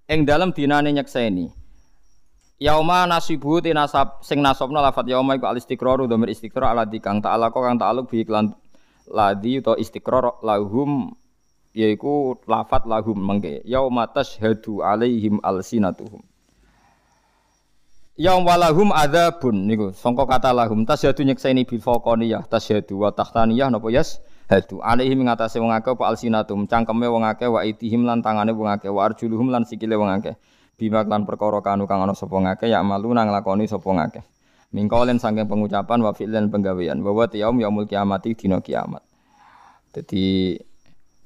Ing 0.07 0.23
dalem 0.31 0.55
dinane 0.55 0.95
nyekseni. 0.95 1.51
Yauma 2.57 3.05
nasibu 3.05 3.61
tinasab 3.61 4.25
sing 4.25 4.41
nasabna 4.41 4.81
lafat 4.81 5.05
yauma 5.13 5.37
iku 5.37 5.45
al 5.45 5.61
istiqraru 5.61 6.09
dhamir 6.09 6.33
istiqrar 6.33 6.73
ala 6.73 6.89
dikang 6.89 7.21
ta'ala 7.21 7.53
kok 7.53 7.61
kang 7.61 7.77
ta'aluk 7.77 8.09
bi 8.09 8.25
iklan 8.25 8.57
ladhi 9.13 9.61
atau 9.61 9.77
istiqrar 9.77 10.41
lahum 10.41 11.13
yaiku 11.77 12.41
lafat 12.49 12.89
lahum 12.89 13.21
mengke. 13.21 13.61
Yauma 13.69 14.09
tashhadu 14.09 14.81
alaihim 14.81 15.37
alsinatuhum. 15.45 16.25
Yaum 18.17 18.49
walahum 18.49 18.89
adzabun 18.97 19.69
niku 19.69 19.93
sangka 19.93 20.25
kata 20.25 20.57
lahum. 20.57 20.89
Tasyadu 20.89 21.29
nyekseni 21.29 21.69
bil 21.69 21.85
faqaniyah 21.85 22.49
tasyadu 22.49 23.05
wa 23.05 23.13
tahtaniyah 23.13 23.69
napa 23.69 23.93
yas 23.93 24.25
hadu 24.49 24.81
alaihim 24.81 25.27
ngatasé 25.27 25.59
wong 25.59 25.75
akeh 25.75 25.93
apa 25.93 26.05
alsinatum 26.07 26.65
cangkeme 26.71 27.05
wong 27.11 27.27
akeh 27.27 27.51
wa 27.51 27.67
itihim 27.67 28.07
lan 28.07 28.23
tangane 28.23 28.55
wong 28.55 28.71
akeh 28.71 28.89
wa 28.89 29.05
arjuluhum 29.05 29.51
lan 29.51 29.67
sikile 29.67 29.99
wong 29.99 30.09
akeh 30.09 30.39
bima 30.77 31.03
lan 31.09 31.25
perkara 31.25 31.65
kanu 31.65 31.89
kang 31.89 32.05
ana 32.05 32.13
sapa 32.13 32.37
ngakeh 32.37 32.69
ya 32.69 32.85
malu 32.85 33.17
nang 33.17 33.33
lakoni 33.33 33.65
sapa 33.65 33.89
ngakeh 33.89 34.25
mingkolen 34.77 35.17
saking 35.17 35.49
pengucapan 35.49 36.05
wa 36.05 36.13
fi'lan 36.13 36.53
penggawean 36.53 37.01
bahwa 37.01 37.25
yaum 37.33 37.57
yaumul 37.59 37.89
kiamati 37.89 38.37
dina 38.37 38.61
kiamat 38.61 39.01
jadi 39.97 40.61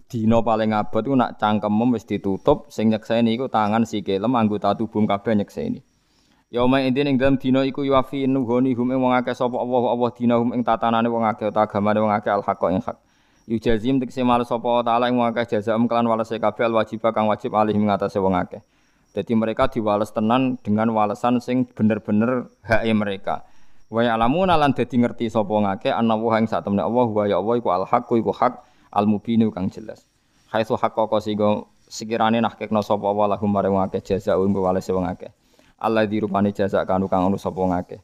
dina 0.07 0.39
paling 0.41 0.71
abot 0.71 1.03
ku 1.03 1.19
nak 1.19 1.43
cangkemem 1.43 1.99
wis 1.99 2.07
ditutup 2.07 2.71
sing 2.71 2.95
nyekseni 2.95 3.35
iku 3.35 3.51
tangan 3.51 3.83
sikile 3.83 4.27
anggota 4.31 4.79
tubuh 4.79 5.03
kabeh 5.03 5.35
nyekseni 5.43 5.83
Yauma 6.51 6.83
idin 6.83 7.07
ing 7.07 7.15
dalam 7.15 7.39
dina 7.39 7.63
iku 7.63 7.87
yuafi 7.87 8.27
nuhoni 8.27 8.75
hum 8.75 8.91
ing 8.91 8.99
wong 8.99 9.15
akeh 9.15 9.39
sapa 9.39 9.55
Allah 9.55 9.83
Allah 9.95 10.11
dina 10.11 10.35
hum 10.35 10.51
ing 10.51 10.67
tatanane 10.67 11.07
wong 11.07 11.23
akeh 11.23 11.47
ta 11.55 11.63
agamane 11.63 12.03
wong 12.03 12.11
akeh 12.11 12.35
al 12.35 12.43
ing 12.75 12.83
hak. 12.83 12.99
Yujazim 13.47 14.03
tekse 14.03 14.27
mal 14.27 14.43
sapa 14.43 14.83
taala 14.83 15.07
ing 15.07 15.15
wong 15.15 15.31
akeh 15.31 15.47
jazaam 15.47 15.87
kelan 15.87 16.11
walase 16.11 16.43
kabeh 16.43 16.67
al 16.67 16.75
kang 17.15 17.31
wajib 17.31 17.55
alih 17.55 17.71
ing 17.71 17.87
atase 17.87 18.19
wong 18.19 18.35
akeh. 18.35 18.67
Jadi 19.11 19.33
mereka 19.35 19.67
diwales 19.67 20.15
tenan 20.15 20.55
dengan 20.63 20.95
walesan 20.95 21.43
sing 21.43 21.67
bener-bener 21.67 22.47
hak 22.63 22.87
mereka. 22.95 23.43
Wa 23.91 24.07
ya'lamuna 24.07 24.55
lan 24.55 24.71
dadi 24.71 25.03
ngerti 25.03 25.27
sapa 25.27 25.51
ngake 25.51 25.91
ana 25.91 26.15
wa 26.15 26.39
ing 26.39 26.47
sak 26.47 26.63
temne 26.63 26.79
Allah 26.79 27.11
wa 27.11 27.27
ya 27.27 27.43
Allah 27.43 27.55
iku 27.59 27.75
al 27.75 27.85
haqqu 27.91 28.23
iku 28.23 28.31
hak 28.31 28.63
al 28.95 29.11
mubinu 29.11 29.51
kang 29.51 29.67
jelas. 29.67 30.07
Haitsu 30.55 30.79
haqqqa 30.79 31.19
sing 31.19 31.35
sekirane 31.91 32.39
nahkekno 32.39 32.87
sapa 32.87 33.11
wa 33.11 33.27
lahum 33.27 33.51
marang 33.51 33.75
wong 33.75 33.83
akeh 33.91 33.99
jazaa'un 33.99 34.55
walase 34.55 34.95
wong 34.95 35.11
akeh. 35.11 35.35
Allah 35.83 36.07
dirupani 36.07 36.55
jaza 36.55 36.87
kanu 36.87 37.11
kang 37.11 37.27
ono 37.27 37.35
sapa 37.35 37.59
ngake. 37.59 37.99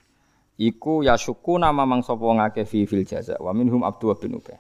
Iku 0.59 1.07
ya 1.07 1.15
syuku 1.15 1.55
nama 1.61 1.87
mang 1.87 2.03
sapa 2.03 2.25
ngake 2.25 2.67
fi 2.67 2.83
fil 2.83 3.07
jaza 3.07 3.39
wa 3.39 3.55
minhum 3.55 3.87
Abdu 3.87 4.11
bin 4.19 4.43
Ubay. 4.43 4.59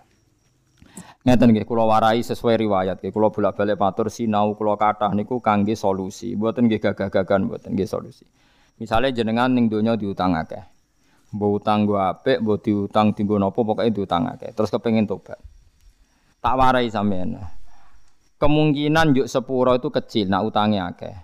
Ngeten 1.26 1.50
nggih 1.50 1.66
kula 1.66 1.82
warai 1.82 2.22
sesuai 2.22 2.54
riwayat 2.54 3.02
nggih 3.02 3.10
kula 3.10 3.34
bolak-balik 3.34 3.74
matur 3.82 4.06
sinau 4.06 4.54
kula 4.54 4.78
kathah 4.78 5.10
niku 5.10 5.42
kangge 5.42 5.74
solusi, 5.74 6.38
mboten 6.38 6.70
nggih 6.70 6.78
gagah-gagahan 6.78 7.50
mboten 7.50 7.74
nggih 7.74 7.90
solusi. 7.90 8.22
Misalnya 8.78 9.10
jenengan 9.10 9.50
ning 9.50 9.66
donya 9.66 9.98
diutang 9.98 10.38
akeh. 10.38 10.62
Mbok 11.34 11.50
utang 11.58 11.82
gua 11.82 12.14
apik, 12.14 12.38
mbok 12.38 12.62
diutang 12.62 13.10
dienggo 13.10 13.42
napa 13.42 13.58
pokoke 13.58 13.90
diutang 13.90 14.30
akeh. 14.30 14.54
Terus 14.54 14.70
kepengin 14.70 15.10
tobat. 15.10 15.42
Tak 16.38 16.54
warai 16.54 16.86
sampean. 16.94 17.42
Kemungkinan 18.38 19.16
yuk 19.18 19.26
sepuro 19.26 19.74
itu 19.74 19.90
kecil, 19.90 20.30
nak 20.30 20.46
utangnya 20.46 20.94
akeh. 20.94 21.16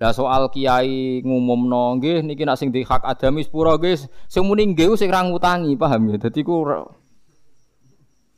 Lah 0.00 0.16
soal 0.16 0.48
kiai 0.48 1.20
ngumumno 1.20 2.00
nggih 2.00 2.24
niki 2.24 2.48
nak 2.48 2.56
sing 2.56 2.72
di 2.72 2.80
hak 2.80 3.04
adami 3.04 3.44
sepura 3.44 3.76
nggih 3.76 4.08
sing 4.24 4.40
muni 4.48 4.72
nggih 4.72 4.96
sing 4.96 5.12
ra 5.12 5.20
ngutangi 5.20 5.76
paham 5.76 6.16
ya. 6.16 6.16
Dadi 6.16 6.40
ku 6.40 6.64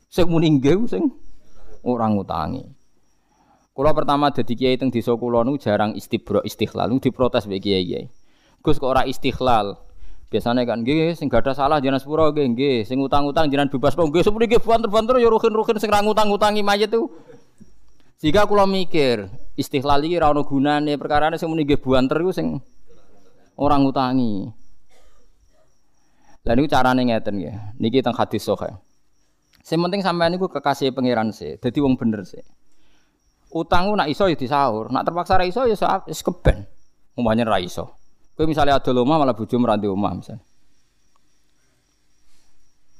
sing 0.09 0.25
muni 0.25 0.57
nggih 0.57 0.89
sing 0.89 1.13
ora 1.85 2.09
ngutangi. 2.09 2.65
Kula 3.77 3.95
pertama 3.95 4.33
dadi 4.33 4.57
kiai 4.57 4.75
teng 4.75 4.91
desa 4.91 5.15
kula 5.15 5.45
nu 5.45 5.55
jarang 5.55 5.95
istibro 5.95 6.43
istighlal 6.43 6.89
nu 6.91 6.99
diprotes 6.99 7.45
mbek 7.47 7.63
kiai-kiai. 7.63 8.09
Gus 8.59 8.81
kok 8.81 8.89
ora 8.91 9.07
istighlal. 9.07 9.79
Biasanya 10.29 10.65
kan 10.65 10.83
nggih 10.83 11.15
sing 11.15 11.31
gada 11.31 11.55
salah 11.55 11.79
jenengan 11.79 12.01
sepura 12.01 12.29
nggih 12.33 12.47
nggih 12.53 12.77
sing 12.83 12.99
utang-utang 12.99 13.47
jenengan 13.47 13.71
bebas 13.71 13.95
kok 13.95 14.09
nggih 14.09 14.25
sepuri 14.25 14.45
nggih 14.49 14.61
banter-banter 14.61 15.17
ya 15.21 15.29
ruhin-ruhin 15.31 15.77
sing 15.79 15.89
ra 15.89 16.03
ngutang-utangi 16.03 16.61
mayit 16.65 16.91
itu. 16.91 17.07
Jika 18.19 18.43
kula 18.51 18.67
mikir, 18.67 19.31
istihlal 19.55 20.03
iki 20.03 20.19
ora 20.19 20.35
ono 20.35 20.43
gunane, 20.43 20.99
perkarane 20.99 21.39
sing 21.39 21.47
muni 21.47 21.63
nggih 21.63 21.79
buanter 21.79 22.19
iku 22.19 22.35
sing 22.35 22.59
orang 23.55 23.87
ngutangi. 23.87 24.51
Lah 26.43 26.53
niku 26.57 26.67
carane 26.67 27.01
ngeten 27.07 27.33
nggih. 27.39 27.55
Niki 27.79 28.03
teng 28.03 28.11
hadis 28.11 28.43
sahih. 28.43 28.75
Sing 29.63 29.77
penting 29.79 30.01
sampean 30.01 30.33
niku 30.33 30.47
kekasih 30.47 30.95
pangeran 30.95 31.35
sih, 31.35 31.59
dadi 31.59 31.79
wong 31.83 31.99
bener 31.99 32.23
sih. 32.23 32.41
Utangku 33.49 33.97
nak 33.97 34.07
iso 34.07 34.29
ya 34.29 34.37
disaur, 34.37 34.93
nak 34.93 35.09
terpaksa 35.09 35.41
ra 35.41 35.45
iso 35.45 35.65
ya 35.65 35.75
wis 36.05 36.21
keben. 36.21 36.69
Umpamane 37.17 37.43
ra 37.43 37.57
iso. 37.57 37.97
Kowe 38.37 38.47
misalnya 38.47 38.79
ada 38.79 38.91
omah 38.95 39.17
malah 39.19 39.35
bojo 39.35 39.57
meranti 39.59 39.89
omah 39.89 40.13
misalnya. 40.15 40.45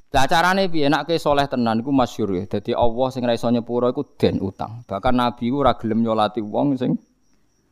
Lah 0.10 0.26
carane 0.26 0.66
piye 0.74 0.90
nek 0.90 1.06
ke 1.06 1.22
saleh 1.22 1.46
tenan 1.46 1.86
iku 1.86 1.94
masyhur 1.94 2.34
ya. 2.34 2.44
Dadi 2.50 2.74
Allah 2.74 3.08
sing 3.14 3.22
ra 3.24 3.38
iso 3.38 3.46
nyepuro 3.48 3.94
iku 3.94 4.02
den 4.18 4.42
utang. 4.42 4.82
Bahkan 4.90 5.14
nabi 5.14 5.54
ku 5.54 5.62
ora 5.62 5.78
gelem 5.78 6.02
nyolati 6.02 6.42
wong 6.42 6.76
sing 6.82 6.98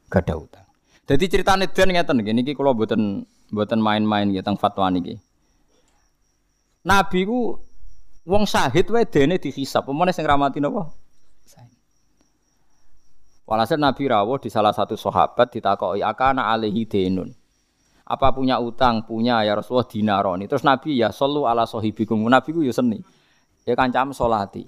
gada 0.06 0.38
utang. 0.38 0.64
Dadi 1.04 1.26
ceritane 1.28 1.66
den 1.68 1.98
ngeten 1.98 2.22
nggih 2.22 2.36
niki 2.38 2.54
kula 2.54 2.78
mboten 2.78 3.26
mboten 3.52 3.80
main-main 3.82 4.30
nggih 4.30 4.46
teng 4.46 4.54
fatwa 4.54 4.94
niki. 4.94 5.18
Nabi 6.86 7.20
ku 7.26 7.58
wong 8.28 8.44
syahid 8.44 8.92
wae 8.92 9.08
dene 9.08 9.40
dihisab. 9.40 9.88
Pemene 9.88 10.12
sing 10.12 10.28
ramati 10.28 10.60
napa? 10.60 10.92
Walhasil 13.48 13.80
Nabi 13.80 14.12
rawuh 14.12 14.44
di 14.44 14.52
salah 14.52 14.76
satu 14.76 15.00
sahabat 15.00 15.56
ditakoki 15.56 16.04
akana 16.04 16.52
alaihi 16.52 16.84
denun. 16.84 17.32
Apa 18.04 18.36
punya 18.36 18.60
utang? 18.60 19.08
Punya 19.08 19.40
ya 19.48 19.56
Rasulullah 19.56 19.88
dinaroni. 19.88 20.52
Terus 20.52 20.68
Nabi 20.68 21.00
ya 21.00 21.16
solu 21.16 21.48
ala 21.48 21.64
sohibikum. 21.64 22.20
Nabi 22.28 22.52
ku 22.52 22.60
ya 22.60 22.76
seni. 22.76 23.00
Ya 23.64 23.72
kancam 23.80 24.12
solati. 24.12 24.68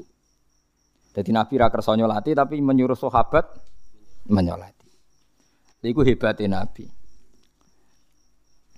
Jadi 1.12 1.32
Nabi 1.36 1.60
ra 1.60 1.68
kersa 1.68 1.92
nyolati 2.00 2.32
tapi 2.32 2.64
menyuruh 2.64 2.96
sahabat 2.96 3.52
menyolati. 4.32 4.88
Iku 5.84 6.04
hebatnya 6.08 6.64
Nabi. 6.64 6.88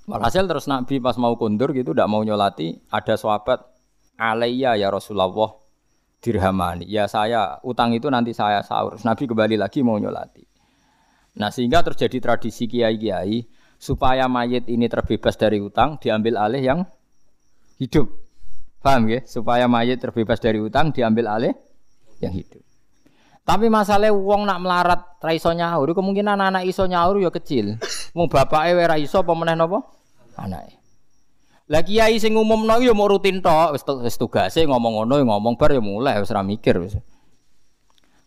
Walhasil 0.09 0.49
terus 0.49 0.65
Nabi 0.65 0.97
pas 0.97 1.17
mau 1.21 1.37
kundur 1.37 1.77
gitu 1.77 1.93
tidak 1.93 2.09
mau 2.09 2.25
nyolati, 2.25 2.73
ada 2.89 3.13
sahabat 3.13 3.70
alaiya 4.21 4.77
ya 4.77 4.93
Rasulullah 4.93 5.57
dirhamani. 6.21 6.85
Ya 6.85 7.09
saya 7.09 7.57
utang 7.65 7.97
itu 7.97 8.05
nanti 8.13 8.37
saya 8.37 8.61
sahur. 8.61 9.01
Nabi 9.01 9.25
kembali 9.25 9.57
lagi 9.57 9.81
mau 9.81 9.97
nyolati. 9.97 10.45
Nah 11.41 11.49
sehingga 11.49 11.81
terjadi 11.81 12.21
tradisi 12.21 12.69
kiai-kiai 12.69 13.49
supaya 13.81 14.29
mayit 14.29 14.69
ini 14.69 14.85
terbebas 14.85 15.33
dari 15.33 15.57
utang 15.57 15.97
diambil 15.97 16.37
alih 16.37 16.61
yang 16.61 16.79
hidup. 17.81 18.13
Paham 18.85 19.09
ya? 19.09 19.25
Supaya 19.25 19.65
mayit 19.65 19.97
terbebas 19.97 20.37
dari 20.37 20.61
utang 20.61 20.93
diambil 20.93 21.25
alih 21.33 21.53
yang 22.21 22.37
hidup. 22.37 22.61
Tapi 23.41 23.73
masalah 23.73 24.13
wong 24.13 24.45
nak 24.45 24.61
melarat 24.61 25.01
ra 25.17 25.33
iso 25.33 25.49
kemungkinan 25.49 26.37
anak 26.37 26.63
iso 26.69 26.85
nyaur 26.85 27.17
ya 27.17 27.33
kecil. 27.33 27.81
Wong 28.13 28.29
bapake 28.29 28.77
ora 28.77 29.01
iso 29.01 29.25
apa 29.25 29.33
meneh? 29.33 29.57
Anake. 30.37 30.80
Lah 31.71 31.87
kiai 31.87 32.19
sing 32.19 32.35
umumno 32.35 32.83
ya 32.83 32.91
mau 32.91 33.07
rutin 33.07 33.39
tok, 33.39 33.71
wis 33.71 33.83
wis 34.03 34.19
tugase 34.19 34.67
ngomong 34.67 35.07
ngono 35.07 35.15
ya 35.15 35.23
ngomong 35.23 35.55
bar 35.55 35.71
ya 35.71 35.79
mulai 35.79 36.19
wis 36.19 36.27
ora 36.35 36.43
mikir 36.43 36.75
wis. 36.83 36.99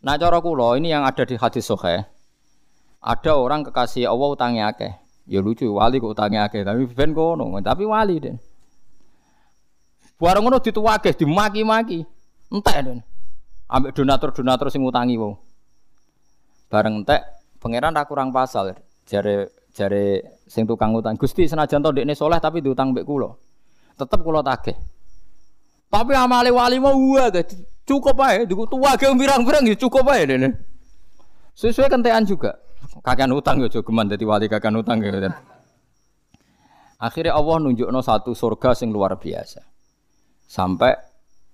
Nah 0.01 0.17
cara 0.17 0.41
kula 0.41 0.81
ini 0.81 0.89
yang 0.89 1.05
ada 1.05 1.29
di 1.29 1.37
hadis 1.37 1.69
sahih. 1.69 2.09
Ada 3.05 3.37
orang 3.37 3.69
kekasih 3.69 4.09
Allah 4.09 4.29
utangnya 4.33 4.73
akeh. 4.73 4.97
Ya 5.29 5.45
lucu, 5.45 5.69
wali 5.69 6.01
kok 6.01 6.17
utangnya 6.17 6.49
akeh, 6.49 6.65
tapi 6.65 6.89
ben 6.89 7.13
kono, 7.13 7.53
tapi 7.61 7.85
wali 7.85 8.17
den. 8.17 8.37
Barang 10.17 10.41
ngono 10.45 10.57
dituwake, 10.61 11.13
dimaki-maki. 11.13 12.01
Entek 12.49 12.77
den. 12.81 12.99
Ambek 13.69 13.93
donatur-donatur 13.93 14.73
sing 14.73 14.81
ngutangi 14.85 15.21
wong. 15.21 15.37
Bareng 16.73 17.05
entek, 17.05 17.21
pangeran 17.61 17.93
ra 17.93 18.09
kurang 18.09 18.33
pasal. 18.33 18.73
Jare 19.05 19.53
jare 19.75 20.39
sing 20.47 20.65
tukang 20.65 20.95
utang, 20.95 21.19
Gusti 21.19 21.51
senajan 21.51 21.83
to 21.83 21.91
ndekne 21.91 22.15
soleh 22.15 22.39
tapi 22.39 22.63
diutang 22.63 22.95
mbek 22.95 23.03
kula. 23.03 23.35
Tetep 23.99 24.23
kula 24.23 24.41
tagih. 24.47 24.79
Tapi 25.91 26.13
amale 26.15 26.51
wali 26.55 26.79
mau 26.79 26.95
wae 26.95 27.43
cukup 27.85 28.17
ae, 28.25 28.47
diku 28.49 28.65
tuwake 28.71 29.07
pirang-pirang 29.15 29.67
ya 29.67 29.75
cukup 29.75 30.07
ae 30.15 30.23
dene. 30.25 30.49
Sesuai 31.55 31.91
kentean 31.91 32.25
juga. 32.27 32.59
Kakean 33.03 33.31
utang 33.35 33.59
yo 33.59 33.69
jogeman 33.69 34.07
dadi 34.07 34.23
wali 34.23 34.47
kakean 34.47 34.79
utang 34.79 35.03
gitu. 35.03 35.31
Akhirnya 36.99 37.37
Allah 37.37 37.57
nunjukno 37.61 38.01
satu 38.01 38.33
surga 38.33 38.73
sing 38.73 38.95
luar 38.95 39.19
biasa. 39.19 39.61
Sampai 40.47 40.95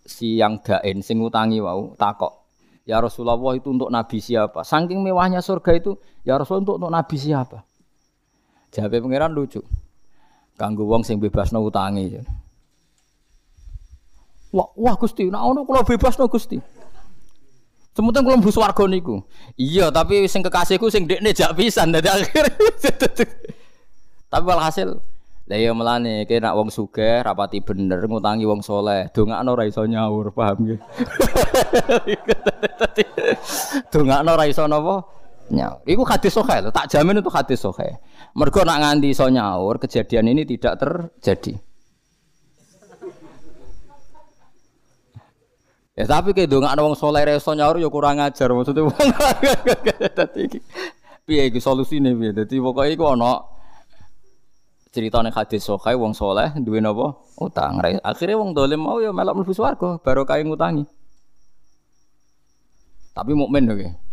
si 0.05 0.37
yang 0.37 0.61
sing 1.01 1.21
utangi 1.21 1.61
wau 1.61 1.97
takok. 1.97 2.41
Ya 2.89 2.99
Rasulullah 2.99 3.39
itu 3.55 3.71
untuk 3.71 3.93
nabi 3.93 4.18
siapa? 4.18 4.66
Saking 4.66 5.05
mewahnya 5.05 5.39
surga 5.45 5.79
itu, 5.79 5.95
ya 6.27 6.41
Rasul 6.41 6.66
untuk, 6.66 6.81
untuk 6.81 6.91
nabi 6.91 7.14
siapa? 7.14 7.70
Jawab 8.71 9.03
pangeran 9.03 9.35
lucu. 9.35 9.62
Kanggo 10.55 10.87
wong 10.87 11.03
sing 11.03 11.18
bebasno 11.18 11.59
utangi. 11.64 12.21
Wah, 14.51 14.66
wah 14.75 14.95
Gusti, 14.99 15.31
nek 15.31 15.43
ono 15.43 15.62
kula 15.62 15.87
bebasno 15.87 16.27
Gusti. 16.27 16.59
Semutan 17.91 18.23
kalau 18.23 18.39
mbus 18.39 18.55
warga 18.55 18.87
niku. 18.87 19.18
Iya, 19.59 19.91
tapi 19.91 20.27
sing 20.31 20.47
kekasihku 20.47 20.87
sing 20.91 21.11
dekne 21.11 21.35
jak 21.35 21.55
pisan 21.59 21.91
dadi 21.91 22.07
akhir. 22.07 22.47
tapi 24.31 24.45
walhasil 24.47 25.03
Lah 25.51 25.59
ya 25.59 25.75
melane 25.75 26.31
kene 26.31 26.47
nak 26.47 26.55
wong 26.55 26.71
sugih 26.71 27.27
rapati 27.27 27.59
bener 27.59 28.07
ngutangi 28.07 28.47
wong 28.47 28.62
soleh, 28.62 29.11
dongakno 29.11 29.59
ora 29.59 29.66
iso 29.66 29.83
nyaur, 29.83 30.31
paham 30.31 30.62
nggih. 30.62 30.79
dongakno 33.91 34.31
ora 34.31 34.47
iso? 34.47 34.62
Nyaur. 35.51 35.83
Iku 35.83 36.07
hadis 36.07 36.31
sahih 36.31 36.63
lho, 36.63 36.71
tak 36.71 36.87
jamin 36.87 37.19
itu 37.19 37.31
hadis 37.31 37.59
sahih. 37.59 37.99
Mergo 38.39 38.63
nak 38.63 38.79
nganti 38.87 39.11
iso 39.11 39.27
nyaur, 39.27 39.83
kejadian 39.83 40.31
ini 40.31 40.47
tidak 40.47 40.79
terjadi. 40.79 41.59
Ya 45.99 46.09
tapi 46.09 46.33
kayak 46.33 46.49
dong 46.49 46.65
ada 46.65 46.81
wong 46.81 46.97
soleh 46.97 47.21
reso 47.29 47.53
nyaur 47.53 47.77
ya 47.77 47.93
kurang 47.93 48.25
ajar 48.25 48.49
maksudnya 48.57 48.89
wong. 48.89 48.97
Dadi 50.17 50.49
piye 51.29 51.53
iki 51.53 51.61
solusine 51.61 52.17
piye? 52.17 52.33
Dadi 52.33 52.57
pokoke 52.57 52.89
iku 52.89 53.13
ana 53.13 53.45
ceritane 54.95 55.29
hadis 55.29 55.61
sokai 55.61 55.93
wong 55.99 56.17
soleh 56.17 56.57
duwe 56.57 56.81
napa 56.81 57.21
utang. 57.37 57.85
Akhirnya 58.01 58.41
wong 58.41 58.57
dolim 58.57 58.81
mau 58.81 58.97
ya 58.97 59.13
melok 59.13 59.45
mlebu 59.45 59.53
swarga 59.53 60.01
baru 60.01 60.25
kae 60.25 60.41
ngutangi. 60.41 60.89
Tapi 63.13 63.33
mukmin 63.37 63.69
oke. 63.69 63.77
Okay. 63.77 64.10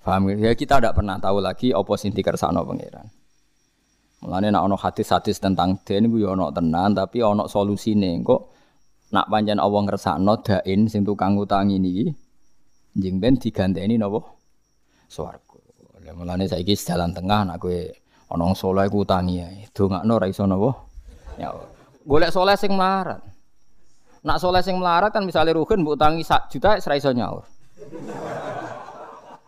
Paham 0.00 0.32
ya 0.32 0.56
kita 0.56 0.80
tidak 0.80 0.96
pernah 0.96 1.20
tahu 1.20 1.44
lagi 1.44 1.76
apa 1.76 1.92
sing 2.00 2.16
dikersakno 2.16 2.64
pangeran. 2.64 3.04
Mulane 4.24 4.48
nek 4.52 4.64
ana 4.64 4.76
hadis-hadis 4.76 5.40
tentang 5.40 5.80
den 5.84 6.08
ku 6.08 6.16
ya 6.16 6.32
ana 6.32 6.48
tenan 6.52 6.96
tapi 6.96 7.20
ana 7.20 7.44
solusine. 7.44 8.20
Kok 8.24 8.40
nak 9.12 9.28
pancen 9.28 9.60
Allah 9.60 9.80
ngersakno 9.84 10.40
dain 10.40 10.88
sing 10.88 11.04
tukang 11.04 11.36
utangi 11.36 11.76
niki 11.76 12.08
njing 12.96 13.16
ben 13.20 13.36
diganteni 13.36 14.00
napa 14.00 14.24
swarga. 15.04 15.60
Lah 16.00 16.16
mulane 16.16 16.48
saiki 16.48 16.72
jalan 16.80 17.12
tengah 17.12 17.44
nak 17.44 17.60
kowe 17.60 17.76
ana 18.32 18.44
saleh 18.56 18.88
ku 18.88 19.04
utangi 19.04 19.44
ae. 19.44 19.68
Dongakno 19.68 20.12
ora 20.16 20.26
iso 20.32 20.48
napa? 20.48 20.70
Ya. 21.36 21.52
Golek 22.08 22.32
saleh 22.32 22.56
sing 22.56 22.72
melarat. 22.72 23.20
Nak 24.24 24.36
saleh 24.40 24.64
sing 24.64 24.80
melarat 24.80 25.12
kan 25.12 25.28
misalnya 25.28 25.52
rugen 25.52 25.84
mbok 25.84 26.00
utangi 26.00 26.24
sak 26.24 26.48
juta 26.48 26.80
ora 26.80 26.96
iso 26.96 27.12
nyaur. 27.12 27.44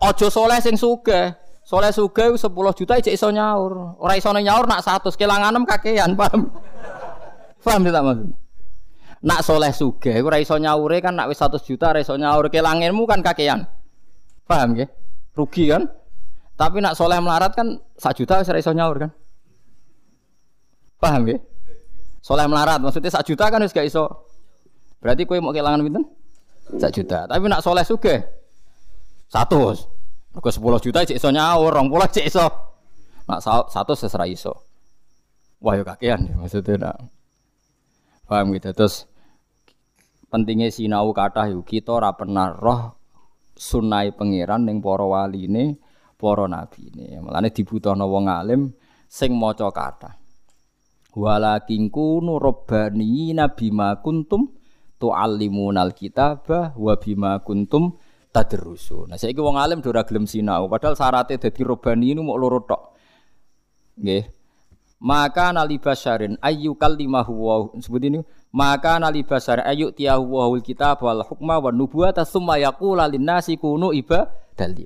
Aja 0.02 0.26
saleh 0.26 0.58
sing 0.58 0.74
sugih. 0.74 1.38
Soleh 1.62 1.94
sugih 1.94 2.34
10 2.34 2.50
juta 2.74 2.98
ijek 2.98 3.14
iso 3.14 3.30
nyaur. 3.30 3.94
Ora 4.02 4.18
iso 4.18 4.34
nyaur 4.34 4.66
nak 4.66 4.82
100 4.82 5.14
kelanganem 5.14 5.62
kakean, 5.62 6.14
paham? 6.18 6.50
Paham 7.62 7.80
tidak 7.86 8.02
maksud? 8.02 8.28
Nak 9.22 9.40
soleh 9.46 9.70
suge, 9.70 10.18
ora 10.18 10.42
iso 10.42 10.58
nyaure 10.58 10.98
kan 10.98 11.14
nak 11.14 11.30
100 11.30 11.62
juta 11.62 11.94
ora 11.94 12.02
iso 12.02 12.18
nyaur 12.18 12.50
kelangenmu 12.50 13.06
kan 13.06 13.22
kakean. 13.22 13.62
Paham 14.50 14.74
nggih? 14.74 14.90
Rugi 15.38 15.70
kan? 15.70 15.86
Tapi 16.58 16.82
nak 16.82 16.98
soleh 16.98 17.22
melarat 17.22 17.54
kan 17.54 17.78
1 17.78 18.18
juta 18.18 18.42
wis 18.42 18.50
ora 18.50 18.58
iso 18.58 18.74
nyaur 18.74 18.96
kan? 18.98 19.10
Paham 20.98 21.30
nggih? 21.30 21.38
Soleh 22.18 22.50
melarat 22.50 22.82
maksudnya 22.82 23.14
1 23.14 23.22
juta 23.22 23.46
kan 23.46 23.62
wis 23.62 23.70
gak 23.70 23.86
iso. 23.86 24.26
Berarti 24.98 25.22
kowe 25.22 25.38
mau 25.38 25.54
kelangan 25.54 25.86
pinten? 25.86 26.02
1 26.74 26.82
juta. 26.90 27.30
Tapi 27.30 27.46
nak 27.46 27.62
soleh 27.62 27.86
suge 27.86 28.26
100. 29.30 29.91
Mergo 30.32 30.48
10 30.48 30.84
juta 30.84 31.04
cek 31.04 31.18
iso 31.20 31.28
nyaur, 31.28 31.72
20 31.76 32.14
cek 32.16 32.26
iso. 32.28 32.46
Nak 33.28 33.40
100 33.44 33.72
wis 33.92 34.16
ora 34.16 34.26
iso. 34.26 34.52
Wah 35.62 35.76
yo 35.78 35.84
kakean 35.84 36.34
maksudnya 36.40 36.90
nak. 36.90 36.96
Paham 38.26 38.50
gitu. 38.56 38.72
Terus 38.72 39.06
pentingnya 40.32 40.72
sinau 40.72 41.12
kata 41.12 41.52
yuk 41.52 41.68
kita 41.68 42.00
ora 42.00 42.16
pernah 42.16 42.56
roh 42.56 42.96
sunai 43.52 44.16
pangeran 44.16 44.64
ning 44.64 44.80
para 44.80 45.04
waline 45.04 45.76
para 46.16 46.48
nabine 46.48 47.20
mulane 47.20 47.52
dibutuhno 47.52 48.08
wong 48.08 48.32
alim 48.32 48.72
sing 49.04 49.36
maca 49.36 49.68
kata 49.68 50.16
walakin 51.12 51.92
kunu 51.92 52.40
rabbani 52.40 53.36
nabima 53.36 54.00
kuntum 54.00 54.56
tuallimunal 54.96 55.92
kitaba 55.92 56.72
wa 56.80 56.94
bima 56.96 57.44
kuntum 57.44 58.00
tadrusu. 58.32 59.04
Nah 59.06 59.20
saiki 59.20 59.38
wong 59.38 59.60
alim 59.60 59.84
ora 59.84 60.02
gelem 60.02 60.24
sinau. 60.24 60.66
Padahal 60.66 60.96
syaratnya 60.96 61.36
dadi 61.36 61.62
robbani 61.62 62.16
ini 62.16 62.20
mau 62.24 62.40
loro 62.40 62.64
tok. 62.64 62.82
Nggih. 64.00 64.24
Maka 65.02 65.52
nalibas 65.52 66.00
syarin 66.00 66.38
ayu 66.40 66.72
kalimahu 66.78 67.32
wa 67.34 67.54
sebut 67.76 68.02
ini 68.06 68.22
maka 68.52 69.00
nali 69.00 69.24
basar 69.24 69.64
ayu 69.64 69.90
tiyahu 69.90 70.38
wahul 70.38 70.62
kitab 70.62 71.00
wal 71.02 71.24
hukma 71.24 71.58
wan 71.58 71.74
nubuwata 71.74 72.22
summa 72.22 72.60
yaqula 72.60 73.08
linnasi 73.08 73.56
kunu 73.58 73.90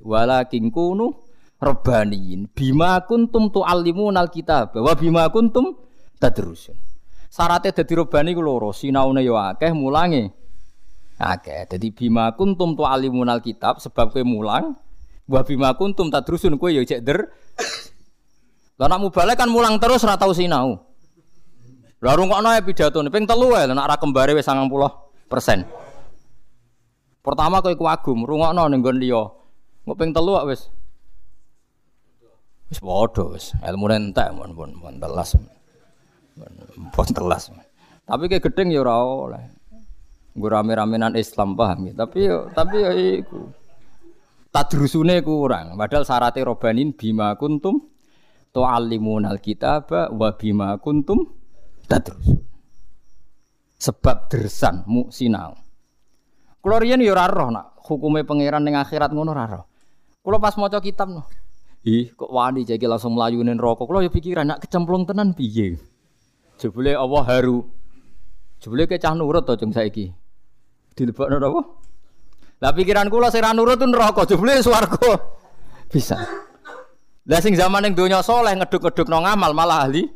walakin 0.07 0.71
kunu 0.71 1.13
rabbaniyin 1.59 2.47
bima 2.55 2.97
kuntum 3.03 3.51
tuallimunal 3.51 4.31
kitab 4.31 4.73
wa 4.73 4.93
bima 4.97 5.29
kuntum 5.29 5.75
tadrusun. 6.17 6.79
Syaratnya 7.27 7.75
dadi 7.75 7.93
rabbani 7.93 8.33
ku 8.33 8.41
loro 8.41 8.73
sinaune 8.73 9.21
yo 9.21 9.37
akeh 9.37 9.69
mulange 9.75 10.33
akeh 11.17 11.65
dadi 11.69 11.89
bima 11.89 12.33
kuntum 12.37 12.77
tuallimunal 12.77 13.41
kitab 13.41 13.81
sebab 13.81 14.13
kowe 14.13 14.23
mulang 14.25 14.77
wa 15.25 15.41
bima 15.41 15.73
kuntum 15.73 16.13
tadrusun 16.13 16.61
kowe 16.61 16.69
yo 16.69 16.85
cek 16.85 17.01
der 17.01 17.29
lah 18.77 18.85
nak 18.85 19.01
mubalek 19.01 19.37
kan 19.37 19.49
mulang 19.49 19.81
terus 19.81 20.05
ora 20.05 20.21
tau 20.21 20.31
sinau 20.31 20.87
Lah 21.97 22.13
rungokno 22.13 22.53
ya 22.53 22.61
pidatone 22.61 23.09
ping 23.09 23.25
telu 23.25 23.49
wae 23.49 23.65
nek 23.65 23.89
ra 23.89 23.97
kembare 23.97 24.37
wis 24.37 24.45
90%. 24.45 24.69
Pertama 27.25 27.57
kowe 27.65 27.73
kagum, 27.73 28.21
rungokno 28.21 28.69
ning 28.69 28.85
nggon 28.85 29.01
liya. 29.01 29.25
Engko 29.81 29.93
ping 29.97 30.13
telu 30.13 30.37
wis 30.45 30.69
wis 32.69 32.79
padha 32.83 33.23
wis 33.33 33.45
ilmune 33.65 34.13
entek 34.13 34.29
mun 34.29 34.53
pun 34.53 34.77
pun 34.77 34.93
telas. 35.01 35.33
Pun 36.93 37.07
telas. 37.09 37.49
Tapi 38.05 38.29
kayak 38.29 38.45
gedeng 38.45 38.69
ya 38.69 38.85
ora 38.85 39.01
oleh. 39.01 39.56
Gue 40.37 40.49
rame-ramenan 40.53 41.17
Islam 41.17 41.57
paham 41.57 41.89
ya. 41.89 41.93
Tapi 41.97 42.19
yo 42.29 42.45
tapi 42.53 42.77
yo 42.77 42.91
iku. 42.93 43.49
Tadrusune 44.53 45.25
kurang. 45.25 45.73
Padahal 45.73 46.05
syaratnya 46.05 46.45
robanin 46.45 46.93
bima 46.93 47.33
kuntum 47.33 47.81
tu'allimunal 48.53 49.41
kitaba 49.41 50.13
wa 50.13 50.29
bima 50.37 50.77
kuntum 50.77 51.25
tadrus. 51.89 52.37
Sebab 53.81 54.29
dersan 54.29 54.85
mu 54.85 55.09
sinau. 55.09 55.57
Kulo 56.61 56.77
riyen 56.81 57.01
ya 57.01 57.17
ora 57.17 57.29
nak 57.49 57.81
hukume 57.85 58.21
pangeran 58.21 58.61
ning 58.61 58.77
akhirat 58.77 59.09
ngono 59.13 59.33
ora 59.33 59.45
roh. 59.49 59.65
Kulo 60.21 60.37
pas 60.37 60.53
maca 60.57 60.77
kitab 60.77 61.09
no. 61.09 61.25
Ih, 61.87 62.11
kok 62.13 62.27
wani 62.27 62.67
jadi 62.67 62.83
langsung 62.83 63.17
melayu 63.17 63.41
ning 63.41 63.57
neraka. 63.57 63.85
Kulo 63.85 64.05
ya 64.05 64.09
pikiran 64.13 64.53
nak 64.53 64.65
kecemplung 64.65 65.09
tenan 65.09 65.33
piye. 65.33 65.81
Jebule 66.57 66.93
Allah 66.93 67.23
haru. 67.25 67.65
Jebule 68.57 68.89
ke 68.89 68.97
cah 68.97 69.13
nurut 69.13 69.45
to 69.45 69.53
jeng 69.53 69.69
saiki. 69.73 70.11
Dilebokno 70.97 71.37
apa? 71.37 71.61
Lah 72.57 72.73
pikiran 72.73 73.05
kula 73.13 73.29
sing 73.29 73.45
ra 73.45 73.53
nurut 73.53 73.77
neraka, 73.77 74.25
jebule 74.25 74.57
swarga. 74.65 75.13
Bisa. 75.93 76.17
Lah 77.29 77.39
sing 77.43 77.53
zaman 77.53 77.85
ning 77.85 77.93
donya 77.93 78.25
soleh 78.25 78.57
ngeduk-ngeduk 78.57 79.05
no 79.05 79.21
ngamal 79.21 79.53
malah 79.53 79.85
ahli 79.85 80.09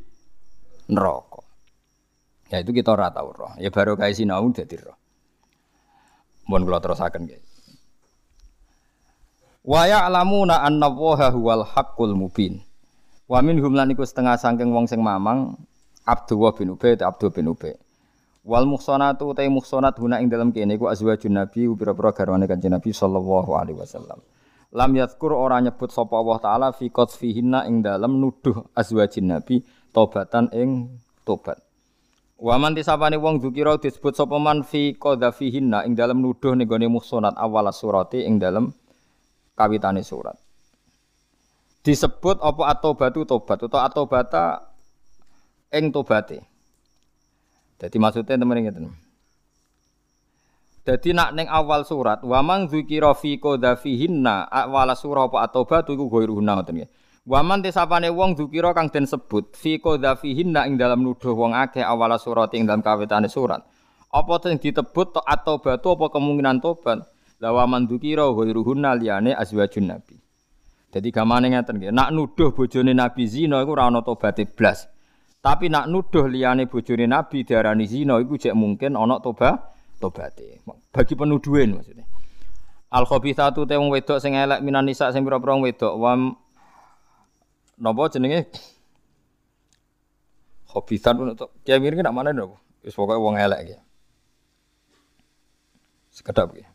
neraka. 0.89 1.45
Ya 2.49 2.65
itu 2.65 2.73
kita 2.73 2.97
ora 2.97 3.13
tau 3.13 3.29
roh. 3.29 3.53
Ya 3.61 3.69
baru 3.69 3.93
kayak 3.93 4.17
sinau 4.17 4.49
dadi 4.49 4.75
roh. 4.81 4.97
Mohon 6.49 6.61
kula 6.65 6.79
terusaken 6.81 7.29
guys. 7.29 7.45
Wa 9.61 9.85
ya'lamuna 9.85 10.65
anna 10.65 10.89
Allaha 10.89 11.29
huwal 11.29 11.61
haqqul 11.61 12.17
mubin. 12.17 12.65
Wa 13.29 13.45
minhum 13.45 13.77
lan 13.77 13.93
iku 13.93 14.01
setengah 14.01 14.35
sangking 14.35 14.73
wong 14.73 14.89
sing 14.89 14.99
mamang 14.99 15.55
Abdullah 16.03 16.57
bin 16.57 16.73
Ubay 16.73 16.97
Abdul 16.97 17.29
bin 17.29 17.53
Ubay. 17.53 17.77
Wal 18.41 18.65
muhsanatu 18.65 19.37
utai 19.37 19.53
muhsanat 19.53 20.01
guna 20.01 20.17
ing 20.17 20.25
dalam 20.25 20.49
kene 20.49 20.73
iku 20.73 20.89
azwajun 20.89 21.37
nabi 21.37 21.69
pira-pira 21.77 22.09
garwane 22.09 22.49
kanjeng 22.49 22.73
Nabi 22.73 22.89
sallallahu 22.89 23.53
alaihi 23.53 23.77
wasallam. 23.77 24.17
Lam 24.73 24.91
yadhkur 24.97 25.29
ora 25.35 25.61
nyebut 25.61 25.93
sapa 25.93 26.17
Allah 26.17 26.37
taala 26.41 26.67
fi 26.73 26.89
qadfihinna 26.89 27.69
ing 27.69 27.85
dalam 27.85 28.17
nuduh 28.17 28.65
azwajin 28.73 29.29
nabi 29.29 29.61
tobatan 29.93 30.49
ing 30.57 30.89
tobat. 31.21 31.61
Waman 32.41 32.73
tisapane 32.73 33.21
wong 33.21 33.37
dzukira 33.45 33.77
disebut 33.77 34.17
sapa 34.17 34.41
man 34.41 34.65
fi 34.65 34.97
qadhafihinna 34.97 35.85
ing 35.85 35.93
dalam 35.93 36.25
nuduh 36.25 36.57
ning 36.57 36.65
gone 36.65 36.89
muhsanat 36.89 37.37
awal 37.37 37.69
surati 37.69 38.25
ing 38.25 38.41
dalam 38.41 38.73
kawitane 39.53 40.01
surat. 40.01 40.33
Disebut 41.85 42.41
apa 42.41 42.73
atobatu 42.73 43.21
tobat 43.29 43.61
atau 43.61 43.77
atobata 43.77 44.73
ing 45.69 45.93
tobate. 45.93 46.50
Jadi 47.81 47.97
maksudnya 47.97 48.37
temen 48.37 48.61
ngeten. 48.61 48.93
Jadi 50.81 51.13
nak 51.13 51.33
neng 51.33 51.45
awal 51.49 51.85
surat, 51.85 52.21
waman 52.21 52.69
dzukira 52.69 53.13
fi 53.13 53.37
qadhafihinna 53.37 54.49
awal 54.49 54.89
surah 54.93 55.29
apa 55.29 55.37
atobatu 55.45 55.93
iku 55.93 56.09
ghairuhunna 56.09 56.57
ngoten 56.57 56.73
nggih. 56.81 56.89
Waman 57.21 57.61
tesapane 57.61 58.09
wong 58.09 58.33
dzukira 58.33 58.73
kang 58.73 58.89
den 58.89 59.05
sebut 59.05 59.53
fi 59.53 59.77
qadzafihinna 59.77 60.65
ing 60.65 60.81
dalam 60.81 61.05
nuduh 61.05 61.37
wong 61.37 61.53
akeh 61.53 61.85
awala 61.85 62.17
surat 62.17 62.49
ing 62.57 62.65
dalam 62.65 62.81
kawitane 62.81 63.29
surat. 63.29 63.61
Apa 64.09 64.41
sing 64.41 64.57
ditebut 64.57 65.21
atau 65.21 65.61
batu 65.61 65.93
apa 65.93 66.09
kemungkinan 66.09 66.65
tobat? 66.65 67.05
La 67.37 67.53
waman 67.53 67.85
dzukira 67.85 68.25
ghairuhunna 68.33 68.97
liyane 68.97 69.37
azwajun 69.37 69.85
nabi. 69.85 70.17
Jadi 70.91 71.07
gamane 71.13 71.53
ngeten 71.53 71.77
nggih, 71.77 71.93
nak 71.93 72.09
nuduh 72.09 72.51
bojone 72.57 72.91
Nabi 72.91 73.23
zina 73.23 73.61
iku 73.63 73.77
ora 73.77 73.87
ana 73.87 74.01
tobaté 74.03 74.43
blas. 74.43 74.89
Tapi 75.41 75.73
nak 75.73 75.89
nuduh 75.89 76.29
liyane 76.29 76.69
bojone 76.69 77.09
Nabi 77.09 77.41
diarani 77.41 77.89
zina 77.89 78.21
iku 78.21 78.37
jek 78.37 78.53
mungkin 78.53 78.93
ana 78.93 79.17
toba 79.17 79.73
tobate. 79.97 80.61
Bagi 80.93 81.17
penuduhan 81.17 81.81
maksudnya. 81.81 82.05
Al 82.93 83.09
khabithatu 83.09 83.65
te 83.65 83.73
wong 83.73 83.89
wedok 83.89 84.21
sing 84.21 84.37
elek 84.37 84.61
minan 84.61 84.85
nisa 84.85 85.09
sing 85.09 85.25
pira-pira 85.25 85.57
wedok 85.57 85.97
wa 85.97 86.13
napa 87.81 88.03
jenenge 88.13 88.53
khabithan 90.69 91.33
untuk 91.33 91.49
kiai 91.65 91.81
mirip 91.81 92.05
nak 92.05 92.13
mana 92.13 92.29
napa 92.29 92.61
wis 92.85 92.93
pokoke 92.93 93.17
wong 93.17 93.41
elek 93.41 93.73
ya. 93.73 93.79
Sekedap 96.13 96.53
ya. 96.53 96.69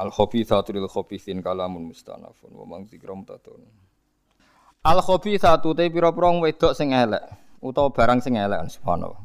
Al 0.00 0.08
khabithatu 0.08 0.72
lil 0.72 0.88
khabithin 0.88 1.44
kalamun 1.44 1.92
mustanafun 1.92 2.56
wa 2.56 2.64
mang 2.64 2.88
tatun. 2.88 3.91
Al 4.82 4.98
khabithatu 4.98 5.78
te 5.78 5.86
pira-pira 5.94 6.26
wedok 6.42 6.74
sing 6.74 6.90
elek 6.90 7.22
utawa 7.62 7.94
barang 7.94 8.18
sing 8.18 8.34
elek 8.34 8.66
subhanallah. 8.66 9.22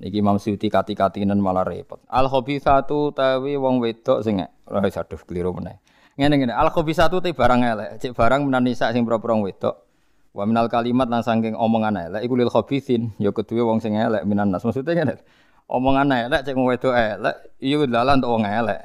Niki 0.00 0.24
Imam 0.24 0.40
Suyuti 0.40 0.72
kati-katinen 0.72 1.36
malah 1.36 1.68
repot. 1.68 2.00
Al 2.08 2.32
khabithatu 2.32 3.12
tawi 3.12 3.60
wong 3.60 3.76
wedok 3.84 4.24
sing 4.24 4.40
ora 4.64 4.80
aduh 4.80 5.20
keliru 5.28 5.52
meneh. 5.52 5.84
Ngene 6.16 6.40
ngene, 6.40 6.52
al 6.56 6.72
khabithatu 6.72 7.20
te 7.20 7.36
barang 7.36 7.60
elek, 7.60 8.00
cek 8.00 8.16
barang 8.16 8.48
menan 8.48 8.64
nisa 8.64 8.88
sing 8.88 9.04
pira-pira 9.04 9.36
wedok. 9.36 9.84
Wa 10.32 10.48
minal 10.48 10.72
kalimat 10.72 11.12
lan 11.12 11.20
saking 11.20 11.52
omongan 11.52 12.00
elek 12.00 12.24
iku 12.24 12.32
lil 12.32 12.48
khabithin, 12.48 13.12
ya 13.20 13.36
kedue 13.36 13.60
wong 13.60 13.84
sing 13.84 14.00
elek 14.00 14.24
minan 14.24 14.48
nas. 14.48 14.64
Maksudnya 14.64 14.96
ngene. 14.96 15.20
Omongan 15.68 16.08
elek 16.08 16.40
cek 16.40 16.56
wedok 16.56 16.96
elek, 16.96 17.36
iya 17.60 17.84
dalan 17.84 18.24
untuk 18.24 18.32
wong 18.32 18.48
elek. 18.48 18.80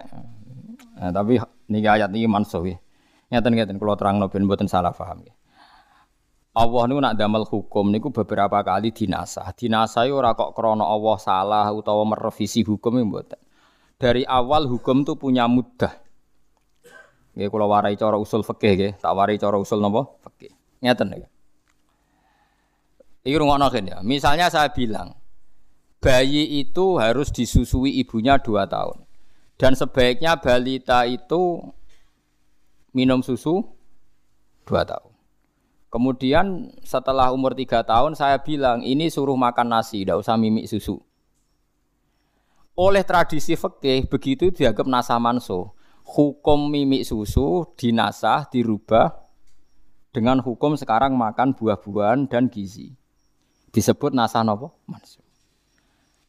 Nah, 0.99 1.11
tapi 1.15 1.39
niki 1.71 1.87
ayat 1.87 2.11
niki 2.11 2.27
mansuh. 2.27 2.67
Ngeten-ngeten 3.31 3.79
kula 3.79 3.95
terangno 3.95 4.27
ben 4.27 4.43
mboten 4.43 4.67
salah 4.67 4.91
paham. 4.91 5.23
Ya. 5.23 5.31
Allah 6.51 6.83
niku 6.83 6.99
nak 6.99 7.15
damel 7.15 7.47
hukum 7.47 7.95
niku 7.95 8.11
beberapa 8.11 8.59
kali 8.59 8.91
dinasah. 8.91 9.55
Dinasah 9.55 10.03
ora 10.11 10.35
kok 10.35 10.51
krana 10.51 10.83
Allah 10.83 11.15
salah 11.15 11.65
utawa 11.71 12.03
merevisi 12.03 12.59
hukum 12.67 12.99
mboten. 12.99 13.39
Dari 13.95 14.27
awal 14.27 14.67
hukum 14.67 15.07
tuh 15.07 15.15
punya 15.15 15.47
mudah. 15.47 15.95
Nggih 17.31 17.47
kula 17.47 17.63
warai 17.63 17.95
cara 17.95 18.19
usul 18.19 18.43
fikih 18.43 18.73
nggih, 18.75 18.91
tak 18.99 19.15
warai 19.15 19.39
cara 19.39 19.55
usul 19.55 19.79
napa? 19.79 20.11
Fikih. 20.27 20.51
Ngeten 20.83 21.07
nggih. 21.15 21.31
Iki 23.23 23.37
rungokno 23.37 23.71
ya. 23.71 24.03
Misalnya 24.03 24.51
saya 24.51 24.67
bilang 24.73 25.15
bayi 26.03 26.59
itu 26.59 26.99
harus 26.99 27.31
disusui 27.31 27.95
ibunya 28.01 28.35
dua 28.41 28.67
tahun. 28.67 29.07
Dan 29.55 29.77
sebaiknya 29.77 30.41
balita 30.41 31.05
itu 31.05 31.61
minum 32.91 33.23
susu 33.23 33.63
dua 34.65 34.83
tahun. 34.83 35.10
Kemudian 35.91 36.71
setelah 36.87 37.35
umur 37.35 37.51
tiga 37.51 37.83
tahun 37.83 38.15
saya 38.15 38.39
bilang 38.39 38.79
ini 38.79 39.11
suruh 39.11 39.35
makan 39.35 39.75
nasi, 39.75 40.07
tidak 40.07 40.23
usah 40.23 40.39
mimik 40.39 40.63
susu. 40.71 41.03
Oleh 42.79 43.03
tradisi 43.03 43.59
fikih 43.59 44.07
begitu 44.07 44.55
dianggap 44.55 44.87
nasah 44.87 45.19
manso. 45.19 45.75
Hukum 46.07 46.71
mimik 46.71 47.03
susu 47.03 47.67
dinasah 47.75 48.47
dirubah 48.47 49.11
dengan 50.15 50.39
hukum 50.39 50.79
sekarang 50.79 51.11
makan 51.19 51.59
buah-buahan 51.59 52.31
dan 52.31 52.47
gizi. 52.47 52.95
Disebut 53.75 54.15
nasah 54.15 54.47
nopo 54.47 54.79
manso. 54.87 55.19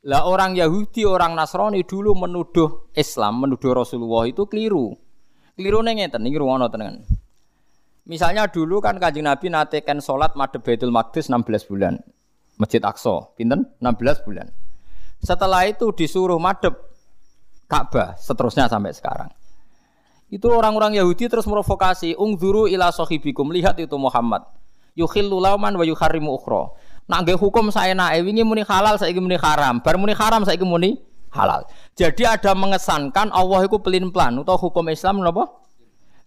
Lah 0.02 0.26
orang 0.26 0.58
Yahudi, 0.58 1.06
orang 1.06 1.38
Nasrani 1.38 1.86
dulu 1.86 2.18
menuduh 2.18 2.90
Islam, 2.98 3.46
menuduh 3.46 3.70
Rasulullah 3.70 4.26
itu 4.26 4.42
keliru. 4.50 4.98
Keliru 5.54 5.78
ngeten, 5.86 6.26
ini 6.26 6.34
ruwono 6.34 6.66
tenan. 6.66 7.06
Misalnya 8.02 8.50
dulu 8.50 8.82
kan 8.82 8.98
kanjeng 8.98 9.30
Nabi 9.30 9.46
natekan 9.46 10.02
sholat 10.02 10.34
madhep 10.34 10.66
Baitul 10.66 10.90
Maqdis 10.90 11.30
16 11.30 11.70
bulan. 11.70 12.02
Masjid 12.58 12.82
Aqsa, 12.82 13.30
pinten? 13.38 13.70
16 13.78 14.26
bulan. 14.26 14.50
Setelah 15.22 15.70
itu 15.70 15.94
disuruh 15.94 16.42
madhep 16.42 16.74
Ka'bah, 17.70 18.18
seterusnya 18.18 18.66
sampai 18.66 18.92
sekarang. 18.92 19.30
Itu 20.28 20.50
orang-orang 20.50 20.98
Yahudi 20.98 21.30
terus 21.30 21.46
merovokasi, 21.46 22.18
ungzuru 22.18 22.68
ila 22.68 22.90
sahibikum, 22.92 23.48
lihat 23.54 23.78
itu 23.80 23.94
Muhammad. 23.96 24.44
Yukhillu 24.98 25.40
lauman 25.40 25.72
wa 25.72 25.84
yuharrimu 25.86 26.36
ukhra. 26.36 26.74
Nak 27.08 27.28
hukum 27.38 27.72
saya 27.72 27.96
nae 27.96 28.20
wingi 28.20 28.44
muni 28.44 28.64
halal 28.66 29.00
saiki 29.00 29.20
muni 29.20 29.40
haram, 29.40 29.80
bar 29.80 29.96
muni 29.96 30.12
haram 30.12 30.44
saiki 30.44 30.64
muni 30.64 31.00
halal. 31.32 31.64
Jadi 31.96 32.28
ada 32.28 32.52
mengesankan 32.52 33.32
Allah 33.32 33.64
itu 33.64 33.80
pelin 33.80 34.12
plan 34.12 34.36
atau 34.36 34.56
hukum 34.56 34.84
Islam 34.92 35.24
napa? 35.24 35.61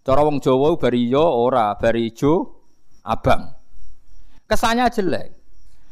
Cara 0.06 0.22
wong 0.22 0.38
Jawa 0.38 0.78
bari 0.78 1.10
yo 1.10 1.18
ora, 1.18 1.74
bari 1.74 2.14
ijo 2.14 2.62
abang. 3.02 3.50
Kesannya 4.46 4.86
jelek. 4.94 5.34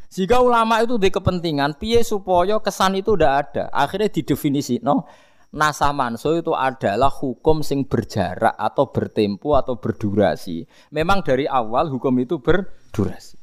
Jika 0.07 0.39
ulama 0.39 0.79
itu 0.79 0.95
di 0.95 1.11
kepentingan, 1.11 1.75
piye 1.75 1.99
supaya 1.99 2.63
kesan 2.63 2.95
itu 2.95 3.19
tidak 3.19 3.33
ada. 3.43 3.63
Akhirnya 3.75 4.07
didefinisi, 4.07 4.79
no, 4.79 5.03
nasah 5.51 5.91
manso 5.91 6.31
itu 6.31 6.55
adalah 6.55 7.11
hukum 7.11 7.59
sing 7.59 7.83
berjarak 7.83 8.55
atau 8.55 8.87
bertempo 8.87 9.59
atau 9.59 9.75
berdurasi. 9.75 10.63
Memang 10.95 11.19
dari 11.19 11.43
awal 11.43 11.91
hukum 11.91 12.15
itu 12.15 12.39
berdurasi. 12.39 13.35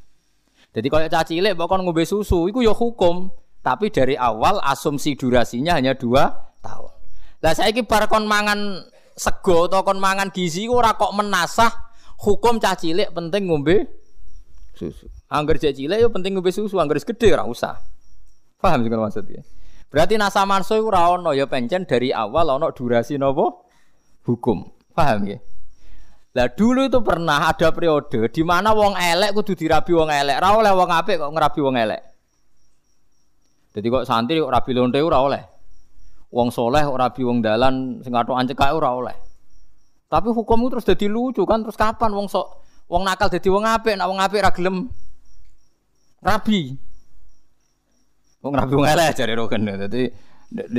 Jadi 0.72 0.86
kalau 0.88 1.04
caci 1.04 1.36
cilik 1.36 1.52
bahkan 1.52 1.84
ngombe 1.84 2.08
susu, 2.08 2.48
itu 2.48 2.64
ya 2.64 2.72
hukum. 2.72 3.28
Tapi 3.60 3.92
dari 3.92 4.16
awal 4.16 4.56
asumsi 4.64 5.20
durasinya 5.20 5.76
hanya 5.76 5.92
dua 5.92 6.32
tahun. 6.64 6.92
Lah 7.44 7.52
saya 7.52 7.68
ini 7.68 7.84
kon 7.84 8.24
mangan 8.24 8.88
sego 9.22 9.70
atau 9.70 9.86
kon 9.86 10.02
mangan 10.02 10.34
gizi 10.34 10.66
ora 10.66 10.98
kok 10.98 11.14
menasah 11.14 11.70
hukum 12.26 12.58
cah 12.58 12.74
cilik 12.74 13.14
penting 13.14 13.46
ngombe 13.46 13.86
susu. 14.74 15.06
Angger 15.30 15.62
cah 15.62 15.70
cilik 15.70 15.98
yo 16.02 16.10
penting 16.10 16.34
ngombe 16.34 16.50
susu, 16.50 16.74
angger 16.82 16.98
gede 16.98 17.30
ora 17.30 17.46
usah. 17.46 17.78
Paham 18.58 18.82
sing 18.82 18.90
maksudnya? 18.90 19.42
Berarti 19.86 20.18
nasa 20.18 20.42
manso 20.42 20.74
ora 20.82 21.14
ono 21.14 21.30
ya 21.30 21.46
pencen 21.46 21.86
dari 21.86 22.10
awal 22.10 22.58
ono 22.58 22.74
durasi 22.74 23.14
nopo 23.14 23.70
hukum. 24.26 24.66
Paham 24.90 25.30
ya? 25.30 25.38
Lah 26.32 26.48
dulu 26.48 26.88
itu 26.88 26.98
pernah 27.04 27.52
ada 27.52 27.68
periode 27.70 28.26
di 28.32 28.42
mana 28.42 28.72
wong 28.72 28.96
elek 28.96 29.36
kudu 29.36 29.52
dirabi 29.52 29.92
wong 29.92 30.08
elek, 30.08 30.40
ora 30.40 30.48
oleh 30.56 30.72
wong 30.72 30.90
apik 30.90 31.20
kok 31.20 31.30
ngerabi 31.30 31.60
wong 31.60 31.76
elek. 31.76 32.02
Jadi 33.72 33.86
kok 33.86 34.04
santri 34.08 34.40
kok 34.40 34.48
rabi 34.48 34.72
lonte 34.72 34.98
ora 34.98 35.20
oleh 35.20 35.51
wong 36.32 36.48
soleh 36.48 36.88
ora 36.88 37.12
bi 37.12 37.22
wong 37.22 37.44
dalan 37.44 38.00
sing 38.00 38.16
atok 38.16 38.40
ancekake 38.40 38.72
ora 38.72 38.90
oleh. 38.96 39.16
Tapi 40.08 40.32
hukum 40.32 40.64
itu 40.64 40.68
terus 40.76 40.84
jadi 40.88 41.06
lucu 41.12 41.44
kan 41.44 41.60
terus 41.60 41.76
kapan 41.76 42.12
wong 42.12 42.26
sok 42.28 42.64
wong 42.88 43.04
nakal 43.04 43.28
jadi 43.28 43.48
wong 43.52 43.64
apik 43.68 43.94
nak 44.00 44.08
wong 44.08 44.20
apik 44.20 44.40
ra 44.40 44.50
gelem 44.50 44.88
rabi. 46.24 46.72
Wong 48.40 48.52
rabi 48.56 48.72
wong 48.72 48.88
elek 48.88 49.12
jare 49.12 49.36
roken. 49.36 49.60
Dadi 49.68 50.08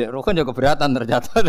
roken 0.09 0.37
juga 0.37 0.49
keberatan 0.53 0.89
ternyata. 0.93 1.33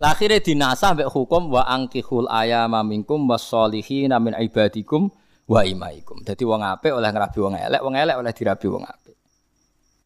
Lah 0.00 0.16
akhirnya 0.16 0.40
dinasa 0.40 0.96
mbek 0.96 1.12
hukum 1.12 1.52
wa 1.52 1.68
angkihul 1.68 2.24
ayama 2.32 2.80
minkum 2.80 3.20
wasolihina 3.28 4.16
min 4.16 4.32
ibadikum 4.32 5.12
wa 5.44 5.60
imaikum. 5.60 6.24
Jadi 6.24 6.40
wong 6.48 6.64
apik 6.64 6.96
oleh 6.96 7.12
ngrabi 7.12 7.38
wong 7.42 7.54
elek, 7.60 7.80
wong 7.84 7.94
elek 8.00 8.16
oleh 8.16 8.32
dirabi 8.32 8.66
wong 8.72 8.84
apik. 8.88 9.19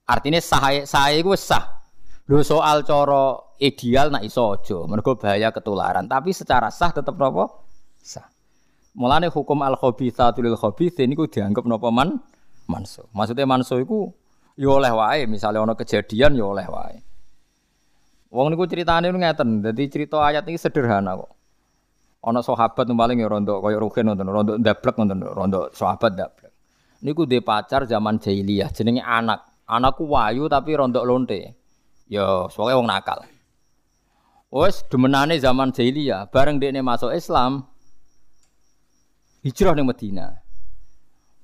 Artinya 0.05 0.41
sah 0.41 0.85
sah 0.85 1.09
gue 1.17 1.39
sah. 1.39 1.65
Lho 2.25 2.41
soal 2.41 2.85
coro 2.89 3.57
ideal 3.61 4.09
nak 4.09 4.25
iso 4.25 4.57
aja, 4.57 4.85
mergo 4.89 5.17
bahaya 5.17 5.53
ketularan. 5.53 6.09
Tapi 6.09 6.33
secara 6.33 6.73
sah 6.73 6.93
tetap 6.93 7.17
nopo? 7.17 7.69
Sah. 8.01 8.25
Mulane 8.97 9.29
hukum 9.29 9.61
al 9.61 9.77
khabithatu 9.77 10.41
lil 10.41 10.57
khabithin 10.57 11.13
niku 11.13 11.29
dianggap 11.29 11.65
nopo 11.69 11.89
man 11.93 12.21
manso. 12.69 13.09
Maksudnya 13.13 13.45
manso 13.45 13.77
iku 13.77 14.09
ya 14.57 14.73
oleh 14.73 14.93
wae, 14.93 15.29
misalnya 15.29 15.65
ono 15.65 15.77
kejadian 15.77 16.33
ya 16.37 16.45
oleh 16.49 16.65
wae. 16.69 16.97
Wong 18.33 18.51
niku 18.51 18.67
ceritane 18.67 19.13
ngeten, 19.13 19.63
dadi 19.63 19.85
cerita 19.87 20.21
ayat 20.25 20.49
ini 20.49 20.59
sederhana 20.59 21.15
kok. 21.15 21.31
Ono 22.25 22.41
sahabat 22.41 22.89
paling 22.89 23.21
ya 23.21 23.29
rondo 23.29 23.61
kaya 23.61 23.77
rugen 23.77 24.09
nonton, 24.09 24.27
rondo 24.33 24.53
ndablek 24.57 24.97
nonton, 24.97 25.19
rondo 25.29 25.61
sahabat 25.77 26.17
ndablek. 26.17 26.53
Niku 27.05 27.29
de 27.29 27.45
pacar 27.45 27.85
zaman 27.85 28.17
jahiliyah 28.17 28.73
jenenge 28.73 29.05
anak. 29.05 29.54
Anakku 29.65 30.05
wayu 30.05 30.45
tapi 30.49 30.77
rontok 30.77 31.05
lonte. 31.09 31.57
Ya, 32.09 32.47
soalnya 32.53 32.77
wong 32.77 32.89
nakal. 32.89 33.25
Wes 34.55 34.87
demenane 34.87 35.35
zaman 35.43 35.75
jahiliyah, 35.75 36.31
bareng 36.31 36.63
dekne 36.63 36.79
masuk 36.79 37.11
Islam, 37.11 37.67
hijrah 39.43 39.75
ning 39.75 39.91
Madinah. 39.91 40.31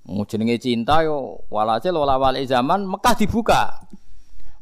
Mau 0.07 0.23
jenenge 0.23 0.63
cinta 0.63 1.03
yo 1.03 1.43
walhasil 1.51 1.91
wala 1.91 2.23
wali 2.23 2.47
zaman 2.47 2.87
Mekah 2.87 3.15
dibuka. 3.19 3.83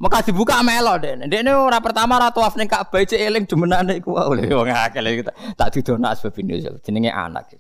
Mekah 0.01 0.23
dibuka 0.25 0.65
melo 0.65 0.97
dek. 0.97 1.29
Dekne 1.29 1.53
ora 1.53 1.77
pertama 1.85 2.17
ora 2.17 2.33
tawaf 2.33 2.57
ning 2.57 2.73
Ka'bah 2.73 3.05
cek 3.05 3.21
eling 3.21 3.45
demenane 3.45 4.01
iku 4.01 4.17
oleh 4.17 4.49
wong 4.49 4.73
akeh 4.73 5.05
kita 5.21 5.33
tak 5.53 5.69
didono 5.77 6.09
asbab 6.09 6.33
jenenge 6.81 7.13
anak. 7.13 7.53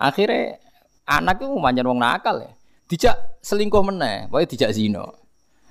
Akhirnya 0.00 0.56
anak 1.04 1.36
itu 1.36 1.52
manjan 1.60 1.84
wong 1.84 2.00
nakal 2.00 2.40
ya. 2.40 2.55
Dijak 2.86 3.42
selingkuh 3.42 3.82
meneh, 3.82 4.30
wae 4.30 4.46
dijak 4.46 4.70
zina. 4.70 5.02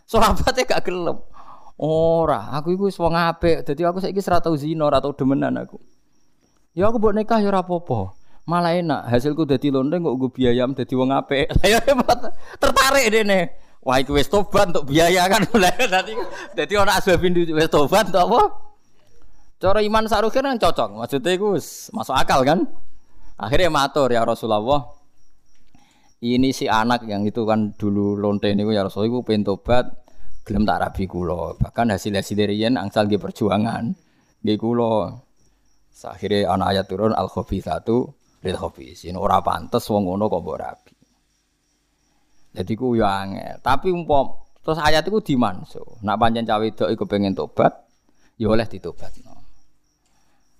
Sahabate 0.04 0.68
gak 0.68 0.84
gelem. 0.84 1.18
Ora, 1.76 2.56
aku 2.56 2.76
iku 2.76 2.88
wis 2.88 2.96
wong 2.96 3.16
apik, 3.16 3.68
dadi 3.68 3.84
aku 3.84 4.00
saiki 4.00 4.24
ora 4.32 4.40
tau 4.40 4.56
zina, 4.56 4.88
ora 4.88 5.04
tau 5.04 5.12
demenan 5.12 5.60
aku. 5.60 5.76
Ya 6.76 6.88
aku 6.88 7.00
mbok 7.00 7.16
nikah 7.16 7.40
ya 7.44 7.52
ora 7.52 7.64
apa-apa. 7.64 8.16
Malah 8.48 8.76
enak, 8.80 9.02
hasilku 9.12 9.44
dadi 9.44 9.72
lonte 9.72 10.00
kok 10.00 10.16
gue 10.16 10.30
biaya 10.32 10.68
dadi 10.72 10.94
wong 10.96 11.12
apik. 11.12 11.52
Ya 11.68 11.80
tertarik 12.60 13.08
dene. 13.12 13.66
Wah 13.86 14.02
iku 14.02 14.18
wis 14.18 14.26
tobat 14.26 14.74
untuk 14.74 14.90
biaya 14.90 15.30
kan. 15.30 15.46
Dadi 15.94 16.18
dadi 16.58 16.74
ana 16.74 16.98
asbabin 16.98 17.38
wis 17.38 17.70
tobat 17.70 18.10
untuk 18.10 18.18
apa? 18.18 18.42
Cara 19.62 19.80
iman 19.86 20.10
sarukin 20.10 20.42
kan 20.42 20.58
cocok. 20.58 21.06
Maksudnya 21.06 21.32
iku 21.38 21.54
masuk 21.94 22.16
akal 22.18 22.42
kan? 22.42 22.66
Akhirnya 23.38 23.70
matur 23.70 24.10
ya 24.10 24.26
Rasulullah. 24.26 24.95
Ini 26.26 26.50
si 26.50 26.66
anak 26.66 27.06
yang 27.06 27.22
itu 27.22 27.46
kan 27.46 27.78
dulu 27.78 28.18
lonte 28.18 28.50
niku 28.58 28.74
ya 28.74 28.82
Rasulullah 28.82 29.14
iku 29.14 29.20
pengen 29.22 29.46
tobat 29.46 29.86
gelem 30.42 30.66
tak 30.66 30.82
rabi 30.82 31.06
kula. 31.06 31.54
Bahkan 31.62 31.94
hasil-hasil 31.94 32.34
dari 32.34 32.58
yen 32.58 32.82
angsal 32.82 33.06
nggih 33.06 33.22
perjuangan. 33.22 33.94
Nggih 34.42 34.58
kula. 34.58 35.14
Akhirnya 36.06 36.50
ana 36.50 36.74
ayat 36.74 36.90
turun 36.90 37.14
al 37.14 37.30
satu 37.30 37.98
lil 38.42 38.58
khabisin. 38.58 39.22
Ora 39.22 39.38
pantes 39.46 39.86
wong 39.86 40.10
ngono 40.10 40.26
kok 40.26 40.42
mbok 40.42 40.58
rabi. 40.58 40.94
Jadi 42.58 42.74
ku 42.74 42.98
yo 42.98 43.06
angel. 43.06 43.62
Tapi 43.62 43.94
umpam 43.94 44.34
terus 44.66 44.82
ayat 44.82 45.06
iku 45.06 45.22
dimanso. 45.22 46.02
Nak 46.02 46.18
pancen 46.18 46.50
cawe 46.50 46.58
wedok 46.58 46.90
iku 46.90 47.04
pengen 47.06 47.38
tobat, 47.38 47.74
ya 48.42 48.50
oleh 48.50 48.66
ditobatno. 48.66 49.36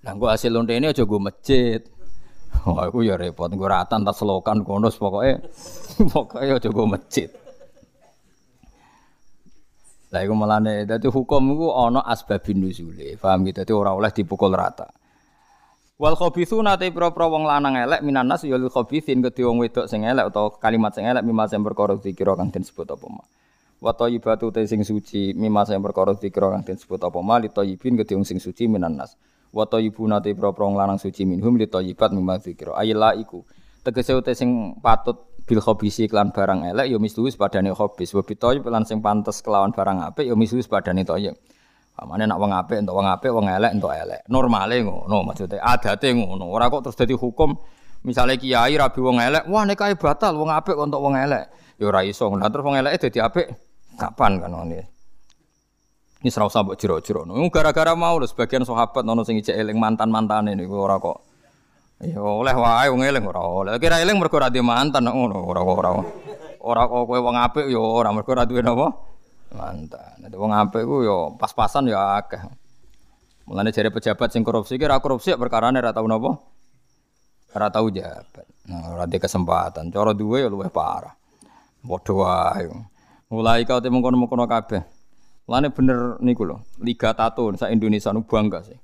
Lah 0.06 0.14
engko 0.14 0.30
hasil 0.30 0.54
ini 0.54 0.86
aja 0.94 1.02
gue 1.02 1.20
masjid. 1.22 1.82
Wah, 2.66 2.90
aku 2.90 3.06
ya 3.06 3.14
repot 3.14 3.46
gue 3.54 3.70
ratan 3.70 4.02
tak 4.02 4.18
selokan 4.18 4.66
konus 4.66 4.98
pokoknya 4.98 5.38
pokoknya 6.14 6.58
aja 6.58 6.70
masjid. 6.74 7.30
Lah 10.10 10.22
iku 10.26 10.34
melane 10.34 10.90
dadi 10.90 11.06
hukum 11.06 11.54
iku 11.54 11.78
ana 11.78 12.02
asbabin 12.02 12.66
nuzule. 12.66 13.22
Paham 13.22 13.46
gitu? 13.46 13.62
Dadi 13.62 13.72
ora 13.76 13.94
oleh 13.94 14.10
dipukul 14.10 14.50
rata. 14.50 14.90
Wal 16.02 16.18
khabithu 16.18 16.60
nate 16.66 16.90
pro-pro 16.90 17.30
wong 17.32 17.46
lanang 17.46 17.78
elek 17.78 18.02
minanas 18.02 18.44
ya 18.44 18.58
lil 18.58 18.74
khabithin 18.74 19.22
kedhe 19.22 19.46
wong 19.46 19.62
wedok 19.62 19.86
sing 19.86 20.04
elek 20.04 20.28
utawa 20.28 20.58
kalimat 20.58 20.92
sing 20.92 21.06
elek 21.06 21.22
mimma 21.22 21.46
sing 21.48 21.62
perkara 21.62 21.96
dikira 22.02 22.34
kang 22.34 22.50
den 22.50 22.66
sebut 22.66 22.90
apa 22.90 23.06
mah. 23.08 23.28
Wa 23.78 23.94
thayyibatu 23.94 24.50
te 24.50 24.66
sing 24.66 24.82
suci 24.82 25.38
mimma 25.38 25.70
sing 25.70 25.80
perkara 25.86 26.18
dikira 26.18 26.50
kang 26.50 26.66
den 26.66 26.82
sebut 26.82 27.00
apa 27.00 27.20
mah 27.22 27.38
li 27.46 27.54
thayyibin 27.54 27.94
kedhe 28.02 28.18
wong 28.18 28.26
sing 28.26 28.42
suci 28.42 28.68
minanas 28.68 29.14
wa 29.56 29.64
tayyibuna 29.64 30.20
te 30.20 30.36
pro-pro 30.36 30.68
lanang 30.76 31.00
suci 31.00 31.24
minhum 31.24 31.56
li 31.56 31.72
tayyibat 31.72 32.12
mimma 32.12 32.44
dzikra 32.44 32.76
ayla 32.76 33.16
iku 33.16 33.48
tegese 33.88 34.12
ute 34.12 34.36
sing 34.36 34.76
patut 34.84 35.32
bil 35.48 35.64
khobisi 35.64 36.12
klan 36.12 36.36
barang 36.36 36.68
elek 36.76 36.92
ya 36.92 37.00
mislu 37.00 37.32
padane 37.40 37.72
khobis 37.72 38.12
wa 38.12 38.22
bitoyib 38.28 38.68
lan 38.68 38.84
sing 38.84 39.00
pantes 39.00 39.40
kelawan 39.40 39.72
barang 39.72 40.12
apik 40.12 40.28
ya 40.28 40.36
mislu 40.36 40.60
padane 40.68 41.08
toyib 41.08 41.40
Pamane 41.96 42.28
nak 42.28 42.36
wong 42.44 42.52
apik 42.52 42.84
entuk 42.84 42.92
wong 42.92 43.08
apik, 43.08 43.32
wong 43.32 43.48
elek 43.48 43.72
entuk 43.72 43.96
elek. 43.96 44.28
Normale 44.28 44.84
ngono 44.84 45.32
maksudnya, 45.32 45.64
adate 45.64 46.12
ngono. 46.12 46.52
Ora 46.52 46.68
kok 46.68 46.84
terus 46.84 47.00
dadi 47.00 47.16
hukum 47.16 47.56
misalnya 48.04 48.36
kiai 48.36 48.76
rabi 48.76 49.00
wong 49.00 49.24
elek, 49.24 49.48
wah 49.48 49.64
nek 49.64 49.80
batal 49.96 50.36
wong 50.36 50.52
apik 50.52 50.76
untuk 50.76 51.00
wong 51.00 51.16
elek. 51.16 51.48
Ya 51.80 51.88
ora 51.88 52.04
iso. 52.04 52.28
Lah 52.36 52.52
terus 52.52 52.68
wong 52.68 52.76
elek 52.76 53.00
dadi 53.00 53.24
apik 53.24 53.48
kapan 53.96 54.44
kan 54.44 54.52
ngene. 54.52 54.95
Ini 56.26 56.34
serau 56.34 56.50
sabuk 56.50 56.74
jero-jero. 56.74 57.22
Nung 57.22 57.54
gara-gara 57.54 57.94
mau 57.94 58.18
lho 58.18 58.26
sebagian 58.26 58.66
sahabat 58.66 59.06
nono 59.06 59.22
sing 59.22 59.38
ijek 59.38 59.62
mantan-mantan 59.78 60.50
ini 60.50 60.66
ora 60.66 60.98
kok. 60.98 61.22
Ya 62.02 62.18
oleh 62.18 62.58
wae 62.58 62.90
wong 62.90 63.06
eling 63.06 63.30
ora 63.30 63.46
oleh. 63.46 63.78
Kira 63.78 64.02
eling 64.02 64.18
mergo 64.18 64.42
ora 64.42 64.50
mantan 64.50 65.06
ngono 65.06 65.46
ora 65.46 65.62
ora. 65.62 65.90
Ora 66.66 66.90
kok 66.90 67.06
kowe 67.06 67.20
wong 67.22 67.38
apik 67.38 67.70
ya 67.70 67.78
ora 67.78 68.10
mergo 68.10 68.34
ora 68.34 68.42
duwe 68.42 68.66
napa? 68.66 68.90
Mantan. 69.54 70.26
Nek 70.26 70.34
wong 70.34 70.50
apik 70.50 70.82
ku 70.82 71.06
ya 71.06 71.30
pas-pasan 71.38 71.94
ya 71.94 72.18
akeh. 72.18 72.42
Mulane 73.46 73.70
jare 73.70 73.94
pejabat 73.94 74.34
sing 74.34 74.42
korupsi 74.42 74.82
kira 74.82 74.98
korupsi 74.98 75.30
perkara 75.38 75.70
ora 75.70 75.94
tau 75.94 76.10
napa? 76.10 76.42
Ora 77.54 77.70
tau 77.70 77.86
jabat. 77.94 78.50
Nah, 78.66 78.98
ora 78.98 79.06
kesempatan. 79.06 79.94
Cara 79.94 80.18
duwe 80.18 80.42
ya 80.42 80.50
luwih 80.50 80.74
parah. 80.74 81.14
Padha 81.86 82.14
wae. 82.18 82.66
Mulai 83.30 83.62
kau 83.62 83.78
temu 83.78 84.02
kono-kono 84.02 84.50
kabeh. 84.50 84.95
Lane 85.46 85.70
bener 85.70 86.18
niku 86.26 86.42
loh, 86.42 86.66
Liga 86.82 87.14
Tato 87.14 87.54
sa 87.54 87.70
Indonesia 87.70 88.10
nu 88.10 88.26
bangga 88.26 88.66
sih. 88.66 88.78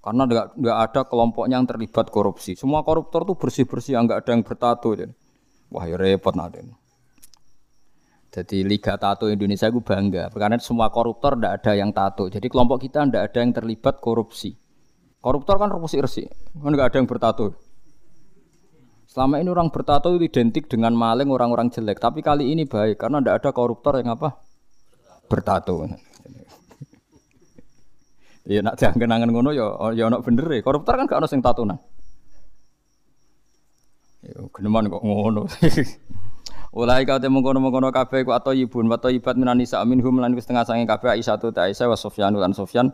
Karena 0.00 0.24
enggak 0.24 0.56
enggak 0.56 0.78
ada 0.88 1.00
kelompoknya 1.04 1.60
yang 1.60 1.68
terlibat 1.68 2.08
korupsi. 2.08 2.56
Semua 2.56 2.80
koruptor 2.80 3.28
tuh 3.28 3.36
bersih-bersih, 3.36 4.00
enggak 4.00 4.24
ada 4.24 4.30
yang 4.32 4.40
bertato. 4.40 4.96
Jadi. 4.96 5.12
Wah, 5.68 5.84
ya 5.84 5.98
repot 5.98 6.32
nanti. 6.32 6.62
Jadi 8.32 8.62
Liga 8.64 8.96
Tato 8.96 9.28
Indonesia 9.28 9.66
gue 9.68 9.80
bangga 9.80 10.28
karena 10.28 10.60
semua 10.60 10.92
koruptor 10.92 11.36
tidak 11.36 11.52
ada 11.60 11.72
yang 11.72 11.90
tato. 11.92 12.28
Jadi 12.28 12.46
kelompok 12.48 12.84
kita 12.86 13.04
tidak 13.08 13.32
ada 13.32 13.38
yang 13.42 13.52
terlibat 13.52 14.00
korupsi. 14.00 14.54
Koruptor 15.20 15.58
kan 15.58 15.72
korupsi 15.72 15.98
resik, 15.98 16.28
kan 16.54 16.70
nggak 16.70 16.92
ada 16.92 16.96
yang 17.02 17.08
bertato. 17.08 17.56
Selama 19.08 19.40
ini 19.40 19.48
orang 19.48 19.72
bertato 19.72 20.12
itu 20.14 20.28
identik 20.28 20.68
dengan 20.68 20.92
maling 20.92 21.32
orang-orang 21.32 21.72
jelek. 21.72 21.96
Tapi 21.98 22.20
kali 22.20 22.52
ini 22.52 22.68
baik 22.68 23.00
karena 23.00 23.18
tidak 23.24 23.34
ada 23.42 23.50
koruptor 23.56 23.98
yang 23.98 24.12
apa 24.12 24.45
bertato. 25.26 25.86
Ya 28.46 28.62
nak 28.62 28.78
jangan 28.78 29.02
kenangan 29.02 29.30
ngono 29.34 29.50
ya 29.50 29.66
ya 29.92 30.06
ono 30.06 30.22
bener 30.22 30.46
e. 30.54 30.62
Koruptor 30.62 30.94
kan 30.94 31.10
gak 31.10 31.18
ono 31.18 31.26
sing 31.26 31.42
tatunan. 31.42 31.78
Ya 34.22 34.38
geneman 34.54 34.86
kok 34.86 35.02
ngono. 35.02 35.50
Ulai 36.76 37.08
kau 37.08 37.16
temu 37.16 37.40
kono 37.40 37.58
kono 37.72 37.88
kafe 37.88 38.20
ku 38.22 38.36
atau 38.36 38.52
ibun 38.52 38.84
atau 38.92 39.08
ibat 39.08 39.32
minan 39.32 39.56
nisa 39.56 39.80
minhum 39.88 40.20
lan 40.20 40.36
setengah 40.36 40.68
sange 40.68 40.84
kafe 40.84 41.08
Aisyah 41.08 41.40
tu 41.40 41.48
Aisyah 41.48 41.88
wa 41.88 41.96
Sofyan 41.96 42.36
lan 42.36 42.52
Sofyan 42.52 42.92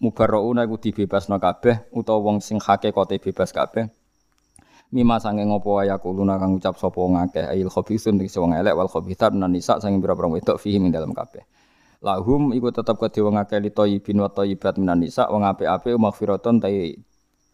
mubarrauna 0.00 0.64
iku 0.64 0.80
dibebasno 0.80 1.36
kabeh 1.36 1.90
utawa 1.92 2.32
wong 2.32 2.36
sing 2.40 2.56
hakikate 2.56 3.20
bebas 3.20 3.52
kabeh. 3.52 3.92
Mima 4.88 5.20
sange 5.20 5.44
ngopo 5.44 5.84
ya 5.84 6.00
kuluna 6.00 6.40
kang 6.40 6.56
ucap 6.56 6.80
sapa 6.80 6.96
ngakeh 6.96 7.44
ail 7.44 7.68
khabisun 7.68 8.16
iki 8.24 8.40
wong 8.40 8.56
elek 8.56 8.72
wal 8.72 8.88
khabithat 8.88 9.36
minan 9.36 9.52
nisa 9.52 9.76
sange 9.84 10.00
pira-pira 10.00 10.32
wedok 10.32 10.56
fihi 10.56 10.80
ing 10.80 10.88
dalam 10.88 11.12
kabeh. 11.12 11.44
Lahum 12.00 12.56
iku 12.56 12.72
tetep 12.72 12.96
kedhe 12.96 13.20
wong 13.20 13.36
akeh 13.36 13.60
li 13.60 13.68
thayyibin 13.68 14.16
wa 14.16 14.32
thayyibat 14.32 14.80
minan 14.80 15.04
nisa 15.04 15.28
wong 15.28 15.44
apik-apik 15.44 15.92
maghfiratun 15.92 16.56
ta 16.64 16.72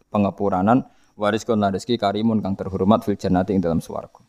pengapuranan 0.07 0.87
waris 1.19 1.43
kon 1.43 1.59
rezeki 1.59 1.99
karimun 1.99 2.39
kang 2.39 2.55
terhormat 2.55 3.03
fil 3.03 3.19
jannati 3.19 3.51
ing 3.51 3.59
dalam 3.59 3.83
swarga. 3.83 4.23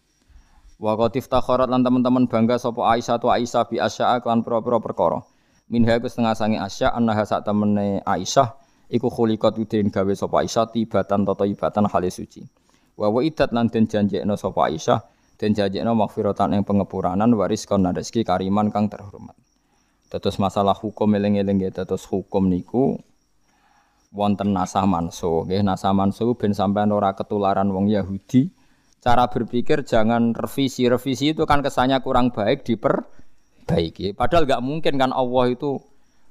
Wa 0.82 0.98
qad 0.98 1.14
iftakharat 1.14 1.70
lan 1.70 1.86
teman-teman 1.86 2.26
bangga 2.26 2.58
sapa 2.58 2.90
Aisyah 2.90 3.22
tu 3.22 3.30
Aisyah 3.30 3.70
bi 3.70 3.78
asya'a 3.78 4.18
kan 4.18 4.42
pira-pira 4.42 4.82
perkara. 4.82 5.22
Minha 5.70 5.94
iku 5.94 6.10
setengah 6.10 6.34
sange 6.34 6.58
asya 6.58 6.90
annaha 6.90 7.22
sak 7.22 7.46
temene 7.46 8.02
Aisyah 8.02 8.50
iku 8.90 9.06
khuliqat 9.14 9.62
udin 9.62 9.94
gawe 9.94 10.10
sapa 10.10 10.42
Aisyah 10.42 10.74
tibatan 10.74 11.22
tata 11.22 11.46
ibatan 11.46 11.86
halis 11.86 12.18
suci 12.18 12.65
wa 12.96 13.12
wa 13.12 13.20
idat 13.20 13.52
lan 13.52 13.68
den 13.68 13.84
janjekno 13.86 14.34
sapa 14.34 14.72
Aisyah 14.72 15.00
den 15.36 15.52
janjekno 15.52 15.92
maghfiratan 15.92 16.56
ing 16.56 16.64
pengepuranan 16.64 17.32
waris 17.36 17.68
kon 17.68 17.84
rezeki 17.84 18.24
kariman 18.24 18.72
kang 18.72 18.88
terhormat 18.88 19.36
Terus 20.06 20.38
masalah 20.38 20.74
hukum 20.78 21.18
eling-eling 21.18 21.66
ya, 21.66 21.70
terus 21.74 22.06
hukum 22.06 22.46
niku 22.46 22.94
wonten 24.14 24.54
nasah 24.54 24.86
manso, 24.86 25.42
nggih 25.44 25.66
nasah 25.66 25.90
manso 25.90 26.30
ben 26.38 26.54
sampean 26.54 26.94
ora 26.94 27.12
ketularan 27.18 27.68
wong 27.74 27.90
Yahudi. 27.90 28.54
Cara 29.02 29.26
berpikir 29.26 29.82
jangan 29.82 30.34
revisi, 30.34 30.86
revisi 30.86 31.34
itu 31.34 31.42
kan 31.46 31.62
kesannya 31.62 31.98
kurang 32.02 32.30
baik 32.30 32.62
diperbaiki. 32.66 34.14
Padahal 34.14 34.46
nggak 34.46 34.62
mungkin 34.62 34.94
kan 34.98 35.10
Allah 35.10 35.52
itu 35.52 35.78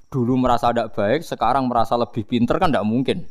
dulu 0.07 0.39
merasa 0.39 0.72
tidak 0.72 0.95
baik, 0.95 1.24
sekarang 1.24 1.68
merasa 1.68 1.99
lebih 1.99 2.24
pinter 2.24 2.55
kan 2.59 2.72
tidak 2.72 2.88
mungkin. 2.88 3.28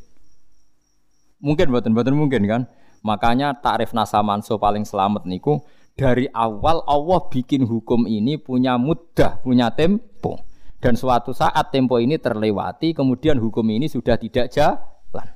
Mungkin 1.40 1.72
buatan 1.72 1.92
buatan 1.92 2.16
mungkin 2.16 2.42
kan. 2.48 2.62
Makanya 3.04 3.52
tarif 3.60 3.92
nasah 3.92 4.24
manso 4.24 4.56
paling 4.56 4.88
selamat 4.88 5.28
niku 5.28 5.60
dari 5.92 6.26
awal 6.32 6.80
Allah 6.88 7.20
bikin 7.28 7.68
hukum 7.68 8.08
ini 8.08 8.40
punya 8.40 8.80
mudah, 8.80 9.44
punya 9.44 9.68
tempo. 9.70 10.40
Dan 10.80 10.96
suatu 10.96 11.36
saat 11.36 11.72
tempo 11.72 11.96
ini 12.00 12.16
terlewati, 12.16 12.92
kemudian 12.96 13.40
hukum 13.40 13.64
ini 13.68 13.88
sudah 13.88 14.16
tidak 14.16 14.48
jalan. 14.52 15.28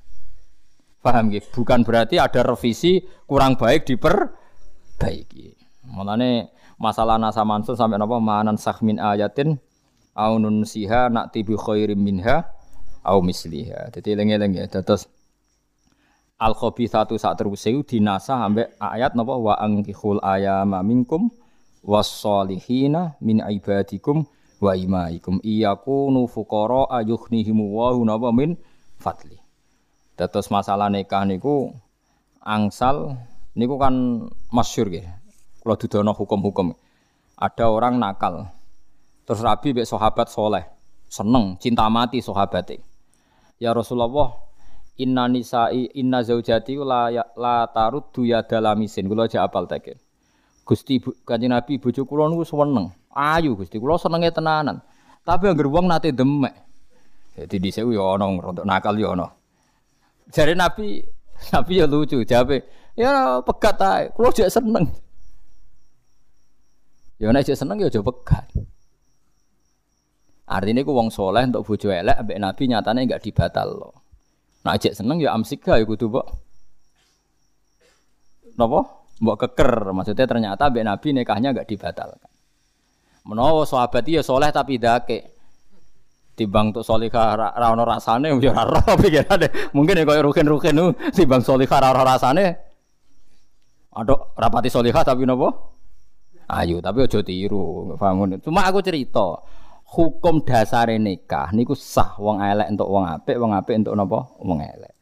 Paham 0.99 1.31
gitu? 1.31 1.63
Bukan 1.63 1.87
berarti 1.87 2.19
ada 2.19 2.43
revisi 2.43 3.01
kurang 3.25 3.55
baik 3.55 3.87
diperbaiki. 3.87 5.57
Mulane 5.89 6.53
masalah 6.77 7.17
nasa 7.17 7.47
mansun 7.47 7.79
sampai 7.79 7.97
napa 7.97 8.19
manan 8.19 8.59
sahmin 8.61 9.01
ayatin 9.01 9.57
aunun 10.13 10.67
siha 10.67 11.09
nak 11.09 11.31
tibi 11.33 11.55
khairim 11.55 11.97
minha 11.97 12.45
au 13.07 13.23
misliha. 13.23 13.89
Jadi 13.95 14.19
lengi-lengi 14.19 14.59
ya. 14.59 14.67
Terus 14.69 15.07
al 16.39 16.55
satu 16.55 17.19
saat 17.19 17.35
terus 17.35 17.67
dinasa 17.67 18.39
ambek 18.47 18.79
ayat 18.79 19.19
napa 19.19 19.35
wa 19.35 19.59
angkihul 19.59 20.23
ayama 20.23 20.87
minkum 20.87 21.35
wassolihina 21.83 23.19
min 23.19 23.43
ibadikum 23.43 24.23
wa 24.63 24.73
imaikum 24.79 25.43
iyakunu 25.43 26.31
fuqara 26.31 27.03
ayuhnihimu 27.03 27.75
wa 27.75 27.91
napa 28.07 28.31
min 28.31 28.55
fadli. 29.03 29.39
Terus 30.15 30.51
masalah 30.51 30.91
nikah 30.91 31.27
niku 31.27 31.75
angsal 32.43 33.19
niku 33.59 33.75
kan 33.79 34.27
masyhur 34.55 34.91
nggih. 34.91 35.07
Kula 35.63 35.75
dudono 35.75 36.15
hukum-hukum. 36.15 36.75
Ada 37.39 37.71
orang 37.71 37.99
nakal. 37.99 38.51
Terus 39.27 39.43
Rabi 39.43 39.75
mbek 39.75 39.87
sahabat 39.87 40.27
soleh, 40.33 40.65
seneng, 41.07 41.55
cinta 41.61 41.87
mati 41.87 42.19
sahabate. 42.19 42.83
Ya 43.61 43.77
Rasulullah, 43.77 44.48
Inna 44.99 45.31
nisa'i 45.31 45.95
inna 45.95 46.27
zaujati 46.27 46.75
la 46.83 47.07
ya, 47.15 47.23
la 47.39 47.71
taruddu 47.71 48.27
ya 48.27 48.43
dalamisin. 48.43 49.07
Kula 49.07 49.31
aja 49.31 49.47
apal 49.47 49.71
tekin. 49.71 49.95
Gusti 50.67 50.99
Kanjeng 51.23 51.55
Nabi 51.55 51.79
bojo 51.79 52.03
kula 52.03 52.27
niku 52.27 52.43
seneng. 52.43 52.91
Ayu 53.15 53.55
Gusti 53.55 53.79
kula 53.79 53.95
senenge 53.95 54.35
tenanan. 54.35 54.83
Tapi 55.23 55.47
anggere 55.47 55.71
wong 55.71 55.87
nate 55.87 56.11
demek. 56.11 56.53
Jadi 57.39 57.57
dhisik 57.63 57.87
yo 57.87 58.11
ana 58.11 58.27
rodok 58.27 58.67
nakal 58.67 58.99
yo 58.99 59.15
ana. 59.15 59.31
Jare 60.35 60.59
Nabi 60.59 60.99
Nabi 61.55 61.73
ya 61.79 61.87
lucu 61.87 62.27
jawabe. 62.27 62.67
Ya 62.99 63.39
pegat 63.47 63.79
ae. 63.79 64.11
Kula 64.11 64.35
jek 64.35 64.51
seneng. 64.51 64.91
Ya 67.23 67.31
nek 67.31 67.47
jek 67.47 67.55
seneng 67.55 67.79
ya 67.79 67.87
aja 67.87 68.03
pegat. 68.03 68.51
Artinya 70.49 70.83
ku 70.83 70.91
wong 70.97 71.13
soleh 71.15 71.47
untuk 71.47 71.63
bojo 71.63 71.93
elek 71.93 72.19
ambek 72.19 72.41
Nabi 72.43 72.63
nyatane 72.67 73.07
enggak 73.07 73.23
dibatal 73.23 73.69
loh. 73.69 74.08
Nah 74.69 74.77
ajek 74.77 74.93
seneng 74.93 75.17
ya 75.17 75.33
amsika 75.33 75.81
ya 75.81 75.89
kudu 75.89 76.13
mbok. 76.13 76.29
Napa? 78.61 78.85
Mbok 79.17 79.37
keker. 79.41 79.97
Maksudnya 79.97 80.29
ternyata 80.29 80.69
mbek 80.69 80.85
Nabi 80.85 81.09
nikahnya 81.17 81.57
enggak 81.57 81.73
dibatalkan. 81.73 82.29
Menawa 83.25 83.65
sahabat 83.65 84.05
ya 84.05 84.21
soleh 84.21 84.53
tapi 84.53 84.77
dake. 84.77 85.41
Timbang 86.37 86.77
untuk 86.77 86.85
solihah 86.85 87.33
ra 87.33 87.49
ra 87.57 87.73
ono 87.73 87.89
rasane 87.89 88.29
ya 88.45 88.53
ora 88.53 88.69
ora 88.69 88.93
pikirane. 88.93 89.73
Mungkin 89.73 89.97
ya 89.97 90.05
koyo 90.05 90.21
rukin-rukin 90.29 90.77
nu 90.77 90.93
timbang 91.17 91.41
solihah 91.41 91.81
ra 91.81 91.89
ono 91.97 92.05
rasane. 92.05 92.47
Aduh, 93.97 94.37
rapati 94.37 94.69
solihah 94.69 95.01
tapi 95.01 95.25
napa? 95.25 95.49
Ayo, 96.49 96.85
tapi 96.85 97.09
aja 97.09 97.21
tiru, 97.25 97.93
paham 98.01 98.41
Cuma 98.41 98.65
aku 98.65 98.81
cerita, 98.81 99.37
hukum 99.89 100.45
dasar 100.45 100.93
nikah 100.93 101.49
niku 101.57 101.73
sah 101.73 102.21
wong 102.21 102.45
elek 102.45 102.69
untuk 102.69 102.89
wong 102.93 103.09
apik, 103.09 103.37
wong 103.41 103.53
apik 103.57 103.81
untuk 103.81 103.97
napa? 103.97 104.21
Wong 104.45 104.61
elek. 104.61 104.93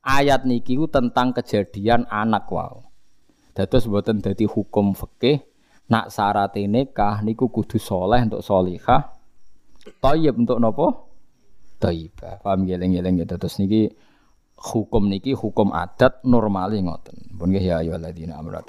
Ayat 0.00 0.48
niki 0.48 0.80
tentang 0.88 1.36
kejadian 1.36 2.08
anak 2.08 2.48
wow. 2.48 2.80
Dados 3.52 3.84
mboten 3.84 4.24
dadi 4.24 4.48
hukum 4.48 4.96
fikih 4.96 5.44
nak 5.92 6.08
syarat 6.08 6.56
nikah 6.56 7.20
niku 7.20 7.52
kudu 7.52 7.76
soleh 7.76 8.24
untuk 8.24 8.40
solihah, 8.40 9.12
thayyib 10.00 10.40
untuk 10.40 10.56
napa? 10.56 10.86
Thayyibah. 11.80 12.44
Paham 12.44 12.64
geleng-geleng 12.64 13.20
ya 13.20 13.26
dados 13.28 13.60
niki 13.60 13.92
hukum 14.56 15.08
niki 15.08 15.36
hukum 15.36 15.72
adat 15.72 16.24
normali 16.24 16.80
ngoten. 16.80 17.36
Pun 17.36 17.52
ya 17.56 17.80
ayyuhalladzina 17.80 18.36
amanu 18.36 18.60